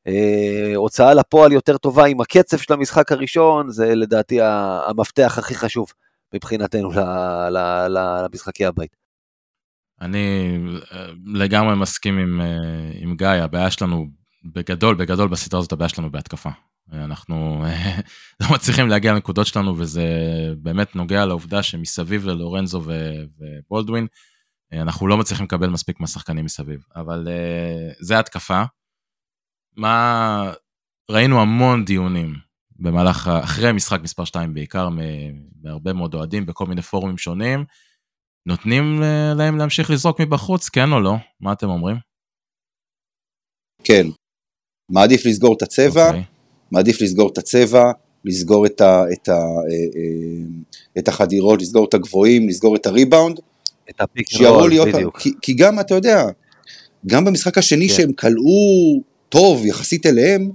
אה, 0.07 0.71
הוצאה 0.75 1.13
לפועל 1.13 1.51
יותר 1.51 1.77
טובה 1.77 2.05
עם 2.05 2.21
הקצב 2.21 2.57
של 2.57 2.73
המשחק 2.73 3.11
הראשון, 3.11 3.69
זה 3.69 3.95
לדעתי 3.95 4.39
המפתח 4.41 5.35
הכי 5.37 5.55
חשוב 5.55 5.93
מבחינתנו 6.33 6.91
למשחקי 7.89 8.65
הבית. 8.65 8.95
אני 10.01 10.57
אה, 10.91 11.07
לגמרי 11.25 11.75
מסכים 11.75 12.17
עם, 12.17 12.41
אה, 12.41 12.91
עם 12.99 13.15
גיא, 13.15 13.27
הבעיה 13.27 13.71
שלנו 13.71 14.07
בגדול, 14.53 14.95
בגדול 14.95 15.27
בסדרה 15.27 15.59
הזאת 15.59 15.71
הבעיה 15.71 15.89
שלנו 15.89 16.11
בהתקפה. 16.11 16.49
אנחנו 16.93 17.63
לא 18.41 18.47
מצליחים 18.53 18.87
להגיע 18.87 19.13
לנקודות 19.13 19.47
שלנו 19.47 19.77
וזה 19.77 20.03
באמת 20.57 20.95
נוגע 20.95 21.25
לעובדה 21.25 21.63
שמסביב 21.63 22.25
ללורנזו 22.25 22.81
ובולדווין 22.85 24.07
אנחנו 24.73 25.07
לא 25.07 25.17
מצליחים 25.17 25.45
לקבל 25.45 25.69
מספיק 25.69 25.99
מהשחקנים 25.99 26.45
מסביב 26.45 26.79
אבל 26.95 27.27
זה 27.99 28.19
התקפה. 28.19 28.63
מה 29.77 30.53
ראינו 31.11 31.41
המון 31.41 31.85
דיונים 31.85 32.46
במהלך 32.79 33.27
אחרי 33.43 33.71
משחק 33.71 33.99
מספר 34.03 34.25
2 34.25 34.53
בעיקר 34.53 34.89
מהרבה 35.63 35.93
מאוד 35.93 36.13
אוהדים 36.13 36.45
בכל 36.45 36.65
מיני 36.65 36.81
פורומים 36.81 37.17
שונים. 37.17 37.65
נותנים 38.45 39.01
להם 39.35 39.57
להמשיך 39.57 39.89
לזרוק 39.89 40.21
מבחוץ 40.21 40.69
כן 40.69 40.91
או 40.91 40.99
לא 40.99 41.15
מה 41.39 41.53
אתם 41.53 41.69
אומרים? 41.69 41.95
כן. 43.83 44.07
מעדיף 44.91 45.25
לסגור 45.25 45.55
את 45.57 45.61
הצבע, 45.61 46.05
okay. 46.05 46.07
אוקיי. 46.07 46.23
מעדיף 46.71 47.01
לסגור 47.01 47.29
את 47.29 47.37
הצבע, 47.37 47.91
לסגור 48.25 48.65
את, 48.65 48.81
ה, 48.81 49.03
את, 49.13 49.29
ה, 49.29 49.31
אה, 49.31 49.37
אה, 49.37 50.47
את 50.97 51.07
החדירות, 51.07 51.61
לסגור 51.61 51.85
את 51.89 51.93
הגבוהים, 51.93 52.49
לסגור 52.49 52.75
את 52.75 52.85
הריבאונד. 52.85 53.39
את 53.89 54.01
הפיק 54.01 54.27
רול, 54.33 54.91
בדיוק. 54.91 55.19
כי, 55.19 55.31
כי 55.41 55.53
גם, 55.53 55.79
אתה 55.79 55.95
יודע, 55.95 56.23
גם 57.07 57.25
במשחק 57.25 57.57
השני 57.57 57.89
כן. 57.89 57.93
שהם 57.93 58.13
כלאו 58.13 59.01
טוב 59.29 59.65
יחסית 59.65 60.05
אליהם, 60.05 60.51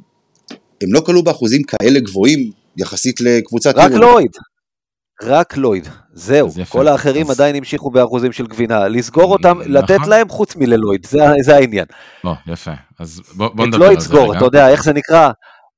הם 0.82 0.92
לא 0.92 1.00
קלעו 1.00 1.22
באחוזים 1.22 1.62
כאלה 1.62 2.00
גבוהים 2.00 2.50
יחסית 2.76 3.20
לקבוצת... 3.20 3.74
רק 3.76 3.92
לויד. 3.92 4.30
רק 5.22 5.56
לויד, 5.56 5.88
זהו, 6.12 6.48
כל 6.68 6.88
האחרים 6.88 7.30
אז... 7.30 7.40
עדיין 7.40 7.56
המשיכו 7.56 7.90
באחוזים 7.90 8.32
של 8.32 8.46
גבינה, 8.46 8.88
לסגור 8.88 9.32
אותם, 9.32 9.58
נכון. 9.60 9.72
לתת 9.72 10.06
להם 10.06 10.28
חוץ 10.28 10.56
מללויד, 10.56 11.06
זה, 11.06 11.18
זה 11.44 11.56
העניין. 11.56 11.86
לא, 12.24 12.32
יפה, 12.46 12.72
אז 12.98 13.20
בוא, 13.34 13.48
בוא 13.48 13.66
נדבר 13.66 13.86
על 13.86 13.90
זה 13.90 13.94
רגע. 13.94 13.96
את 13.96 14.10
לויד 14.10 14.26
סגור, 14.26 14.36
אתה 14.36 14.44
יודע, 14.44 14.68
איך 14.68 14.84
זה 14.84 14.92
נקרא? 14.92 15.30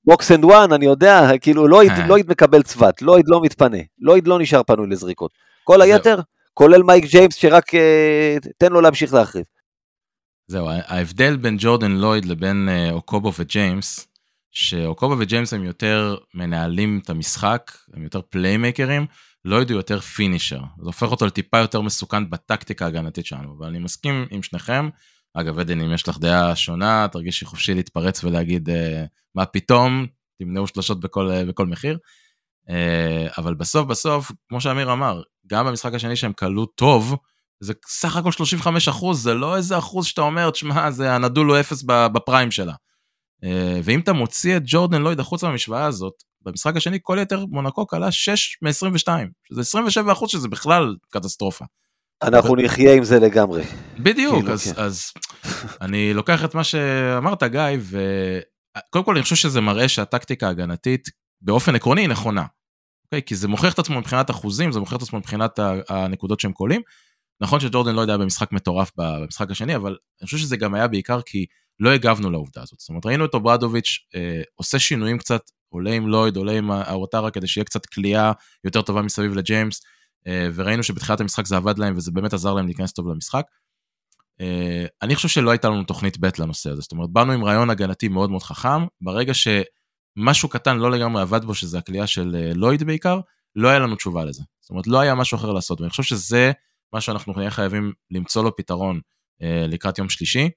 box 0.04 0.32
and 0.32 0.44
one, 0.44 0.72
אני 0.72 0.86
יודע, 0.86 1.30
כאילו 1.40 1.68
לויד, 1.68 1.90
אה. 1.90 2.06
לויד 2.06 2.30
מקבל 2.30 2.62
צוות, 2.62 3.02
לויד 3.02 3.24
לא 3.28 3.40
מתפנה, 3.40 3.78
לויד 3.98 4.28
לא 4.28 4.38
נשאר 4.38 4.62
פנוי 4.62 4.86
לזריקות. 4.86 5.30
כל 5.64 5.82
היתר, 5.82 6.20
כולל 6.54 6.82
מייק 6.82 7.04
ג'יימס, 7.04 7.34
שרק 7.34 7.74
אה, 7.74 8.36
תן 8.58 8.72
לו 8.72 8.80
להמשיך 8.80 9.14
להחריב. 9.14 9.44
זהו, 10.46 10.68
ההבדל 10.70 11.36
בין 11.36 11.56
ג'ורדן 11.58 11.92
לויד 11.92 12.24
לבין 12.24 12.68
אה, 12.68 12.90
אוקובו 12.92 13.32
וג'יימס, 13.38 14.06
שאוקובו 14.54 15.16
וג'יימס 15.18 15.52
הם 15.52 15.64
יותר 15.64 16.16
מנהלים 16.34 17.00
את 17.02 17.10
המשחק, 17.10 17.72
הם 17.94 18.02
יותר 18.02 18.20
פליימקרים, 18.22 19.06
לויד 19.44 19.70
הוא 19.70 19.78
יותר 19.78 20.00
finisher, 20.00 20.58
זה 20.58 20.86
הופך 20.86 21.10
אותו 21.10 21.26
לטיפה 21.26 21.58
יותר 21.58 21.80
מסוכן 21.80 22.30
בטקטיקה 22.30 22.84
ההגנתית 22.84 23.26
שלנו, 23.26 23.56
אבל 23.58 23.66
אני 23.66 23.78
מסכים 23.78 24.26
עם 24.30 24.42
שניכם. 24.42 24.88
אגב, 25.34 25.58
עדן, 25.58 25.80
אם 25.80 25.92
יש 25.92 26.08
לך 26.08 26.18
דעה 26.18 26.56
שונה, 26.56 27.06
תרגישי 27.12 27.44
חופשי 27.44 27.74
להתפרץ 27.74 28.24
ולהגיד 28.24 28.70
אה, 28.70 29.04
מה 29.34 29.46
פתאום, 29.46 30.06
תמנעו 30.38 30.66
שלושות 30.66 31.00
בכל, 31.00 31.30
אה, 31.30 31.44
בכל 31.44 31.66
מחיר. 31.66 31.98
אה, 32.70 33.26
אבל 33.38 33.54
בסוף 33.54 33.86
בסוף, 33.86 34.32
כמו 34.48 34.60
שאמיר 34.60 34.92
אמר, 34.92 35.22
גם 35.46 35.66
במשחק 35.66 35.94
השני 35.94 36.16
שהם 36.16 36.32
קלעו 36.32 36.66
טוב, 36.66 37.16
זה 37.60 37.72
סך 37.86 38.16
הכל 38.16 38.32
35 38.32 38.88
אחוז, 38.88 39.22
זה 39.22 39.34
לא 39.34 39.56
איזה 39.56 39.78
אחוז 39.78 40.06
שאתה 40.06 40.20
אומר, 40.20 40.50
תשמע, 40.50 40.90
זה 40.90 41.14
הנדול 41.14 41.46
הוא 41.46 41.60
אפס 41.60 41.82
בפריים 41.86 42.50
שלה. 42.50 42.74
אה, 43.44 43.80
ואם 43.84 44.00
אתה 44.00 44.12
מוציא 44.12 44.56
את 44.56 44.62
ג'ורדן 44.66 45.02
לויד 45.02 45.20
החוצה 45.20 45.46
מהמשוואה 45.46 45.84
הזאת, 45.84 46.14
במשחק 46.42 46.76
השני 46.76 46.98
כל 47.02 47.18
יתר 47.20 47.46
מונקו 47.46 47.86
כלה 47.86 48.12
6 48.12 48.58
מ-22, 48.62 49.08
שזה 49.48 49.60
27 49.60 50.12
אחוז 50.12 50.30
שזה 50.30 50.48
בכלל 50.48 50.96
קטסטרופה. 51.10 51.64
אנחנו 52.22 52.52
ו... 52.52 52.56
נחיה 52.56 52.94
עם 52.94 53.04
זה 53.04 53.18
לגמרי. 53.18 53.62
בדיוק, 53.98 54.34
כאילו, 54.34 54.52
אז, 54.52 54.72
כן. 54.72 54.82
אז 54.82 55.12
אני 55.80 56.14
לוקח 56.14 56.44
את 56.44 56.54
מה 56.54 56.64
שאמרת 56.64 57.42
גיא, 57.42 57.60
וקודם 57.80 59.04
כל 59.04 59.14
אני 59.14 59.22
חושב 59.22 59.36
שזה 59.36 59.60
מראה 59.60 59.88
שהטקטיקה 59.88 60.46
ההגנתית 60.46 61.08
באופן 61.40 61.74
עקרוני 61.74 62.00
היא 62.00 62.08
נכונה. 62.08 62.42
Okay, 62.42 63.04
אוקיי? 63.04 63.22
כי 63.22 63.34
זה 63.34 63.48
מוכיח 63.48 63.74
את 63.74 63.78
עצמו 63.78 63.98
מבחינת 63.98 64.30
אחוזים, 64.30 64.72
זה 64.72 64.80
מוכיח 64.80 64.96
את 64.96 65.02
עצמו 65.02 65.18
מבחינת 65.18 65.58
הנקודות 65.88 66.40
שהם 66.40 66.52
קולעים. 66.52 66.82
נכון 67.40 67.60
שג'ורדן 67.60 67.94
לויד 67.94 68.00
היה 68.00 68.16
במשחק 68.16 68.52
מטורף 68.52 68.92
במשחק 68.96 69.50
השני, 69.50 69.76
אבל 69.76 69.96
אני 70.20 70.24
חושב 70.24 70.38
שזה 70.38 70.56
גם 70.56 70.74
היה 70.74 70.88
בעיקר 70.88 71.20
כי 71.26 71.46
לא 71.80 71.90
הגבנו 71.90 72.30
לעובדה 72.30 72.62
הזאת. 72.62 72.80
זאת 72.80 72.88
אומרת, 72.88 73.06
ראינו 73.06 73.24
את 73.24 73.34
אוברדוביץ' 73.34 73.98
אה, 74.14 74.42
עושה 74.54 74.78
שינויים 74.78 75.18
קצת 75.18 75.40
עולה 75.68 75.92
עם 75.92 76.08
לויד, 76.08 76.36
עולה 76.36 76.52
עם 76.52 76.70
אוואטרה 76.70 77.30
כדי 77.30 77.46
שיהיה 77.46 77.64
קצת 77.64 77.86
קליעה 77.86 78.32
יותר 78.64 78.82
טובה 78.82 79.02
מסביב 79.02 79.34
לג'יימס, 79.34 79.80
אה, 80.26 80.48
וראינו 80.54 80.82
שבתחילת 80.82 81.20
המשחק 81.20 81.46
זה 81.46 81.56
עבד 81.56 81.78
להם 81.78 81.96
וזה 81.96 82.10
באמת 82.12 82.32
עזר 82.32 82.54
להם 82.54 82.66
להיכנס 82.66 82.92
טוב 82.92 83.08
למשחק. 83.08 83.44
אה, 84.40 84.86
אני 85.02 85.16
חושב 85.16 85.28
שלא 85.28 85.50
הייתה 85.50 85.68
לנו 85.68 85.84
תוכנית 85.84 86.18
ב' 86.18 86.28
לנושא 86.38 86.70
הזה, 86.70 86.80
זאת 86.80 86.92
אומרת, 86.92 87.10
באנו 87.10 87.32
עם 87.32 87.44
רעיון 87.44 87.70
הגנתי 87.70 88.08
מאוד 88.08 88.30
מאוד 88.30 88.42
חכם, 88.42 88.86
ברגע 89.00 89.32
שמשהו 89.34 90.48
קטן 90.48 90.76
לא 90.76 90.90
לגמרי 90.90 91.22
עבד 91.22 91.44
בו, 91.44 91.54
שזה 91.54 91.78
הקליעה 91.78 92.06
של 92.06 92.36
אה, 92.38 92.54
לויד 92.54 92.82
בעיקר, 92.82 93.20
לא 93.56 93.68
היה 93.68 93.78
לנו 93.78 93.96
תשובה 93.96 94.24
לזה. 94.24 94.42
זאת 94.60 94.70
אומרת, 94.70 94.86
לא 94.86 95.00
היה 95.00 95.14
משהו 95.14 95.36
אחר 95.36 95.52
לעשות, 95.52 95.80
ואני 95.80 95.90
חושב 95.90 96.02
שזה 96.02 96.52
מה 96.92 97.00
שאנחנו 97.00 97.32
נהיה 97.36 97.50
חייבים 97.50 97.92
למצוא 98.10 98.44
לו 98.44 98.56
פתרון 98.56 99.00
לקראת 99.40 99.98
יום 99.98 100.08
שלישי. 100.08 100.50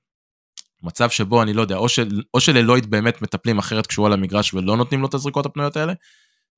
מצב 0.83 1.09
שבו 1.09 1.43
אני 1.43 1.53
לא 1.53 1.61
יודע, 1.61 1.75
או, 1.75 1.89
של, 1.89 2.21
או 2.33 2.39
שללויד 2.39 2.91
באמת 2.91 3.21
מטפלים 3.21 3.57
אחרת 3.57 3.87
כשהוא 3.87 4.05
על 4.05 4.13
המגרש 4.13 4.53
ולא 4.53 4.77
נותנים 4.77 5.01
לו 5.01 5.07
את 5.07 5.13
הזריקות 5.13 5.45
הפנויות 5.45 5.77
האלה, 5.77 5.93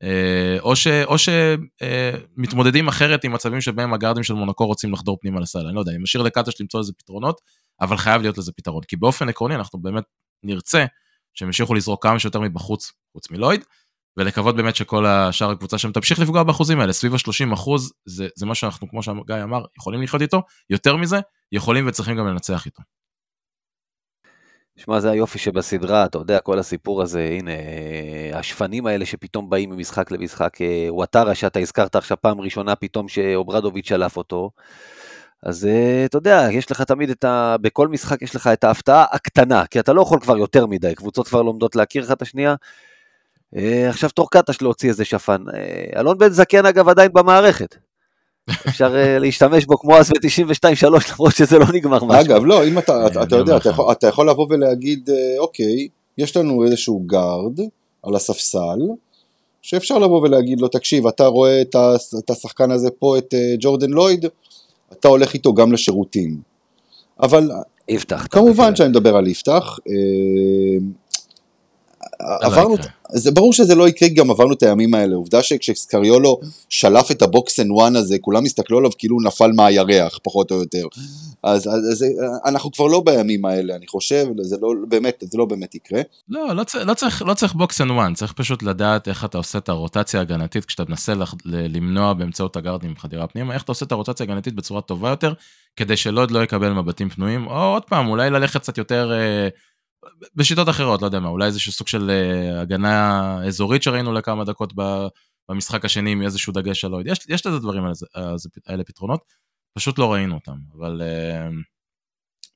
אה, 0.03 0.57
או, 0.59 0.75
ש, 0.75 0.87
שמתמודדים 1.17 2.85
אה, 2.85 2.89
אחרת 2.89 3.23
עם 3.23 3.33
מצבים 3.33 3.61
שבהם 3.61 3.93
הגארדים 3.93 4.23
של 4.23 4.33
מונקו 4.33 4.65
רוצים 4.65 4.93
לחדור 4.93 5.17
פנימה 5.21 5.39
לסל, 5.39 5.65
אני 5.65 5.75
לא 5.75 5.79
יודע, 5.79 5.91
אני 5.91 5.99
משאיר 6.03 6.23
לקטש 6.23 6.61
למצוא 6.61 6.79
לזה 6.79 6.93
פתרונות, 6.97 7.41
אבל 7.81 7.97
חייב 7.97 8.21
להיות 8.21 8.37
לזה 8.37 8.51
פתרון, 8.51 8.83
כי 8.87 8.95
באופן 8.95 9.29
עקרוני 9.29 9.55
אנחנו 9.55 9.79
באמת 9.79 10.03
נרצה 10.43 10.85
שהם 11.33 11.47
ימשיכו 11.47 11.73
לזרוק 11.73 12.03
כמה 12.03 12.19
שיותר 12.19 12.39
מבחוץ, 12.39 12.91
חוץ 13.13 13.31
מלויד, 13.31 13.63
ולקוות 14.17 14.55
באמת 14.55 14.75
שכל 14.75 15.05
השאר 15.05 15.51
הקבוצה 15.51 15.77
שם 15.77 15.91
תמשיך 15.91 16.19
לפגוע 16.19 16.43
באחוזים 16.43 16.79
האלה, 16.79 16.93
סביב 16.93 17.13
ה-30 17.13 17.53
אחוז, 17.53 17.93
זה, 18.05 18.27
זה 18.35 18.45
מה 18.45 18.55
שאנחנו, 18.55 18.89
כמו 18.89 19.03
שגיא 19.03 19.43
אמר, 19.43 19.61
יכולים 19.77 20.01
לחיות 20.01 20.21
איתו, 20.21 20.41
יותר 20.69 20.95
מזה, 20.95 21.19
יכולים 21.51 21.87
וצריכים 21.87 22.17
גם 22.17 22.27
לנצח 22.27 22.65
איתו. 22.65 22.81
שמע, 24.79 24.99
זה 24.99 25.11
היופי 25.11 25.39
שבסדרה, 25.39 26.05
אתה 26.05 26.17
יודע, 26.17 26.39
כל 26.39 26.59
הסיפור 26.59 27.01
הזה, 27.01 27.29
הנה, 27.39 27.51
השפנים 28.33 28.85
האלה 28.85 29.05
שפתאום 29.05 29.49
באים 29.49 29.69
ממשחק 29.69 30.11
למשחק, 30.11 30.61
אה, 30.61 30.87
וואטרה 30.89 31.35
שאתה 31.35 31.59
הזכרת 31.59 31.95
עכשיו 31.95 32.17
פעם 32.21 32.41
ראשונה 32.41 32.75
פתאום 32.75 33.07
שאוברדוביץ' 33.07 33.87
שלף 33.87 34.17
אותו, 34.17 34.51
אז 35.43 35.65
אה, 35.65 36.05
אתה 36.05 36.17
יודע, 36.17 36.47
יש 36.51 36.71
לך 36.71 36.81
תמיד 36.81 37.09
את 37.09 37.23
ה... 37.23 37.55
בכל 37.61 37.87
משחק 37.87 38.21
יש 38.21 38.35
לך 38.35 38.47
את 38.47 38.63
ההפתעה 38.63 39.05
הקטנה, 39.11 39.65
כי 39.65 39.79
אתה 39.79 39.93
לא 39.93 40.01
יכול 40.01 40.19
כבר 40.19 40.37
יותר 40.37 40.65
מדי, 40.65 40.95
קבוצות 40.95 41.27
כבר 41.27 41.41
לומדות 41.41 41.75
להכיר 41.75 42.03
לך 42.03 42.11
את 42.11 42.21
השנייה. 42.21 42.55
אה, 43.55 43.89
עכשיו 43.89 44.09
תור 44.09 44.29
קטש 44.31 44.61
להוציא 44.61 44.89
איזה 44.89 45.05
שפן. 45.05 45.43
אלון 45.95 46.17
בן 46.17 46.29
זקן 46.29 46.65
אגב 46.65 46.89
עדיין 46.89 47.13
במערכת. 47.13 47.88
אפשר 48.67 48.95
אה, 48.95 49.19
להשתמש 49.19 49.65
בו 49.65 49.77
כמו 49.77 49.95
אז 49.95 50.09
ב-92-3 50.09 50.87
למרות 50.87 51.35
שזה 51.35 51.59
לא 51.59 51.65
נגמר 51.73 52.03
משהו. 52.03 52.21
אגב 52.21 52.45
לא 52.45 52.67
אם 52.67 52.77
אתה, 52.77 53.07
אתה, 53.07 53.23
אתה 53.23 53.35
יודע 53.35 53.57
אתה 53.57 53.69
יכול, 53.69 53.91
אתה 53.91 54.07
יכול 54.07 54.29
לבוא 54.29 54.47
ולהגיד 54.49 55.09
אה, 55.09 55.39
אוקיי 55.39 55.87
יש 56.17 56.37
לנו 56.37 56.63
איזשהו 56.63 57.03
גארד 57.05 57.59
על 58.03 58.15
הספסל 58.15 58.79
שאפשר 59.61 59.97
לבוא 59.97 60.21
ולהגיד 60.21 60.61
לו 60.61 60.67
תקשיב 60.67 61.07
אתה 61.07 61.25
רואה 61.25 61.61
את 61.61 62.29
השחקן 62.29 62.71
הזה 62.71 62.89
פה 62.99 63.17
את 63.17 63.33
אה, 63.33 63.55
ג'ורדן 63.59 63.89
לויד 63.89 64.25
אתה 64.93 65.07
הולך 65.07 65.33
איתו 65.33 65.53
גם 65.53 65.71
לשירותים 65.71 66.37
אבל 67.19 67.51
יפתח 67.89 68.27
כמובן 68.31 68.75
שאני 68.75 68.89
מדבר 68.89 69.15
על 69.15 69.27
יפתח 69.27 69.79
עברנו, 72.19 72.75
זה 73.13 73.31
ברור 73.31 73.53
שזה 73.53 73.75
לא 73.75 73.87
יקרה, 73.87 74.09
גם 74.09 74.31
עברנו 74.31 74.53
את 74.53 74.63
הימים 74.63 74.93
האלה. 74.93 75.15
עובדה 75.15 75.43
שכשסקריולו 75.43 76.39
שלף 76.69 77.11
את 77.11 77.21
ה 77.21 77.31
box 77.31 77.59
and 77.59 77.71
one 77.71 77.95
הזה, 77.95 78.17
כולם 78.21 78.45
הסתכלו 78.45 78.77
עליו 78.77 78.91
כאילו 78.97 79.15
הוא 79.15 79.23
נפל 79.23 79.51
מהירח, 79.51 80.19
פחות 80.23 80.51
או 80.51 80.55
יותר. 80.55 80.87
אז, 81.43 81.67
אז, 81.67 81.91
אז 81.91 82.05
אנחנו 82.45 82.71
כבר 82.71 82.87
לא 82.87 83.01
בימים 83.05 83.45
האלה, 83.45 83.75
אני 83.75 83.87
חושב, 83.87 84.25
זה 84.41 84.57
לא 84.61 84.73
באמת, 84.89 85.23
זה 85.31 85.37
לא 85.37 85.45
באמת 85.45 85.75
יקרה. 85.75 86.01
לא, 86.29 86.47
לא, 86.55 86.63
לא 86.85 86.93
צריך, 86.93 87.21
לא 87.25 87.33
צריך 87.33 87.53
box 87.53 87.81
and 87.81 87.91
one, 87.91 88.13
צריך 88.13 88.33
פשוט 88.33 88.63
לדעת 88.63 89.07
איך 89.07 89.25
אתה 89.25 89.37
עושה 89.37 89.57
את 89.57 89.69
הרוטציה 89.69 90.19
ההגנתית, 90.19 90.65
כשאתה 90.65 90.83
מנסה 90.89 91.13
למנוע 91.45 92.13
באמצעות 92.13 92.55
הגארדים 92.55 92.95
חדירה 92.97 93.27
פנימה, 93.27 93.53
איך 93.53 93.63
אתה 93.63 93.71
עושה 93.71 93.85
את 93.85 93.91
הרוטציה 93.91 94.25
ההגנתית 94.25 94.53
בצורה 94.55 94.81
טובה 94.81 95.09
יותר, 95.09 95.33
כדי 95.75 95.97
שלויד 95.97 96.31
לא 96.31 96.43
יקבל 96.43 96.73
מבטים 96.73 97.09
פנויים, 97.09 97.47
או 97.47 97.73
עוד 97.73 97.83
פעם, 97.83 98.07
אולי 98.07 98.29
ללכת 98.29 98.61
קצת 98.61 98.77
יותר... 98.77 99.11
אה, 99.13 99.47
בשיטות 100.35 100.69
אחרות, 100.69 101.01
לא 101.01 101.05
יודע 101.07 101.19
מה, 101.19 101.29
אולי 101.29 101.45
איזשהו 101.45 101.71
סוג 101.71 101.87
של 101.87 102.09
uh, 102.09 102.61
הגנה 102.61 103.21
אזורית 103.47 103.83
שראינו 103.83 104.13
לכמה 104.13 104.43
דקות 104.43 104.73
במשחק 105.49 105.85
השני 105.85 106.11
עם 106.11 106.21
איזשהו 106.21 106.53
דגש 106.53 106.85
על 106.85 106.93
אוהד. 106.93 107.07
יש, 107.07 107.19
יש 107.29 107.45
לזה 107.45 107.59
דברים 107.59 107.83
האלה, 107.83 107.93
האלה 108.67 108.83
פתרונות, 108.83 109.33
פשוט 109.77 109.99
לא 109.99 110.13
ראינו 110.13 110.35
אותם, 110.35 110.57
אבל 110.77 111.01
uh, 111.01 111.53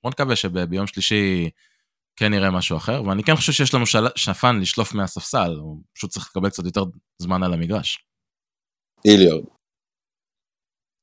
בוא 0.03 0.11
נקווה 0.11 0.35
שביום 0.35 0.87
שלישי 0.87 1.49
כן 2.15 2.31
נראה 2.31 2.51
משהו 2.51 2.77
אחר, 2.77 3.03
ואני 3.03 3.23
כן 3.23 3.35
חושב 3.35 3.51
שיש 3.51 3.73
לנו 3.73 3.85
של... 3.85 3.99
שפן 4.15 4.59
לשלוף 4.61 4.93
מהספסל, 4.93 5.51
הוא 5.59 5.83
פשוט 5.93 6.11
צריך 6.11 6.29
לקבל 6.29 6.49
קצת 6.49 6.65
יותר 6.65 6.83
זמן 7.21 7.43
על 7.43 7.53
המגרש. 7.53 8.05
איליארד. 9.05 9.45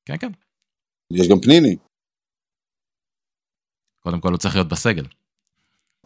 כן, 0.04 0.18
כן. 0.20 0.32
יש 1.12 1.28
גם 1.30 1.40
פניני. 1.42 1.76
קודם 4.00 4.20
כל 4.20 4.28
הוא 4.28 4.38
צריך 4.38 4.54
להיות 4.54 4.68
בסגל. 4.68 5.19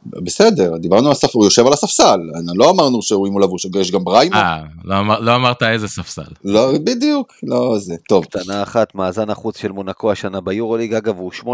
בסדר, 0.07 0.77
דיברנו 0.77 1.09
על 1.09 1.15
ספסל, 1.15 1.39
הוא 1.39 1.45
יושב 1.45 1.67
על 1.67 1.73
הספסל, 1.73 2.21
לא 2.55 2.71
אמרנו 2.71 3.03
שהוא 3.03 3.29
אם 3.29 3.33
הוא 3.33 3.41
לבוש, 3.41 3.67
יש 3.81 3.91
גם 3.91 4.05
בריימו. 4.05 4.37
אה, 4.37 4.63
לא, 4.85 4.99
אמר, 4.99 5.21
לא 5.21 5.35
אמרת 5.35 5.63
איזה 5.63 5.89
ספסל. 5.89 6.23
לא, 6.45 6.73
בדיוק, 6.85 7.33
לא 7.43 7.79
זה, 7.79 7.95
טוב. 8.09 8.25
קטנה 8.25 8.63
אחת, 8.63 8.95
מאזן 8.95 9.31
החוץ 9.31 9.59
של 9.59 9.73
מונקו 9.73 10.13
השנה 10.13 10.41
ביורוליג, 10.41 10.95
אגב, 10.95 11.19
הוא 11.19 11.33
8-9, 11.33 11.45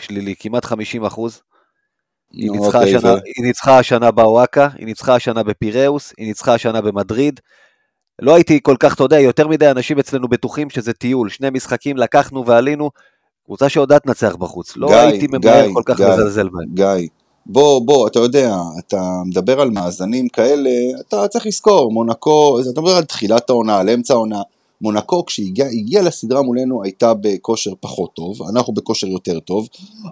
שלילי, 0.00 0.34
כמעט 0.38 0.64
50 0.64 1.04
אחוז. 1.04 1.40
היא 2.32 2.50
ניצחה, 2.50 2.78
אוקיי, 2.78 2.96
השנה, 2.96 3.12
ו- 3.12 3.18
היא 3.36 3.46
ניצחה 3.46 3.78
השנה 3.78 4.10
באוואקה, 4.10 4.68
היא 4.78 4.86
ניצחה 4.86 5.14
השנה 5.14 5.42
בפיראוס, 5.42 6.12
היא 6.18 6.26
ניצחה 6.26 6.54
השנה 6.54 6.80
במדריד. 6.80 7.40
לא 8.22 8.34
הייתי 8.34 8.60
כל 8.62 8.76
כך, 8.80 8.94
אתה 8.94 9.02
יודע, 9.02 9.20
יותר 9.20 9.48
מדי 9.48 9.70
אנשים 9.70 9.98
אצלנו 9.98 10.28
בטוחים 10.28 10.70
שזה 10.70 10.92
טיול, 10.92 11.28
שני 11.28 11.50
משחקים 11.50 11.96
לקחנו 11.96 12.46
ועלינו, 12.46 12.90
קבוצה 13.44 13.68
שיודעת 13.68 14.06
לנצח 14.06 14.36
בחוץ. 14.36 14.76
לא 14.76 14.88
גיא, 14.88 14.96
הייתי 14.96 15.26
ממהר 15.26 15.66
כל 15.74 15.82
כך 15.84 15.96
גיא. 15.96 16.06
לזלזל 16.06 16.48
בהם. 16.48 16.74
גיא, 16.74 17.08
בוא, 17.48 17.80
בוא, 17.86 18.08
אתה 18.08 18.18
יודע, 18.18 18.56
אתה 18.78 19.02
מדבר 19.26 19.60
על 19.60 19.70
מאזנים 19.70 20.28
כאלה, 20.28 20.70
אתה 21.00 21.28
צריך 21.28 21.46
לזכור, 21.46 21.92
מונקו, 21.92 22.60
אתה 22.60 22.68
מדבר 22.70 22.96
על 22.96 23.04
תחילת 23.04 23.50
העונה, 23.50 23.78
על 23.78 23.90
אמצע 23.90 24.14
העונה, 24.14 24.42
מונקו 24.80 25.24
כשהגיעה 25.24 25.68
הגיעה 25.68 26.02
לסדרה 26.02 26.42
מולנו 26.42 26.82
הייתה 26.82 27.12
בכושר 27.20 27.72
פחות 27.80 28.10
טוב, 28.14 28.42
אנחנו 28.42 28.72
בכושר 28.72 29.06
יותר 29.06 29.40
טוב, 29.40 29.68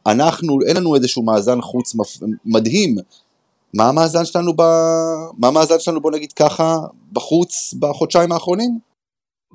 אנחנו, 0.07 0.59
אין 0.67 0.77
לנו 0.77 0.95
איזשהו 0.95 1.23
מאזן 1.23 1.61
חוץ 1.61 1.95
מפ... 1.95 2.17
מדהים, 2.45 2.97
מה 3.75 3.89
המאזן 3.89 4.25
שלנו 4.25 4.53
ב... 4.57 4.63
מה 5.39 5.49
המאזן 5.49 5.79
שלנו 5.79 6.01
בוא 6.01 6.11
נגיד 6.11 6.33
ככה, 6.33 6.79
בחוץ 7.13 7.75
בחודשיים 7.79 8.33
האחרונים? 8.33 8.79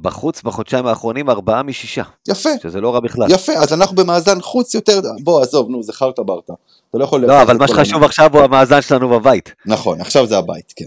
בחוץ 0.02 0.44
בחודשיים 0.44 0.86
האחרונים 0.86 1.30
ארבעה 1.30 1.64
משישה, 1.64 2.04
יפה, 2.28 2.50
שזה 2.64 2.82
לא 2.82 2.94
רע 2.94 3.00
בכלל. 3.00 3.32
יפה, 3.32 3.54
אז 3.54 3.74
אנחנו 3.74 3.96
במאזן 3.96 4.42
חוץ 4.42 4.74
יותר, 4.74 5.02
בוא 5.24 5.42
עזוב, 5.42 5.70
נו, 5.70 5.84
זה 5.84 5.94
חרטה 5.94 6.24
ברטה, 6.24 6.54
אתה 6.90 6.98
לא 6.98 7.04
יכול... 7.04 7.26
לא, 7.26 7.42
אבל 7.42 7.58
מה 7.58 7.68
שחשוב 7.68 8.04
עכשיו 8.04 8.30
הוא 8.34 8.42
המאזן 8.42 8.82
שלנו 8.82 9.10
בבית. 9.10 9.56
נכון, 9.66 10.02
עכשיו 10.02 10.28
זה 10.28 10.38
הבית, 10.38 10.74
כן. 10.76 10.86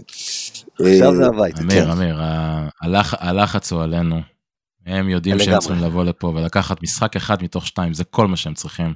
עכשיו 0.79 1.11
אה, 1.11 1.15
זה 1.15 1.25
הבית. 1.25 1.59
אמיר, 1.59 1.91
אמיר, 1.91 2.15
הלח, 2.81 3.13
הלחץ 3.17 3.71
הוא 3.71 3.81
עלינו. 3.81 4.21
הם 4.85 5.09
יודעים 5.09 5.39
שהם. 5.39 5.59
צריכים 5.59 5.83
לבוא 5.83 6.03
לפה 6.03 6.27
ולקחת 6.27 6.83
משחק 6.83 7.15
אחד 7.15 7.43
מתוך 7.43 7.67
שתיים, 7.67 7.93
זה 7.93 8.03
כל 8.03 8.27
מה 8.27 8.37
שהם 8.37 8.53
צריכים. 8.53 8.93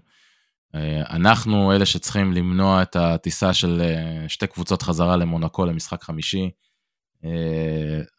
אה, 0.76 1.02
אנחנו 1.10 1.72
אלה 1.72 1.86
שצריכים 1.86 2.34
למנוע 2.34 2.82
את 2.82 2.96
הטיסה 2.96 3.54
של 3.54 3.82
אה, 3.82 4.30
שתי 4.30 4.48
קבוצות 4.48 4.82
חזרה 4.82 5.16
למונקו 5.18 5.66
למשחק 5.66 6.04
חמישי. 6.04 6.50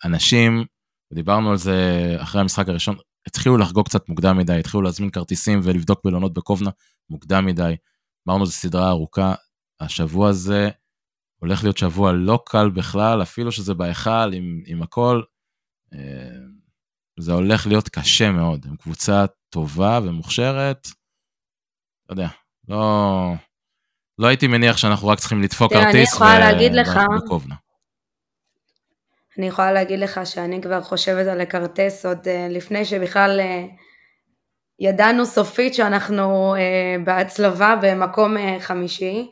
אנשים, 0.04 0.64
ודיברנו 1.12 1.50
על 1.50 1.56
זה 1.56 1.76
אחרי 2.18 2.40
המשחק 2.40 2.68
הראשון, 2.68 2.96
התחילו 3.26 3.56
לחגוג 3.58 3.86
קצת 3.86 4.08
מוקדם 4.08 4.38
מדי, 4.38 4.58
התחילו 4.58 4.82
להזמין 4.82 5.10
כרטיסים 5.10 5.60
ולבדוק 5.62 6.04
מלונות 6.04 6.32
בקובנה 6.34 6.70
מוקדם 7.10 7.46
מדי. 7.46 7.76
אמרנו 8.28 8.46
זו 8.46 8.52
סדרה 8.52 8.88
ארוכה, 8.88 9.34
השבוע 9.80 10.28
הזה 10.28 10.70
הולך 11.42 11.62
להיות 11.62 11.78
שבוע 11.78 12.12
לא 12.12 12.42
קל 12.46 12.70
בכלל, 12.70 13.22
אפילו 13.22 13.52
שזה 13.52 13.74
בהיכל 13.74 14.32
עם, 14.32 14.62
עם 14.66 14.82
הכל. 14.82 15.22
אה, 15.94 16.38
זה 17.20 17.32
הולך 17.32 17.66
להיות 17.66 17.88
קשה 17.88 18.30
מאוד. 18.30 18.66
הם 18.68 18.76
קבוצה 18.76 19.24
טובה 19.50 20.00
ומוכשרת. 20.04 20.88
לא 22.08 22.12
יודע, 22.14 22.28
לא, 22.68 23.32
לא 24.18 24.26
הייתי 24.26 24.46
מניח 24.46 24.76
שאנחנו 24.76 25.08
רק 25.08 25.18
צריכים 25.18 25.42
לדפוק 25.42 25.72
אני 25.72 25.82
כרטיס 25.82 26.14
יכולה 26.14 26.38
להגיד 26.38 26.72
לך- 26.72 27.00
בקובנה. 27.24 27.54
אני 29.40 29.48
יכולה 29.48 29.72
להגיד 29.72 29.98
לך 29.98 30.20
שאני 30.24 30.62
כבר 30.62 30.80
חושבת 30.80 31.26
על 31.26 31.42
לכרטס 31.42 32.06
עוד 32.06 32.28
אה, 32.28 32.46
לפני 32.50 32.84
שבכלל 32.84 33.40
אה, 33.40 33.64
ידענו 34.78 35.26
סופית 35.26 35.74
שאנחנו 35.74 36.54
אה, 36.54 36.96
בהצלבה 37.04 37.76
במקום 37.82 38.36
חמישי, 38.58 39.30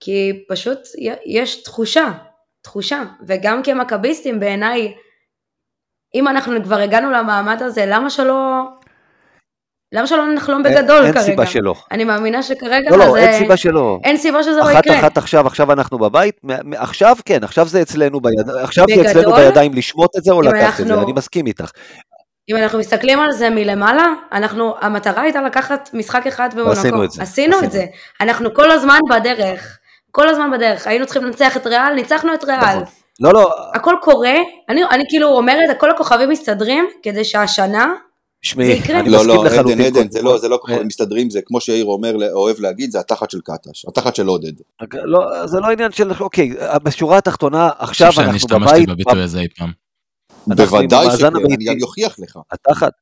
כי 0.00 0.44
פשוט 0.48 0.78
יש 1.26 1.62
תחושה, 1.62 2.12
תחושה, 2.62 3.02
וגם 3.26 3.62
כמכביסטים 3.62 4.40
בעיניי, 4.40 4.94
אם 6.14 6.28
אנחנו 6.28 6.64
כבר 6.64 6.78
הגענו 6.78 7.10
למעמד 7.10 7.62
הזה, 7.62 7.84
למה 7.86 8.10
שלא... 8.10 8.62
למה 9.94 10.06
שלא 10.06 10.34
נחלום 10.34 10.62
בגדול 10.62 10.96
אין, 11.04 11.12
כרגע? 11.12 11.20
אין 11.20 11.30
סיבה 11.30 11.46
שלא. 11.46 11.74
אני 11.92 12.04
מאמינה 12.04 12.42
שכרגע 12.42 12.90
לא, 12.90 12.98
לא, 12.98 13.12
זה... 13.12 13.18
אין 13.18 13.38
סיבה 13.38 13.56
שלא. 13.56 13.98
אין 14.04 14.16
סיבה 14.16 14.42
שזה 14.42 14.56
לא 14.56 14.62
אחת 14.72 14.86
יקרה. 14.86 14.98
אחת 14.98 15.18
עכשיו, 15.18 15.46
עכשיו 15.46 15.72
אנחנו 15.72 15.98
בבית, 15.98 16.40
עכשיו 16.76 17.16
כן, 17.24 17.44
עכשיו 17.44 17.68
זה 17.68 17.82
אצלנו 17.82 18.20
בידיים, 18.20 18.58
עכשיו 18.64 18.84
זה 18.88 18.94
בגדול, 19.02 19.10
אצלנו 19.10 19.36
בידיים 19.36 19.74
לשמוט 19.74 20.16
את 20.18 20.24
זה 20.24 20.32
או 20.32 20.42
לקחת 20.42 20.80
את 20.80 20.86
זה, 20.86 20.92
אנחנו- 20.92 21.06
אני 21.06 21.12
מסכים 21.12 21.46
איתך. 21.46 21.70
אם 22.50 22.56
אנחנו 22.56 22.78
מסתכלים 22.78 23.20
על 23.20 23.32
זה 23.32 23.50
מלמעלה, 23.50 24.06
אנחנו, 24.32 24.74
המטרה 24.80 25.22
הייתה 25.22 25.42
לקחת 25.42 25.90
משחק 25.92 26.26
אחד 26.26 26.48
במונקו. 26.54 26.70
ועשינו 26.76 27.04
את 27.04 27.10
זה, 27.10 27.22
עשינו 27.22 27.56
עשינו 27.56 27.66
את 27.66 27.72
זה. 27.72 27.84
אנחנו 28.20 28.54
כל 28.54 28.70
הזמן 28.70 28.98
בדרך. 29.10 29.78
כל 30.10 30.28
הזמן 30.28 30.50
בדרך. 30.50 30.86
היינו 30.86 31.04
צריכים 31.06 31.24
לנצח 31.24 31.56
את 31.56 31.66
ריאל, 31.66 31.94
ניצחנו 31.94 32.34
את 32.34 32.44
ריאל. 32.44 32.58
נכון. 32.60 32.84
לא, 33.20 33.32
לא, 33.32 33.50
הכל 33.74 33.94
קורה, 34.02 34.34
אני, 34.68 34.84
אני 34.90 35.04
כאילו 35.08 35.28
אומרת, 35.28 35.78
כל 35.78 35.90
הכוכבים 35.90 36.28
מסתדרים, 36.28 36.86
כדי 37.02 37.24
שהשנה, 37.24 37.94
יקרה. 38.58 39.00
אני 39.00 39.10
לא, 39.10 39.18
מסכים 39.18 39.34
לא, 39.34 39.40
עדן, 39.44 39.54
לחלוטין. 39.54 39.80
עדן, 39.80 40.10
זה 40.10 40.22
לא, 40.22 40.38
זה 40.38 40.48
לא 40.48 40.54
אה, 40.54 40.60
כוחות 40.60 40.86
מסתדרים, 40.86 41.30
זה 41.30 41.40
כמו 41.44 41.60
שיאיר 41.60 41.84
אומר, 41.84 42.32
אוהב 42.32 42.60
להגיד, 42.60 42.90
זה 42.90 43.00
התחת 43.00 43.30
של 43.30 43.40
קטש, 43.40 43.84
התחת 43.88 44.14
של 44.14 44.26
עודד. 44.26 44.52
לא, 44.92 45.46
זה 45.46 45.60
לא 45.60 45.66
עניין 45.70 45.92
של, 45.92 46.12
אוקיי, 46.20 46.50
בשורה 46.82 47.18
התחתונה, 47.18 47.64
אני 47.64 47.72
עכשיו 47.80 48.08
חושב 48.08 48.20
שאני 48.20 48.30
אנחנו 48.30 48.36
השתמשתי 48.36 48.72
בבית, 48.72 48.88
בביטוי 48.88 49.22
הזה 49.22 49.40
אי 49.40 49.48
פעם. 49.56 49.72
אנחנו 50.50 50.78
עם 50.78 50.88
בוודאי 50.88 51.16
שכן, 51.16 51.26
אני. 51.26 51.64
גם 51.64 51.74
אוכיח 51.82 52.18
לך. 52.18 52.38
התחת. 52.50 52.92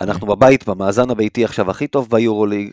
אנחנו 0.00 0.26
בבית, 0.26 0.68
במאזן 0.68 1.10
הביתי 1.10 1.44
עכשיו 1.44 1.70
הכי 1.70 1.86
טוב 1.86 2.10
ביורוליג. 2.10 2.70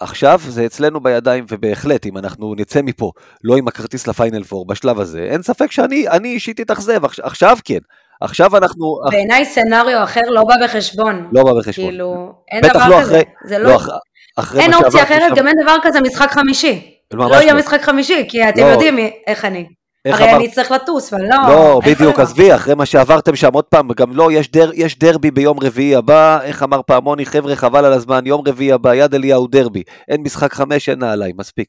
עכשיו 0.00 0.40
זה 0.48 0.66
אצלנו 0.66 1.00
בידיים, 1.00 1.44
ובהחלט, 1.48 2.06
אם 2.06 2.18
אנחנו 2.18 2.54
נצא 2.54 2.82
מפה, 2.82 3.12
לא 3.44 3.56
עם 3.56 3.68
הכרטיס 3.68 4.06
לפיינל 4.06 4.44
פור 4.44 4.66
בשלב 4.66 5.00
הזה, 5.00 5.22
אין 5.22 5.42
ספק 5.42 5.72
שאני 5.72 6.08
אני 6.08 6.28
אישית 6.28 6.60
אתאכזב, 6.60 7.04
עכשיו 7.22 7.58
כן. 7.64 7.78
עכשיו 8.20 8.56
אנחנו, 8.56 8.96
בעיניי 9.10 9.44
סצנריו 9.44 10.02
אחר 10.04 10.20
לא 10.28 10.44
בא 10.44 10.54
בחשבון. 10.64 11.28
לא 11.32 11.42
בא 11.44 11.52
בחשבון. 11.58 11.88
כאילו, 11.88 12.32
אין 12.50 12.60
דבר 12.62 12.88
לא 12.88 13.00
כזה. 13.00 13.02
אחרי, 13.02 13.22
זה 13.44 13.58
לא, 13.58 13.70
לא, 13.70 13.76
אח- 13.76 13.88
אחרי 14.36 14.62
אין 14.62 14.74
אופציה 14.74 15.02
אחרת, 15.02 15.32
גם 15.36 15.46
אין 15.46 15.56
דבר 15.62 15.76
כזה 15.82 16.00
משחק 16.00 16.30
חמישי. 16.30 16.94
לא 17.12 17.34
יהיה 17.34 17.52
לא. 17.52 17.58
משחק 17.58 17.82
חמישי, 17.82 18.24
כי 18.28 18.48
אתם 18.48 18.60
לא. 18.60 18.66
יודעים 18.66 18.96
איך 19.26 19.44
אני. 19.44 19.66
הרי 20.06 20.24
אמרת? 20.24 20.34
אני 20.36 20.46
אצטרך 20.46 20.70
לטוס, 20.70 21.12
ולא... 21.12 21.36
לא, 21.48 21.80
אין 21.84 21.94
בדיוק. 21.94 22.20
עזבי, 22.20 22.54
אחרי 22.54 22.74
מה 22.74 22.86
שעברתם 22.86 23.36
שם, 23.36 23.48
עוד 23.52 23.64
פעם, 23.64 23.88
גם 23.96 24.16
לא, 24.16 24.32
יש, 24.32 24.50
דר, 24.52 24.70
יש 24.74 24.98
דרבי 24.98 25.30
ביום 25.30 25.58
רביעי 25.62 25.96
הבא, 25.96 26.38
איך 26.42 26.62
אמר 26.62 26.80
פעמוני, 26.86 27.26
חבר'ה, 27.26 27.56
חבל 27.56 27.84
על 27.84 27.92
הזמן, 27.92 28.26
יום 28.26 28.42
רביעי 28.46 28.72
הבא, 28.72 28.94
יד 28.94 29.14
אליהו 29.14 29.46
דרבי, 29.46 29.82
אין 30.08 30.22
משחק 30.22 30.52
חמש, 30.52 30.88
אין 30.88 30.98
נעליים, 30.98 31.34
מספיק. 31.38 31.68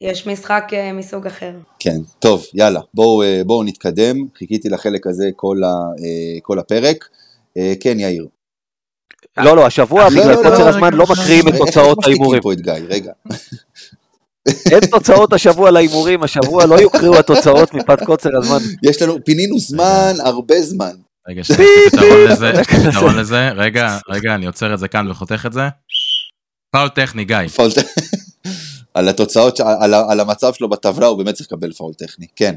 יש 0.00 0.26
משחק 0.26 0.64
אה, 0.72 0.92
מסוג 0.92 1.26
אחר. 1.26 1.52
כן, 1.78 1.96
טוב, 2.18 2.44
יאללה, 2.54 2.80
בואו 2.94 3.22
אה, 3.22 3.42
בואו 3.46 3.62
נתקדם, 3.64 4.16
חיכיתי 4.38 4.68
לחלק 4.68 5.06
הזה 5.06 5.30
כל 5.36 5.56
ה- 5.64 5.68
אה, 6.04 6.40
כל 6.42 6.58
הפרק. 6.58 7.08
אה, 7.58 7.72
כן, 7.80 8.00
יאיר. 8.00 8.26
לא, 9.38 9.56
לא, 9.56 9.66
השבוע, 9.66 10.04
לא, 10.04 10.10
בגלל 10.10 10.30
לא, 10.30 10.36
קוצר 10.36 10.64
לא, 10.64 10.68
הזמן, 10.68 10.92
לא 10.92 11.04
מקריאים 11.10 11.48
את 11.48 11.52
איך- 11.52 11.60
איך 11.60 11.66
תוצאות 11.66 11.98
משתיקים 11.98 12.12
ההימורים. 12.22 12.42
פה 12.42 12.52
את 12.52 12.60
גיא, 12.60 12.72
רגע. 12.88 13.12
אין 14.70 14.80
תוצאות 14.90 15.32
השבוע 15.32 15.70
להימורים, 15.70 16.22
השבוע 16.22 16.66
לא 16.66 16.74
יוקראו 16.74 17.18
התוצאות 17.18 17.74
מפאת 17.74 18.02
קוצר 18.02 18.30
הזמן. 18.42 18.58
יש 18.82 19.02
לנו, 19.02 19.24
פינינו 19.24 19.58
זמן, 19.58 20.12
הרבה 20.24 20.62
זמן. 20.62 20.92
רגע, 21.28 21.40
יש 21.40 21.50
לי 21.50 21.66
פתרון 22.90 23.16
לזה. 23.18 23.48
רגע, 23.50 23.98
רגע, 24.08 24.34
אני 24.34 24.46
עוצר 24.46 24.74
את 24.74 24.78
זה 24.78 24.88
כאן 24.88 25.10
וחותך 25.10 25.46
את 25.46 25.52
זה. 25.52 25.62
פאול 26.70 26.88
טכני, 26.88 27.24
גיא. 27.24 27.36
פאול 27.48 27.72
ט- 27.72 27.78
על 28.96 29.08
התוצאות, 29.08 29.60
על 29.60 29.94
על 29.94 30.20
המצב 30.20 30.52
שלו 30.52 30.68
בטבלה, 30.68 31.06
הוא 31.06 31.18
באמת 31.18 31.34
צריך 31.34 31.52
לקבל 31.52 31.72
פאול 31.72 31.94
טכני, 31.94 32.26
כן. 32.36 32.54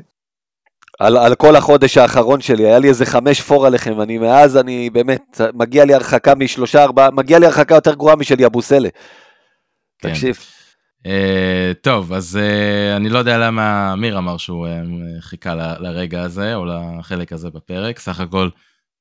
על, 0.99 1.17
על 1.17 1.35
כל 1.35 1.55
החודש 1.55 1.97
האחרון 1.97 2.41
שלי, 2.41 2.65
היה 2.65 2.79
לי 2.79 2.89
איזה 2.89 3.05
חמש 3.05 3.41
פור 3.41 3.65
עליכם, 3.67 4.01
אני 4.01 4.17
מאז, 4.17 4.57
אני 4.57 4.89
באמת, 4.89 5.41
מגיע 5.53 5.85
לי 5.85 5.93
הרחקה 5.93 6.35
משלושה, 6.35 6.83
ארבעה, 6.83 7.11
מגיע 7.11 7.39
לי 7.39 7.45
הרחקה 7.45 7.75
יותר 7.75 7.93
גרועה 7.93 8.15
משל 8.15 8.35
יבוסלה. 8.39 8.89
כן. 9.99 10.09
תקשיב. 10.09 10.39
אה, 11.05 11.71
טוב, 11.81 12.13
אז 12.13 12.37
אה, 12.41 12.95
אני 12.95 13.09
לא 13.09 13.19
יודע 13.19 13.37
למה 13.37 13.93
אמיר 13.93 14.17
אמר 14.17 14.37
שהוא 14.37 14.67
אה, 14.67 14.81
חיכה 15.19 15.55
ל- 15.55 15.75
לרגע 15.79 16.21
הזה, 16.21 16.55
או 16.55 16.65
לחלק 16.65 17.33
הזה 17.33 17.49
בפרק. 17.49 17.99
סך 17.99 18.19
הכל, 18.19 18.49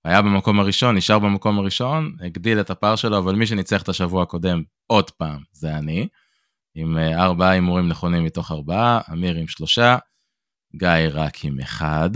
היה 0.05 0.23
במקום 0.23 0.61
הראשון, 0.61 0.97
נשאר 0.97 1.19
במקום 1.19 1.59
הראשון, 1.59 2.13
הגדיל 2.21 2.61
את 2.61 2.71
הפער 2.71 2.97
שלו, 2.97 3.19
אבל 3.19 3.35
מי 3.35 3.47
שניצח 3.47 3.83
את 3.83 3.89
השבוע 3.89 4.23
הקודם 4.23 4.63
עוד 4.87 5.11
פעם, 5.11 5.39
זה 5.53 5.75
אני. 5.75 6.09
עם 6.81 6.99
אה, 6.99 7.25
ארבעה 7.25 7.51
הימורים 7.51 7.89
נכונים 7.89 8.25
מתוך 8.25 8.53
ארבעה, 8.53 9.01
אמיר 9.13 9.37
עם 9.37 9.49
שלושה, 9.49 9.97
גיא 10.77 10.89
רק 11.13 11.45
עם 11.45 11.61
אחד. 11.61 12.11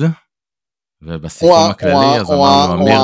ובסיכום 1.03 1.71
הכללי, 1.71 2.21
אז 2.21 2.31
אמרנו 2.31 2.83
אמיר, 2.83 2.97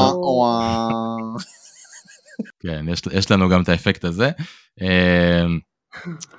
כן, 2.63 2.89
יש, 2.89 3.01
יש 3.13 3.31
לנו 3.31 3.49
גם 3.49 3.63
את 3.63 3.69
האפקט 3.69 4.05
הזה. 4.05 4.31
אמ, 4.81 5.59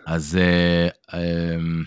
אז 0.07 0.39
אה, 0.41 0.87
אמ, 1.13 1.83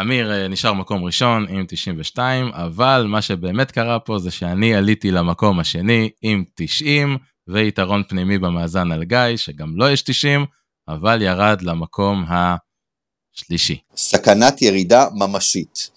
אמיר 0.00 0.32
אה, 0.32 0.48
נשאר 0.48 0.72
מקום 0.72 1.04
ראשון 1.04 1.46
עם 1.48 1.64
92, 1.68 2.46
אבל 2.46 3.06
מה 3.08 3.22
שבאמת 3.22 3.70
קרה 3.70 3.98
פה 3.98 4.18
זה 4.18 4.30
שאני 4.30 4.74
עליתי 4.74 5.10
למקום 5.10 5.60
השני 5.60 6.10
עם 6.22 6.44
90, 6.54 7.18
ויתרון 7.48 8.02
פנימי 8.08 8.38
במאזן 8.38 8.92
על 8.92 9.04
גיא, 9.04 9.36
שגם 9.36 9.76
לו 9.76 9.88
יש 9.88 10.02
90, 10.02 10.46
אבל 10.88 11.22
ירד 11.22 11.62
למקום 11.62 12.24
שלישי. 13.32 13.78
סכנת 13.96 14.62
ירידה 14.62 15.06
ממשית. 15.14 15.90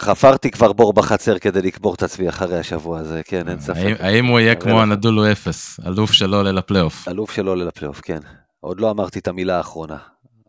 חפרתי 0.00 0.50
כבר 0.50 0.72
בור 0.72 0.92
בחצר 0.92 1.38
כדי 1.38 1.62
לקבור 1.62 1.94
את 1.94 2.02
עצמי 2.02 2.28
אחרי 2.28 2.58
השבוע 2.58 2.98
הזה, 2.98 3.20
כן, 3.24 3.48
אין 3.48 3.60
ספק. 3.60 3.76
האם- 3.76 3.94
האם 3.98 4.26
הוא 4.26 4.40
יהיה 4.40 4.54
כמו 4.54 4.72
לך. 4.76 4.78
הנדולו 4.82 5.32
אפס, 5.32 5.80
אלוף 5.86 6.12
שלא 6.12 6.36
עולה 6.40 6.52
לפלייאוף? 6.52 7.08
אלוף 7.08 7.32
שלא 7.32 7.50
עולה 7.50 7.64
לפלייאוף, 7.64 8.00
כן. 8.00 8.18
עוד 8.60 8.80
לא 8.80 8.90
אמרתי 8.90 9.18
את 9.18 9.28
המילה 9.28 9.56
האחרונה. 9.56 9.96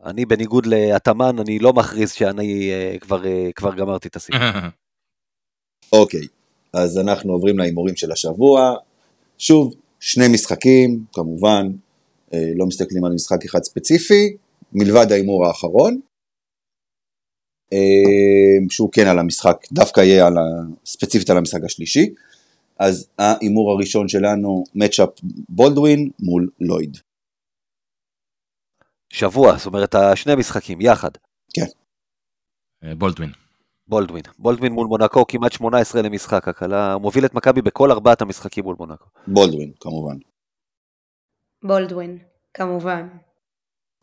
אני, 0.04 0.24
בניגוד 0.26 0.66
להתאמן, 0.66 1.38
אני 1.38 1.58
לא 1.58 1.72
מכריז 1.72 2.12
שאני 2.12 2.70
אה, 2.72 2.98
כבר, 3.00 3.26
אה, 3.26 3.50
כבר 3.54 3.74
גמרתי 3.74 4.08
את 4.08 4.16
הסיפור. 4.16 4.40
אוקיי, 5.92 6.26
אז 6.72 6.98
אנחנו 6.98 7.32
עוברים 7.32 7.58
להימורים 7.58 7.96
של 7.96 8.12
השבוע. 8.12 8.74
שוב, 9.38 9.74
שני 10.00 10.28
משחקים, 10.28 11.04
כמובן, 11.12 11.66
לא 12.56 12.66
מסתכלים 12.66 13.04
על 13.04 13.12
משחק 13.12 13.44
אחד 13.44 13.62
ספציפי, 13.62 14.36
מלבד 14.72 15.12
ההימור 15.12 15.46
האחרון, 15.46 16.00
אה, 17.72 18.68
שהוא 18.70 18.92
כן 18.92 19.06
על 19.06 19.18
המשחק, 19.18 19.56
דווקא 19.72 20.00
יהיה 20.00 20.26
על 20.26 20.38
ה... 20.38 20.42
ספציפית 20.86 21.30
על 21.30 21.36
המשחק 21.36 21.64
השלישי. 21.64 22.14
אז 22.78 23.08
ההימור 23.18 23.72
הראשון 23.72 24.08
שלנו, 24.08 24.64
מצ'אפ 24.74 25.08
בולדווין 25.48 26.10
מול 26.20 26.50
לויד. 26.60 26.96
שבוע, 29.12 29.56
זאת 29.56 29.66
אומרת, 29.66 29.94
השני 29.94 30.34
משחקים, 30.34 30.80
יחד. 30.80 31.10
אה, 32.84 32.94
בולדווין. 32.94 33.30
בולדווין. 33.88 34.22
בולדווין 34.38 34.72
מול 34.72 34.86
מונקו, 34.86 35.26
כמעט 35.26 35.52
18 35.52 36.02
למשחק, 36.02 36.48
הקלה, 36.48 36.92
הוא 36.92 37.02
מוביל 37.02 37.24
את 37.26 37.34
מכבי 37.34 37.62
בכל 37.62 37.90
ארבעת 37.90 38.22
המשחקים 38.22 38.64
מול 38.64 38.76
מונקו. 38.78 39.04
בולדווין, 39.26 39.72
כמובן. 39.80 40.16
בולדווין, 41.64 42.18
כמובן. 42.54 43.06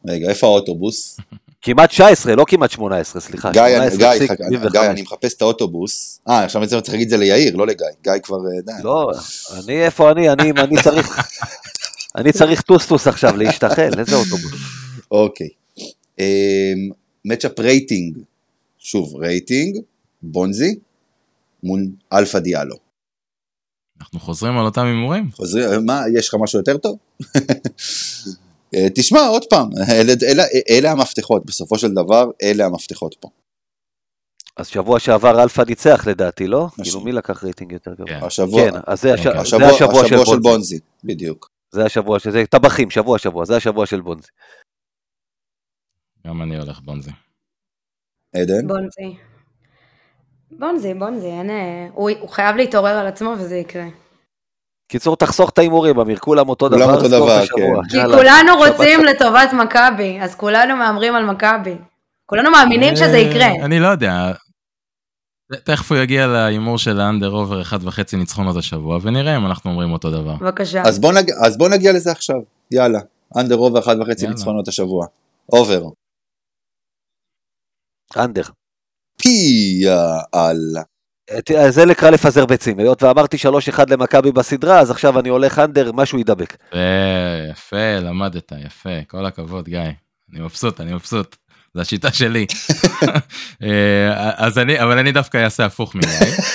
רגע, 0.08 0.30
איפה 0.30 0.48
האוטובוס? 0.48 1.18
כמעט 1.64 1.90
19, 1.90 2.36
לא 2.36 2.46
כמעט 2.48 2.72
18, 2.72 3.22
סליחה. 3.22 3.52
גיא, 3.52 3.62
אני- 3.62 3.98
גיא, 3.98 4.08
18.75. 4.08 4.28
חכה, 4.28 4.70
גיא, 4.72 4.90
אני 4.92 5.02
מחפש 5.02 5.34
את 5.34 5.42
האוטובוס. 5.42 6.20
אה, 6.30 6.44
עכשיו 6.44 6.62
אני 6.62 6.70
צריך 6.70 6.90
להגיד 6.90 7.06
את 7.06 7.10
זה 7.10 7.18
ליאיר, 7.18 7.56
לא 7.56 7.68
לגיא. 7.68 7.86
גיא 8.04 8.12
כבר, 8.24 8.36
אה, 8.38 8.62
די. 8.78 8.84
לא, 8.84 9.12
אני, 9.64 9.86
איפה 9.86 10.12
אני? 10.12 10.30
אני, 10.30 10.52
אני 10.52 10.84
צריך... 10.84 11.20
אני 12.18 12.32
צריך 12.34 12.62
טוסטוס 12.62 13.08
עכשיו 13.08 13.38
להשתחל, 13.38 13.90
איזה 14.00 14.16
אוטובוס. 14.16 14.52
אוקיי. 15.12 15.50
matchup 17.26 17.60
rating, 17.60 18.18
שוב 18.80 19.16
רייטינג, 19.16 19.78
בונזי, 20.22 20.76
מול 21.64 21.88
אלפא 22.14 22.40
דיאלו. 22.40 22.76
אנחנו 24.02 24.20
חוזרים 24.20 24.58
על 24.58 24.66
אותם 24.66 24.86
הימורים? 24.86 25.32
חוזרים, 25.32 25.86
מה, 25.86 26.02
יש 26.18 26.28
לך 26.30 26.36
משהו 26.42 26.60
יותר 26.60 26.78
טוב? 26.78 26.98
אה, 28.76 28.88
תשמע, 28.96 29.20
עוד 29.28 29.46
פעם, 29.50 29.70
אלה, 29.92 30.14
אלה, 30.32 30.44
אלה 30.70 30.92
המפתחות, 30.92 31.46
בסופו 31.46 31.78
של 31.78 31.94
דבר, 31.94 32.26
אלה 32.44 32.66
המפתחות 32.66 33.16
פה. 33.20 33.30
אז 34.58 34.68
שבוע 34.68 35.00
שעבר 35.00 35.44
אלפא 35.44 35.62
ניצח 35.68 36.08
לדעתי, 36.08 36.48
לא? 36.48 36.66
משהו. 36.66 36.84
כאילו 36.84 37.00
מי 37.02 37.12
לקח 37.12 37.44
רייטינג 37.44 37.72
יותר 37.72 37.94
גבוה? 37.94 38.20
כן. 38.20 38.26
השבוע, 38.26 38.72
כן, 38.72 38.78
אז 38.88 39.02
זה 39.02 39.14
הש- 39.14 39.20
אוקיי. 39.28 39.34
זה 39.34 39.40
השבוע, 39.42 39.68
השבוע 39.68 40.08
של 40.08 40.16
השבוע 40.16 40.26
של 40.26 40.32
בונזי. 40.32 40.50
בונזי, 40.50 40.80
בדיוק. 41.04 41.50
זה 41.72 41.86
השבוע 41.86 42.20
של 42.20 42.32
זה, 42.32 42.44
טבחים, 42.50 42.90
שבוע 42.90 43.18
שבוע, 43.20 43.46
זה 43.46 43.56
השבוע 43.58 43.86
של 43.86 44.02
בונזי. 44.02 44.28
גם 46.28 46.42
אני 46.42 46.58
הולך 46.58 46.80
בונזי. 46.80 47.12
עדן? 48.36 48.68
בונזי. 48.68 49.18
בונזי, 50.60 50.94
בונזי, 50.94 51.28
אין... 51.28 51.50
אה, 51.50 51.88
הוא, 51.94 52.10
הוא 52.20 52.30
חייב 52.30 52.56
להתעורר 52.56 52.98
על 52.98 53.08
עצמו 53.08 53.34
וזה 53.38 53.56
יקרה. 53.56 53.86
קיצור, 54.88 55.16
תחסוך 55.16 55.50
את 55.50 55.58
ההימורים, 55.58 56.00
אמיר, 56.00 56.18
כולם 56.18 56.50
אותו 56.50 56.70
כולם 56.70 56.82
דבר, 56.82 56.96
אותו 56.96 57.06
סגור 57.06 57.18
את 57.18 57.24
דבר. 57.24 57.46
כן. 57.46 57.90
כי 57.90 57.98
יאללה. 57.98 58.18
כולנו 58.18 58.52
רוצים 58.58 59.04
לטובת 59.04 59.54
מכבי, 59.54 60.20
אז 60.22 60.36
כולנו 60.36 60.76
מהמרים 60.76 61.16
על 61.16 61.26
מכבי. 61.26 61.76
כולנו 62.26 62.52
מאמינים 62.52 62.96
שזה 62.96 63.14
אה, 63.14 63.18
יקרה. 63.18 63.66
אני 63.66 63.80
לא 63.80 63.88
יודע. 63.88 64.32
תכף 65.64 65.92
הוא 65.92 65.98
יגיע 65.98 66.28
להימור 66.28 66.78
של 66.78 67.00
ה 67.00 67.05
under 67.05 67.30
over 67.30 67.62
1.5 67.62 68.18
ניצחונות 68.18 68.56
השבוע, 68.56 69.00
ונראה 69.02 69.38
אם 69.38 69.46
אנחנו 69.46 69.72
אומרים 69.72 69.92
אותו 69.92 70.12
דבר. 70.12 70.36
בבקשה. 70.36 70.82
אז 70.86 71.00
בוא, 71.00 71.14
נג... 71.14 71.32
אז 71.46 71.58
בוא 71.58 71.70
נגיע 71.70 71.94
לזה 71.94 72.12
עכשיו, 72.12 72.36
יאללה. 72.72 73.00
under 73.38 73.58
over 73.58 73.80
אחת 73.80 73.98
וחצי 74.02 74.24
יאללה. 74.24 74.36
ניצחונות 74.36 74.68
השבוע. 74.68 75.06
over. 75.54 75.84
אנדר. 78.18 78.44
פי 79.18 79.30
יאללה. 79.82 80.82
ת- 81.46 81.52
זה 81.70 81.86
נקרא 81.86 82.10
לפזר 82.10 82.46
ביצים, 82.46 82.80
היות 82.80 83.04
ואמרתי 83.04 83.38
3-1 83.38 83.42
למכבי 83.90 84.32
בסדרה, 84.32 84.80
אז 84.80 84.92
עכשיו 84.92 85.20
אני 85.20 85.30
הולך 85.30 85.60
אנדר, 85.60 85.92
משהו 85.94 86.20
ידבק. 86.20 86.54
יפה, 86.54 86.78
יפה, 87.52 88.00
למדת, 88.00 88.52
יפה, 88.66 88.90
כל 89.08 89.26
הכבוד, 89.26 89.66
גיא. 89.70 89.80
אני 90.34 90.40
מבסוט, 90.40 90.82
אני 90.82 90.94
מבסוט. 90.94 91.36
זו 91.74 91.82
השיטה 91.82 92.12
שלי. 92.14 92.46
אה, 93.64 94.32
אז 94.46 94.58
אני, 94.58 94.82
אבל 94.84 94.98
אני 95.00 95.12
דווקא 95.12 95.44
אעשה 95.44 95.66
הפוך 95.66 95.96
מגיא. 95.96 96.10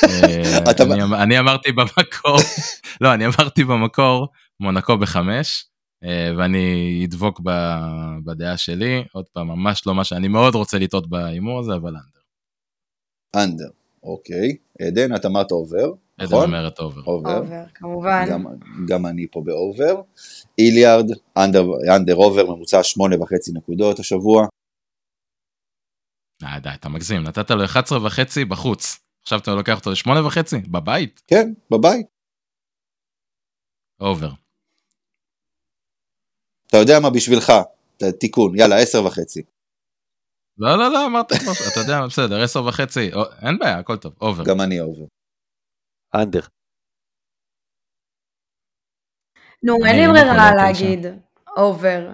אה, 0.05 0.59
אני 0.93 1.03
אמ- 1.03 1.15
אני 1.15 1.39
אמרתי 1.39 1.73
במקור, 1.73 2.39
לא, 3.01 3.15
אני 3.15 3.27
אמרתי 3.27 3.65
במקור, 3.65 4.29
מונקו 4.61 4.99
בחמש, 4.99 5.65
אה, 6.05 6.31
ואני 6.39 6.67
אדבוק 7.09 7.41
בדעה 8.25 8.57
שלי. 8.57 9.05
עוד 9.13 9.25
פעם, 9.33 9.47
ממש 9.49 9.83
לא 9.87 9.95
מה 9.95 10.05
שאני 10.05 10.29
מאוד 10.29 10.55
רוצה 10.55 10.79
לטעות 10.79 11.09
בהימור 11.11 11.61
הזה, 11.61 11.75
אבל 11.75 11.91
under. 11.91 12.16
under. 13.37 13.71
אוקיי. 14.03 14.57
עדן, 14.81 15.17
את 15.17 15.27
אמרת 15.27 15.53
over, 15.53 15.93
עדן 16.19 16.27
נכון? 16.27 16.45
אומרת 16.45 16.79
over. 16.79 17.03
over. 17.07 17.43
כמובן. 17.75 18.27
גם, 18.31 18.45
גם 18.89 19.07
אני 19.07 19.27
פה 19.31 19.43
ב 19.45 19.54
over. 19.54 20.01
איליארד, 20.59 21.07
under, 21.37 21.63
under 21.97 22.15
over, 22.15 22.47
ממוצע 22.47 22.83
שמונה 22.83 23.23
וחצי 23.23 23.53
נקודות 23.55 23.99
השבוע. 23.99 24.47
אה, 26.43 26.61
די, 26.61 26.69
אתה 26.75 26.89
מגזים, 26.89 27.23
נתת 27.23 27.51
לו 27.51 27.65
11 27.65 28.07
וחצי 28.07 28.45
בחוץ. 28.45 28.99
עכשיו 29.23 29.39
אתה 29.39 29.51
לוקח 29.55 29.79
אותו 29.79 29.91
לשמונה 29.91 30.27
וחצי? 30.27 30.57
בבית? 30.57 31.23
כן, 31.27 31.53
בבית. 31.71 32.07
over. 34.01 34.31
אתה 36.67 36.77
יודע 36.77 37.01
מה 37.03 37.11
בשבילך, 37.11 37.53
תיקון, 38.21 38.59
יאללה, 38.59 38.77
עשר 38.77 39.05
וחצי. 39.05 39.43
לא, 40.59 40.79
לא, 40.79 40.93
לא, 40.93 41.07
אמרת 41.07 41.33
כבר, 41.33 41.53
אתה 41.73 41.81
יודע, 41.81 42.07
בסדר, 42.07 42.43
10 42.43 42.65
וחצי, 42.65 43.11
אין 43.47 43.59
בעיה, 43.59 43.79
הכל 43.79 43.97
טוב, 43.97 44.15
over. 44.21 44.45
גם 44.45 44.61
אני 44.61 44.81
over. 44.81 45.05
under. 46.15 46.41
נו, 49.63 49.87
אין 49.87 49.97
לי 49.97 50.07
לא 50.07 50.13
ברירה 50.13 50.55
להגיד 50.55 51.07
over. 51.57 52.13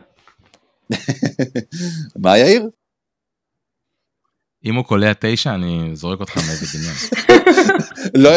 מה 2.22 2.38
יאיר? 2.38 2.70
אם 4.64 4.74
הוא 4.74 4.84
קולע 4.84 5.12
תשע, 5.20 5.54
אני 5.54 5.96
זורק 5.96 6.20
אותך 6.20 6.36
מאיזה 6.36 6.66
בניין. 6.78 6.96
לא, 8.22 8.30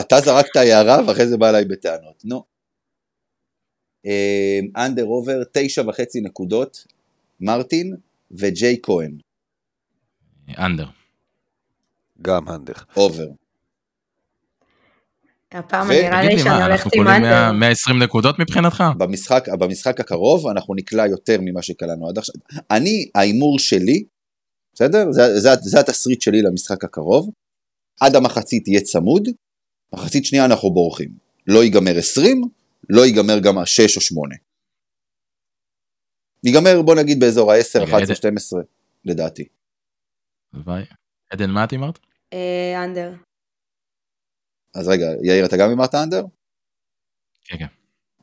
אתה 0.00 0.20
זרקת 0.20 0.56
הערה 0.56 1.06
ואחרי 1.06 1.26
זה 1.28 1.36
בא 1.36 1.48
אליי 1.48 1.64
בטענות, 1.64 2.22
נו. 2.24 2.44
אה, 4.06 4.84
under 4.86 5.04
over, 5.04 5.42
תשע 5.52 5.82
וחצי 5.88 6.20
נקודות, 6.20 6.86
מרטין 7.40 7.96
וג'יי 8.30 8.76
כהן, 8.82 9.18
under. 10.58 10.86
גם 12.22 12.48
under. 12.48 12.72
over. 12.96 13.26
הפעם 15.52 15.90
נראה 15.90 16.22
לי 16.22 16.38
שאני 16.38 16.50
מה, 16.50 16.64
הולכת 16.66 16.84
אנחנו 16.84 16.90
עם 16.94 17.04
קולים 17.04 17.24
under. 17.24 17.52
120 17.52 18.02
נקודות 18.02 18.38
מבחינתך? 18.38 18.84
במשחק, 18.98 19.48
במשחק 19.58 20.00
הקרוב 20.00 20.46
אנחנו 20.46 20.74
נקלע 20.74 21.06
יותר 21.06 21.38
ממה 21.40 21.62
שקלענו 21.62 22.08
עד 22.08 22.18
עכשיו. 22.18 22.34
אני, 22.70 23.10
ההימור 23.14 23.58
שלי, 23.58 24.04
בסדר? 24.74 25.04
זה, 25.10 25.38
זה, 25.40 25.50
זה 25.62 25.80
התסריט 25.80 26.20
שלי 26.22 26.42
למשחק 26.42 26.84
הקרוב. 26.84 27.30
עד 28.00 28.14
המחצית 28.16 28.68
יהיה 28.68 28.80
צמוד, 28.80 29.28
מחצית 29.92 30.24
שנייה 30.24 30.44
אנחנו 30.44 30.70
בורחים. 30.70 31.08
לא 31.46 31.64
ייגמר 31.64 31.98
20, 31.98 32.42
לא 32.88 33.06
ייגמר 33.06 33.38
גם 33.38 33.58
ה-6 33.58 33.96
או 33.96 34.00
8. 34.00 34.34
ייגמר 36.44 36.82
בוא 36.82 36.94
נגיד 36.94 37.20
באזור 37.20 37.52
ה-10, 37.52 37.58
רגע, 37.58 37.84
11, 37.84 38.00
איזה- 38.00 38.14
12, 38.14 38.60
לדעתי. 39.04 39.44
הלוואי. 40.58 40.82
עדן, 41.30 41.50
מה 41.50 41.64
את 41.64 41.72
אמרת? 41.72 41.98
אה, 42.32 42.84
אנדר. 42.84 43.14
אז 44.74 44.88
רגע, 44.88 45.06
יאיר 45.22 45.46
אתה 45.46 45.56
גם 45.56 45.70
אמרת 45.70 45.94
אנדר? 45.94 46.24
כן, 47.44 47.58
כן. 47.58 47.66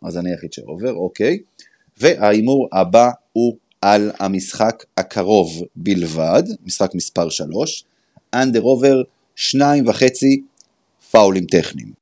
אז 0.07 0.17
אני 0.17 0.29
היחיד 0.29 0.53
שעובר, 0.53 0.93
אוקיי. 0.93 1.39
וההימור 1.97 2.69
הבא 2.73 3.09
הוא 3.31 3.57
על 3.81 4.11
המשחק 4.19 4.83
הקרוב 4.97 5.63
בלבד, 5.75 6.43
משחק 6.65 6.95
מספר 6.95 7.29
3, 7.29 7.85
אנדר 8.33 8.61
עובר 8.61 9.01
שניים 9.35 9.87
וחצי 9.87 10.43
פאולים 11.11 11.45
טכניים. 11.45 11.93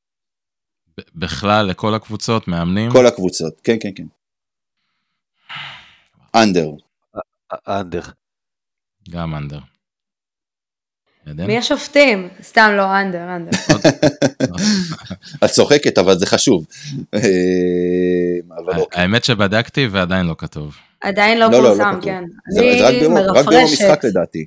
בכלל, 1.15 1.65
לכל 1.65 1.93
הקבוצות, 1.93 2.47
מאמנים? 2.47 2.91
כל 2.91 3.05
הקבוצות, 3.07 3.61
כן, 3.61 3.77
כן, 3.81 3.91
כן. 3.95 4.07
אנדר, 6.36 6.69
אנדר. 7.67 8.01
גם 9.09 9.36
אנדר. 9.36 9.72
מי 11.28 11.57
השופטים? 11.57 12.28
סתם 12.43 12.71
לא, 12.78 13.01
אנדר, 13.01 13.36
אנדר. 13.36 13.51
את 15.45 15.49
צוחקת, 15.49 15.97
אבל 15.97 16.17
זה 16.19 16.26
חשוב. 16.26 16.65
אה, 17.15 17.19
אוקיי. 18.78 19.01
האמת 19.01 19.24
שבדקתי 19.24 19.88
ועדיין 19.91 20.26
לא 20.26 20.36
כתוב. 20.38 20.76
עדיין 21.01 21.39
לא 21.39 21.45
לא, 21.51 21.63
לא, 21.63 21.63
לא 21.63 21.84
פורסם. 21.84 21.99
כן. 22.01 22.24
זה 22.49 22.61
רק 22.61 22.89
אני 22.89 22.99
ביום- 22.99 23.17
רק 23.17 23.45
ביום 23.47 23.61
המשחק. 23.61 24.05
לדעתי. 24.05 24.45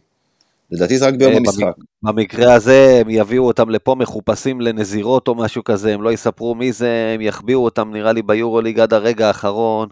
לדעתי 0.71 0.99
זה 0.99 1.07
רק 1.07 1.15
ביום 1.15 1.33
אה, 1.33 1.37
המשחק. 1.39 1.73
במקרה 2.03 2.55
הזה 2.55 2.99
הם 3.01 3.11
יביאו 3.11 3.47
אותם 3.47 3.71
לפה 3.71 3.95
מחופשים 3.95 4.61
לנזירות 4.61 5.29
או 5.29 5.35
משהו 5.35 5.65
כזה, 5.65 5.95
הם 5.95 6.03
לא 6.03 6.13
יספרו 6.13 6.55
מי 6.55 6.73
זה, 6.73 7.13
הם 7.15 7.21
יחביאו 7.21 7.65
אותם 7.65 7.91
נראה 7.93 8.13
לי 8.13 8.23
ביורוליג 8.23 8.81
עד 8.81 8.95
הרגע 8.95 9.27
האחרון, 9.29 9.89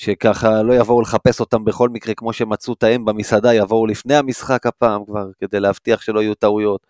שככה 0.00 0.62
לא 0.62 0.72
יבואו 0.74 1.00
לחפש 1.00 1.40
אותם 1.40 1.64
בכל 1.64 1.88
מקרה 1.88 2.14
כמו 2.14 2.32
שמצאו 2.32 2.72
את 2.72 2.82
האם 2.82 3.04
במסעדה, 3.04 3.54
יבואו 3.54 3.86
לפני 3.86 4.14
המשחק 4.14 4.66
הפעם 4.66 5.04
כבר, 5.04 5.26
כדי 5.40 5.60
להבטיח 5.60 6.00
שלא 6.02 6.20
יהיו 6.22 6.34
טעויות. 6.34 6.86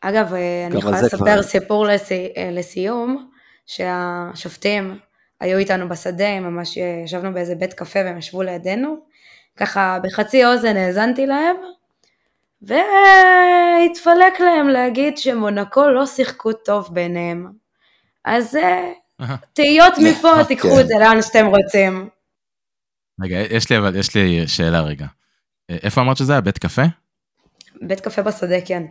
אגב, 0.00 0.34
אה, 0.34 0.66
אני 0.66 0.78
יכולה 0.78 1.02
לספר 1.02 1.16
כבר- 1.16 1.42
סיפור 1.42 1.86
לסי- 1.86 2.32
אה, 2.36 2.48
לסיום, 2.52 3.28
שהשופטים 3.66 4.98
היו 5.40 5.58
איתנו 5.58 5.88
בשדה, 5.88 6.40
ממש 6.40 6.78
אה, 6.78 7.02
ישבנו 7.04 7.34
באיזה 7.34 7.54
בית 7.54 7.72
קפה 7.74 7.98
והם 8.04 8.18
ישבו 8.18 8.42
לידינו, 8.42 8.96
ככה 9.56 9.98
בחצי 10.02 10.46
אוזן 10.46 10.76
האזנתי 10.76 11.26
להם, 11.26 11.56
והתפלק 12.62 14.40
להם 14.40 14.68
להגיד 14.68 15.18
שמונקו 15.18 15.88
לא 15.88 16.06
שיחקו 16.06 16.52
טוב 16.52 16.88
ביניהם. 16.92 17.52
אז 18.24 18.58
תהיות 19.52 19.94
מפה, 20.02 20.44
תיקחו 20.48 20.74
כן. 20.74 20.80
את 20.80 20.86
זה 20.88 20.94
לאן 21.00 21.22
שאתם 21.22 21.46
רוצים. 21.46 22.08
רגע, 23.20 23.36
יש 23.50 23.70
לי 23.70 23.78
אבל, 23.78 23.96
יש 23.96 24.14
לי 24.14 24.48
שאלה 24.48 24.80
רגע. 24.80 25.06
אה, 25.70 25.76
איפה 25.82 26.00
אמרת 26.00 26.16
שזה 26.16 26.32
היה? 26.32 26.40
בית 26.40 26.58
קפה? 26.58 26.82
בית 27.82 28.00
קפה 28.00 28.22
בשדה, 28.22 28.60
כן. 28.64 28.82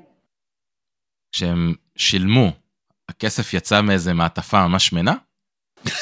כשהם 1.31 1.73
שילמו, 1.95 2.51
הכסף 3.09 3.53
יצא 3.53 3.81
מאיזה 3.81 4.13
מעטפה 4.13 4.67
ממש 4.67 4.87
שמנה? 4.87 5.15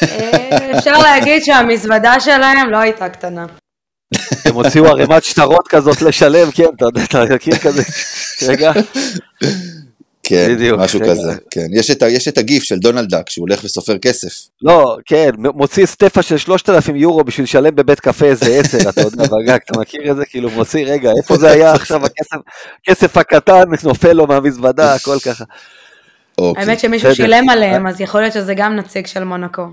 אה, 0.03 0.77
אפשר 0.77 0.97
להגיד 0.97 1.43
שהמזוודה 1.43 2.19
שלהם 2.19 2.69
לא 2.69 2.77
הייתה 2.77 3.09
קטנה. 3.09 3.45
הם 4.45 4.55
הוציאו 4.55 4.85
ערימת 4.85 5.23
שטרות 5.23 5.67
כזאת 5.67 6.01
לשלם, 6.01 6.51
כן, 6.51 6.63
אתה 6.75 6.85
יודע, 6.85 7.03
אתה 7.03 7.35
מכיר 7.35 7.57
כזה, 7.57 7.83
רגע, 8.47 8.71
כן, 10.29 10.55
בדיוק, 10.55 10.79
משהו 10.79 10.99
רגע. 10.99 11.11
כזה. 11.11 11.33
כן, 11.51 11.67
יש 11.73 11.91
את 11.91 12.03
יש 12.09 12.27
את 12.27 12.37
הגיף 12.37 12.63
של 12.63 12.79
דונלד 12.79 13.09
דאק, 13.09 13.29
שהוא 13.29 13.43
הולך 13.47 13.63
וסופר 13.63 13.97
כסף. 13.97 14.47
לא, 14.61 14.97
כן, 15.05 15.29
מוציא 15.37 15.85
סטפה 15.85 16.21
של 16.21 16.37
3,000 16.37 16.95
יורו 16.95 17.23
בשביל 17.23 17.43
לשלם 17.43 17.75
בבית 17.75 17.99
קפה 17.99 18.25
איזה 18.25 18.59
10, 18.59 18.89
אתה 18.89 19.01
יודע, 19.01 19.23
בגג, 19.23 19.57
אתה 19.65 19.79
מכיר 19.79 20.11
את 20.11 20.15
זה? 20.15 20.25
כאילו 20.25 20.49
מוציא, 20.49 20.85
רגע, 20.85 21.11
איפה 21.17 21.37
זה 21.37 21.51
היה 21.51 21.71
עכשיו 21.71 22.05
הכסף, 22.05 22.37
הכסף 22.81 23.17
הקטן, 23.17 23.63
נופל 23.83 24.13
לו 24.13 24.27
מהמזוודה, 24.27 24.95
הכל 24.95 25.17
ככה. 25.25 25.43
אוקיי. 26.37 26.63
האמת 26.63 26.79
שמישהו. 26.79 27.15
שילם 27.15 27.49
עליהם, 27.49 27.87
אז 27.87 28.01
יכול 28.01 28.21
להיות 28.21 28.33
שזה 28.33 28.53
גם 28.53 28.75
נציג 28.75 29.07
של 29.07 29.23
מונקו. 29.23 29.63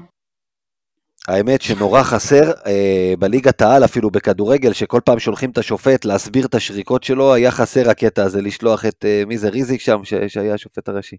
האמת 1.28 1.62
שנורא 1.62 2.02
חסר, 2.02 2.52
אה, 2.66 3.14
בליגת 3.18 3.62
העל 3.62 3.84
אפילו 3.84 4.10
בכדורגל, 4.10 4.72
שכל 4.72 5.00
פעם 5.04 5.18
שולחים 5.18 5.50
את 5.50 5.58
השופט 5.58 6.04
להסביר 6.04 6.46
את 6.46 6.54
השריקות 6.54 7.04
שלו, 7.04 7.34
היה 7.34 7.50
חסר 7.50 7.90
הקטע 7.90 8.22
הזה, 8.22 8.42
לשלוח 8.42 8.86
את, 8.86 9.04
אה, 9.04 9.22
מי 9.26 9.38
זה, 9.38 9.48
ריזיק 9.48 9.80
שם, 9.80 10.00
ש, 10.04 10.14
שהיה 10.28 10.54
השופט 10.54 10.88
הראשי, 10.88 11.16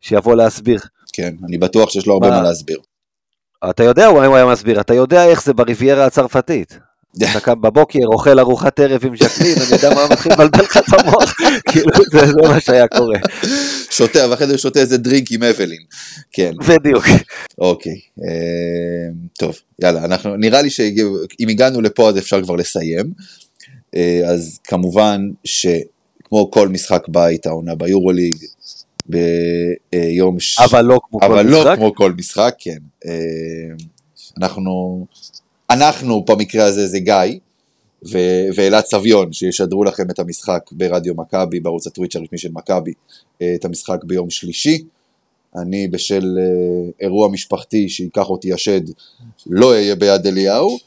שיבוא 0.00 0.34
להסביר. 0.34 0.80
כן, 1.12 1.34
אני 1.48 1.58
בטוח 1.58 1.90
שיש 1.90 2.06
לו 2.06 2.12
הרבה 2.12 2.30
מה? 2.30 2.36
מה 2.36 2.42
להסביר. 2.42 2.78
אתה 3.70 3.82
יודע 3.84 4.06
הוא 4.06 4.22
היה 4.22 4.46
מסביר, 4.46 4.80
אתה 4.80 4.94
יודע 4.94 5.24
איך 5.24 5.42
זה 5.42 5.52
בריביירה 5.52 6.06
הצרפתית. 6.06 6.78
אתה 7.16 7.40
קם 7.40 7.60
בבוקר, 7.60 7.98
אוכל 8.12 8.38
ארוחת 8.38 8.80
ערב 8.80 9.04
עם 9.04 9.16
ז'קלין, 9.16 9.54
אני 9.58 9.72
יודע 9.72 9.94
מה 9.94 10.06
מתחיל 10.12 10.32
לבלבל 10.32 10.60
לך 10.62 10.76
את 10.76 11.00
המוח, 11.00 11.34
כאילו 11.70 11.90
זה 12.12 12.26
זה 12.26 12.48
מה 12.48 12.60
שהיה 12.60 12.88
קורה, 12.88 13.18
שותה, 13.90 14.30
ואחרי 14.30 14.46
זה 14.46 14.58
שותה 14.58 14.80
איזה 14.80 14.98
דרינק 14.98 15.32
עם 15.32 15.42
אבלין. 15.42 15.80
כן, 16.32 16.52
בדיוק. 16.68 17.04
אוקיי. 17.58 18.00
אה, 18.24 19.08
טוב, 19.38 19.54
יאללה, 19.82 20.04
אנחנו, 20.04 20.36
נראה 20.36 20.62
לי 20.62 20.70
שאם 20.70 21.48
הגענו 21.48 21.80
לפה 21.80 22.08
אז 22.08 22.18
אפשר 22.18 22.42
כבר 22.42 22.56
לסיים. 22.56 23.12
אה, 23.94 24.20
אז 24.26 24.58
כמובן 24.64 25.20
שכמו 25.44 26.50
כל 26.50 26.68
משחק 26.68 27.08
בית 27.08 27.46
העונה 27.46 27.74
ביורוליג, 27.74 28.36
ביום 29.06 30.40
ש... 30.40 30.58
אבל 30.58 30.84
לא 30.84 31.00
כמו 31.10 31.20
כל 31.20 31.26
אבל 31.26 31.46
לא 31.46 31.60
משחק. 31.60 31.76
כמו 31.76 31.94
כל 31.94 32.12
משחק, 32.12 32.54
כן. 32.58 32.78
אה, 33.06 33.74
אנחנו, 34.38 35.06
אנחנו 35.70 36.24
במקרה 36.24 36.64
הזה 36.64 36.86
זה 36.86 36.98
גיא 36.98 37.38
ו- 38.12 38.46
ואלעד 38.54 38.84
סביון 38.84 39.32
שישדרו 39.32 39.84
לכם 39.84 40.10
את 40.10 40.18
המשחק 40.18 40.70
ברדיו 40.72 41.14
מכבי, 41.14 41.60
בערוץ 41.60 41.86
הטוויץ' 41.86 42.16
הרשמי 42.16 42.38
של 42.38 42.48
מכבי, 42.52 42.92
אה, 43.42 43.54
את 43.54 43.64
המשחק 43.64 44.04
ביום 44.04 44.30
שלישי. 44.30 44.84
אני 45.56 45.88
בשל 45.88 46.38
אה, 46.38 46.90
אירוע 47.00 47.28
משפחתי 47.28 47.88
שייקח 47.88 48.30
אותי 48.30 48.52
השד 48.52 48.80
לא 49.46 49.72
אהיה 49.72 49.94
ביד 49.94 50.26
אליהו, 50.26 50.78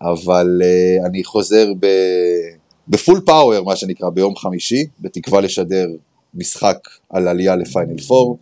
אבל 0.00 0.62
אה, 0.64 1.06
אני 1.06 1.24
חוזר 1.24 1.72
ב- 1.80 2.54
בפול 2.88 3.20
פאוור 3.26 3.64
מה 3.64 3.76
שנקרא 3.76 4.10
ביום 4.10 4.36
חמישי, 4.36 4.86
בתקווה 5.00 5.40
לשדר 5.40 5.88
משחק 6.34 6.78
על 7.10 7.28
עלייה 7.28 7.56
לפיינל 7.56 8.00
פור. 8.00 8.38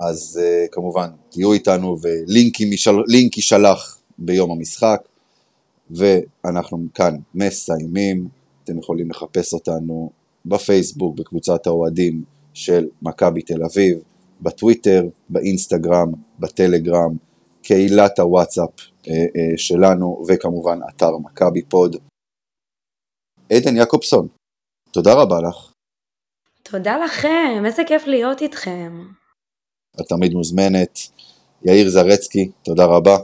אז 0.00 0.40
uh, 0.42 0.68
כמובן, 0.72 1.10
תהיו 1.30 1.52
איתנו 1.52 1.96
ולינק 2.02 2.60
יישל- 2.60 3.04
לינק 3.06 3.36
יישלח 3.36 4.00
ביום 4.18 4.50
המשחק, 4.50 5.00
ואנחנו 5.90 6.78
כאן 6.94 7.16
מסיימים. 7.34 8.28
אתם 8.64 8.78
יכולים 8.78 9.10
לחפש 9.10 9.54
אותנו 9.54 10.10
בפייסבוק, 10.46 11.16
בקבוצת 11.16 11.66
האוהדים 11.66 12.24
של 12.54 12.88
מכבי 13.02 13.42
תל 13.42 13.64
אביב, 13.64 13.98
בטוויטר, 14.40 15.08
באינסטגרם, 15.28 16.12
בטלגרם, 16.38 17.16
קהילת 17.62 18.18
הוואטסאפ 18.18 18.70
uh, 18.78 19.06
uh, 19.06 19.10
שלנו, 19.56 20.22
וכמובן 20.28 20.78
אתר 20.88 21.18
מכבי 21.18 21.62
פוד. 21.62 21.96
עדן 23.52 23.76
יעקובסון, 23.76 24.28
תודה 24.90 25.12
רבה 25.14 25.36
לך. 25.48 25.72
תודה 26.62 26.96
לכם, 27.04 27.62
איזה 27.66 27.82
כיף 27.86 28.06
להיות 28.06 28.42
איתכם. 28.42 29.19
את 30.00 30.06
תמיד 30.08 30.34
מוזמנת. 30.34 30.98
יאיר 31.64 31.90
זרצקי, 31.90 32.50
תודה 32.62 32.84
רבה. 32.84 33.16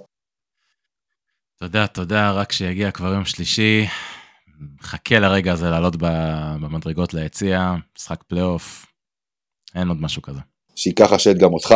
תודה, 1.61 1.87
תודה, 1.87 2.33
רק 2.33 2.53
שיגיע 2.53 2.91
כבר 2.91 3.12
יום 3.12 3.24
שלישי. 3.24 3.87
חכה 4.83 5.18
לרגע 5.18 5.53
הזה 5.53 5.70
לעלות 5.70 5.97
במדרגות 6.61 7.14
ליציע, 7.14 7.74
משחק 7.99 8.22
פלייאוף, 8.22 8.87
אין 9.74 9.89
עוד 9.89 10.01
משהו 10.01 10.22
כזה. 10.22 10.41
שייקח 10.77 11.12
השד 11.12 11.39
גם 11.39 11.53
אותך. 11.53 11.74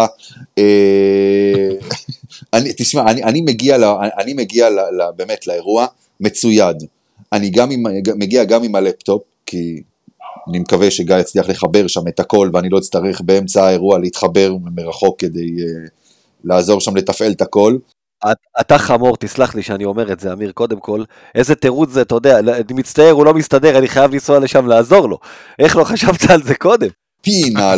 אה, 0.59 1.69
אני, 2.55 2.73
תשמע, 2.77 3.11
אני, 3.11 3.23
אני 3.23 3.41
מגיע, 3.41 3.79
ל, 3.79 3.85
אני 4.19 4.35
מגיע 4.35 4.71
ל, 4.71 4.79
ל, 4.79 5.11
באמת 5.17 5.47
לאירוע 5.47 5.87
מצויד. 6.21 6.77
אני 7.33 7.51
גם 7.51 7.71
עם, 7.71 7.83
מגיע 8.17 8.45
גם 8.45 8.65
עם 8.65 8.75
הלפטופ, 8.75 9.23
כי 9.47 9.83
אני 10.51 10.59
מקווה 10.59 10.91
שגיא 10.91 11.17
יצליח 11.17 11.49
לחבר 11.49 11.87
שם 11.87 12.09
את 12.09 12.21
הכל, 12.21 12.51
ואני 12.53 12.69
לא 12.69 12.79
אצטרך 12.79 13.21
באמצע 13.21 13.65
האירוע 13.65 13.99
להתחבר 13.99 14.53
מרחוק 14.77 15.21
כדי 15.21 15.47
uh, 15.49 15.91
לעזור 16.45 16.81
שם 16.81 16.97
לתפעל 16.97 17.33
את 17.33 17.41
הכל. 17.43 17.77
את- 18.31 18.37
אתה 18.61 18.79
חמור, 18.79 19.17
תסלח 19.17 19.55
לי 19.55 19.63
שאני 19.63 19.85
אומר 19.85 20.13
את 20.13 20.21
זה, 20.21 20.33
אמיר, 20.33 20.53
קודם 20.53 20.81
כל. 20.81 21.03
איזה 21.35 21.55
תירוץ 21.55 21.91
זה, 21.91 22.03
אתה 22.03 22.15
יודע, 22.15 22.39
אני 22.39 22.75
מצטער, 22.75 23.11
הוא 23.11 23.25
לא 23.25 23.35
מסתדר, 23.35 23.79
אני 23.79 23.89
חייב 23.89 24.13
לנסוע 24.13 24.39
לשם 24.39 24.67
לעזור 24.67 25.09
לו. 25.09 25.19
איך 25.59 25.77
לא 25.77 25.85
חשבת 25.85 26.31
על 26.31 26.43
זה 26.43 26.55
קודם? 26.55 26.89
פינה. 27.23 27.61
אה, 27.71 27.77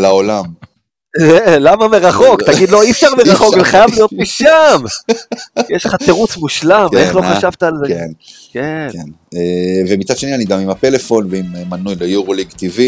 למה 1.66 1.88
מרחוק? 1.88 2.42
תגיד, 2.52 2.70
לא, 2.70 2.82
אי 2.82 2.90
אפשר 2.90 3.08
מרחוק, 3.14 3.54
זה. 3.54 3.64
חייב 3.64 3.90
להיות 3.90 4.12
משם. 4.12 4.82
יש 5.76 5.86
לך 5.86 5.94
תירוץ 5.94 6.36
מושלם, 6.36 6.86
כן, 6.90 6.96
איך 6.96 7.16
לא? 7.16 7.22
חשבת 7.22 7.62
על 7.62 7.72
זה? 7.80 7.88
כן. 7.88 8.10
כן. 8.52 8.88
כן. 8.92 9.04
אה, 9.34 9.82
ומצד 9.88 10.16
שני 10.16 10.34
אני 10.34 10.44
גם 10.44 10.60
עם 10.60 10.70
הפלאפון 10.70 11.26
ועם 11.30 11.56
אה, 11.56 11.64
מנוי 11.64 11.94
ליורוליג 11.94 12.48
TV. 12.48 12.80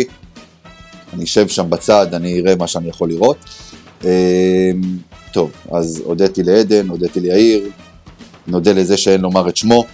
אני 1.15 1.25
אשב 1.25 1.49
שם 1.49 1.71
בצד, 1.71 2.15
אני 2.15 2.41
אראה 2.41 2.57
מה 2.57 2.67
שאני 2.67 2.89
יכול 2.89 3.09
לראות. 3.09 3.37
אה, 4.05 4.71
טוב, 5.33 5.51
אז 5.73 6.03
הודיתי 6.05 6.43
לעדן, 6.43 6.89
הודיתי 6.89 7.21
ליאיר, 7.21 7.71
נודה 8.47 8.73
לזה 8.73 8.97
שאין 8.97 9.21
לומר 9.21 9.49
את 9.49 9.57
שמו. 9.57 9.85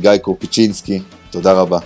גיא 0.00 0.16
קורפיצ'ינסקי, 0.22 1.00
תודה 1.30 1.52
רבה. 1.52 1.78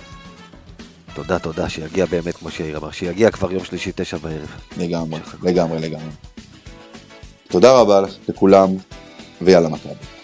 תודה, 1.15 1.39
תודה, 1.39 1.69
שיגיע 1.69 2.05
באמת, 2.05 2.35
כמו 2.35 2.51
שיאיר 2.51 2.77
אמר, 2.77 2.91
שיגיע 2.91 3.31
כבר 3.31 3.51
יום 3.51 3.63
שלישי, 3.63 3.91
תשע 3.95 4.17
בערב. 4.17 4.51
לגמרי, 4.77 5.19
לגמרי, 5.43 5.79
לגמרי. 5.79 6.09
תודה 7.47 7.79
רבה 7.79 8.01
לכולם, 8.29 8.69
ויאללה 9.41 9.69
מכבי. 9.69 10.14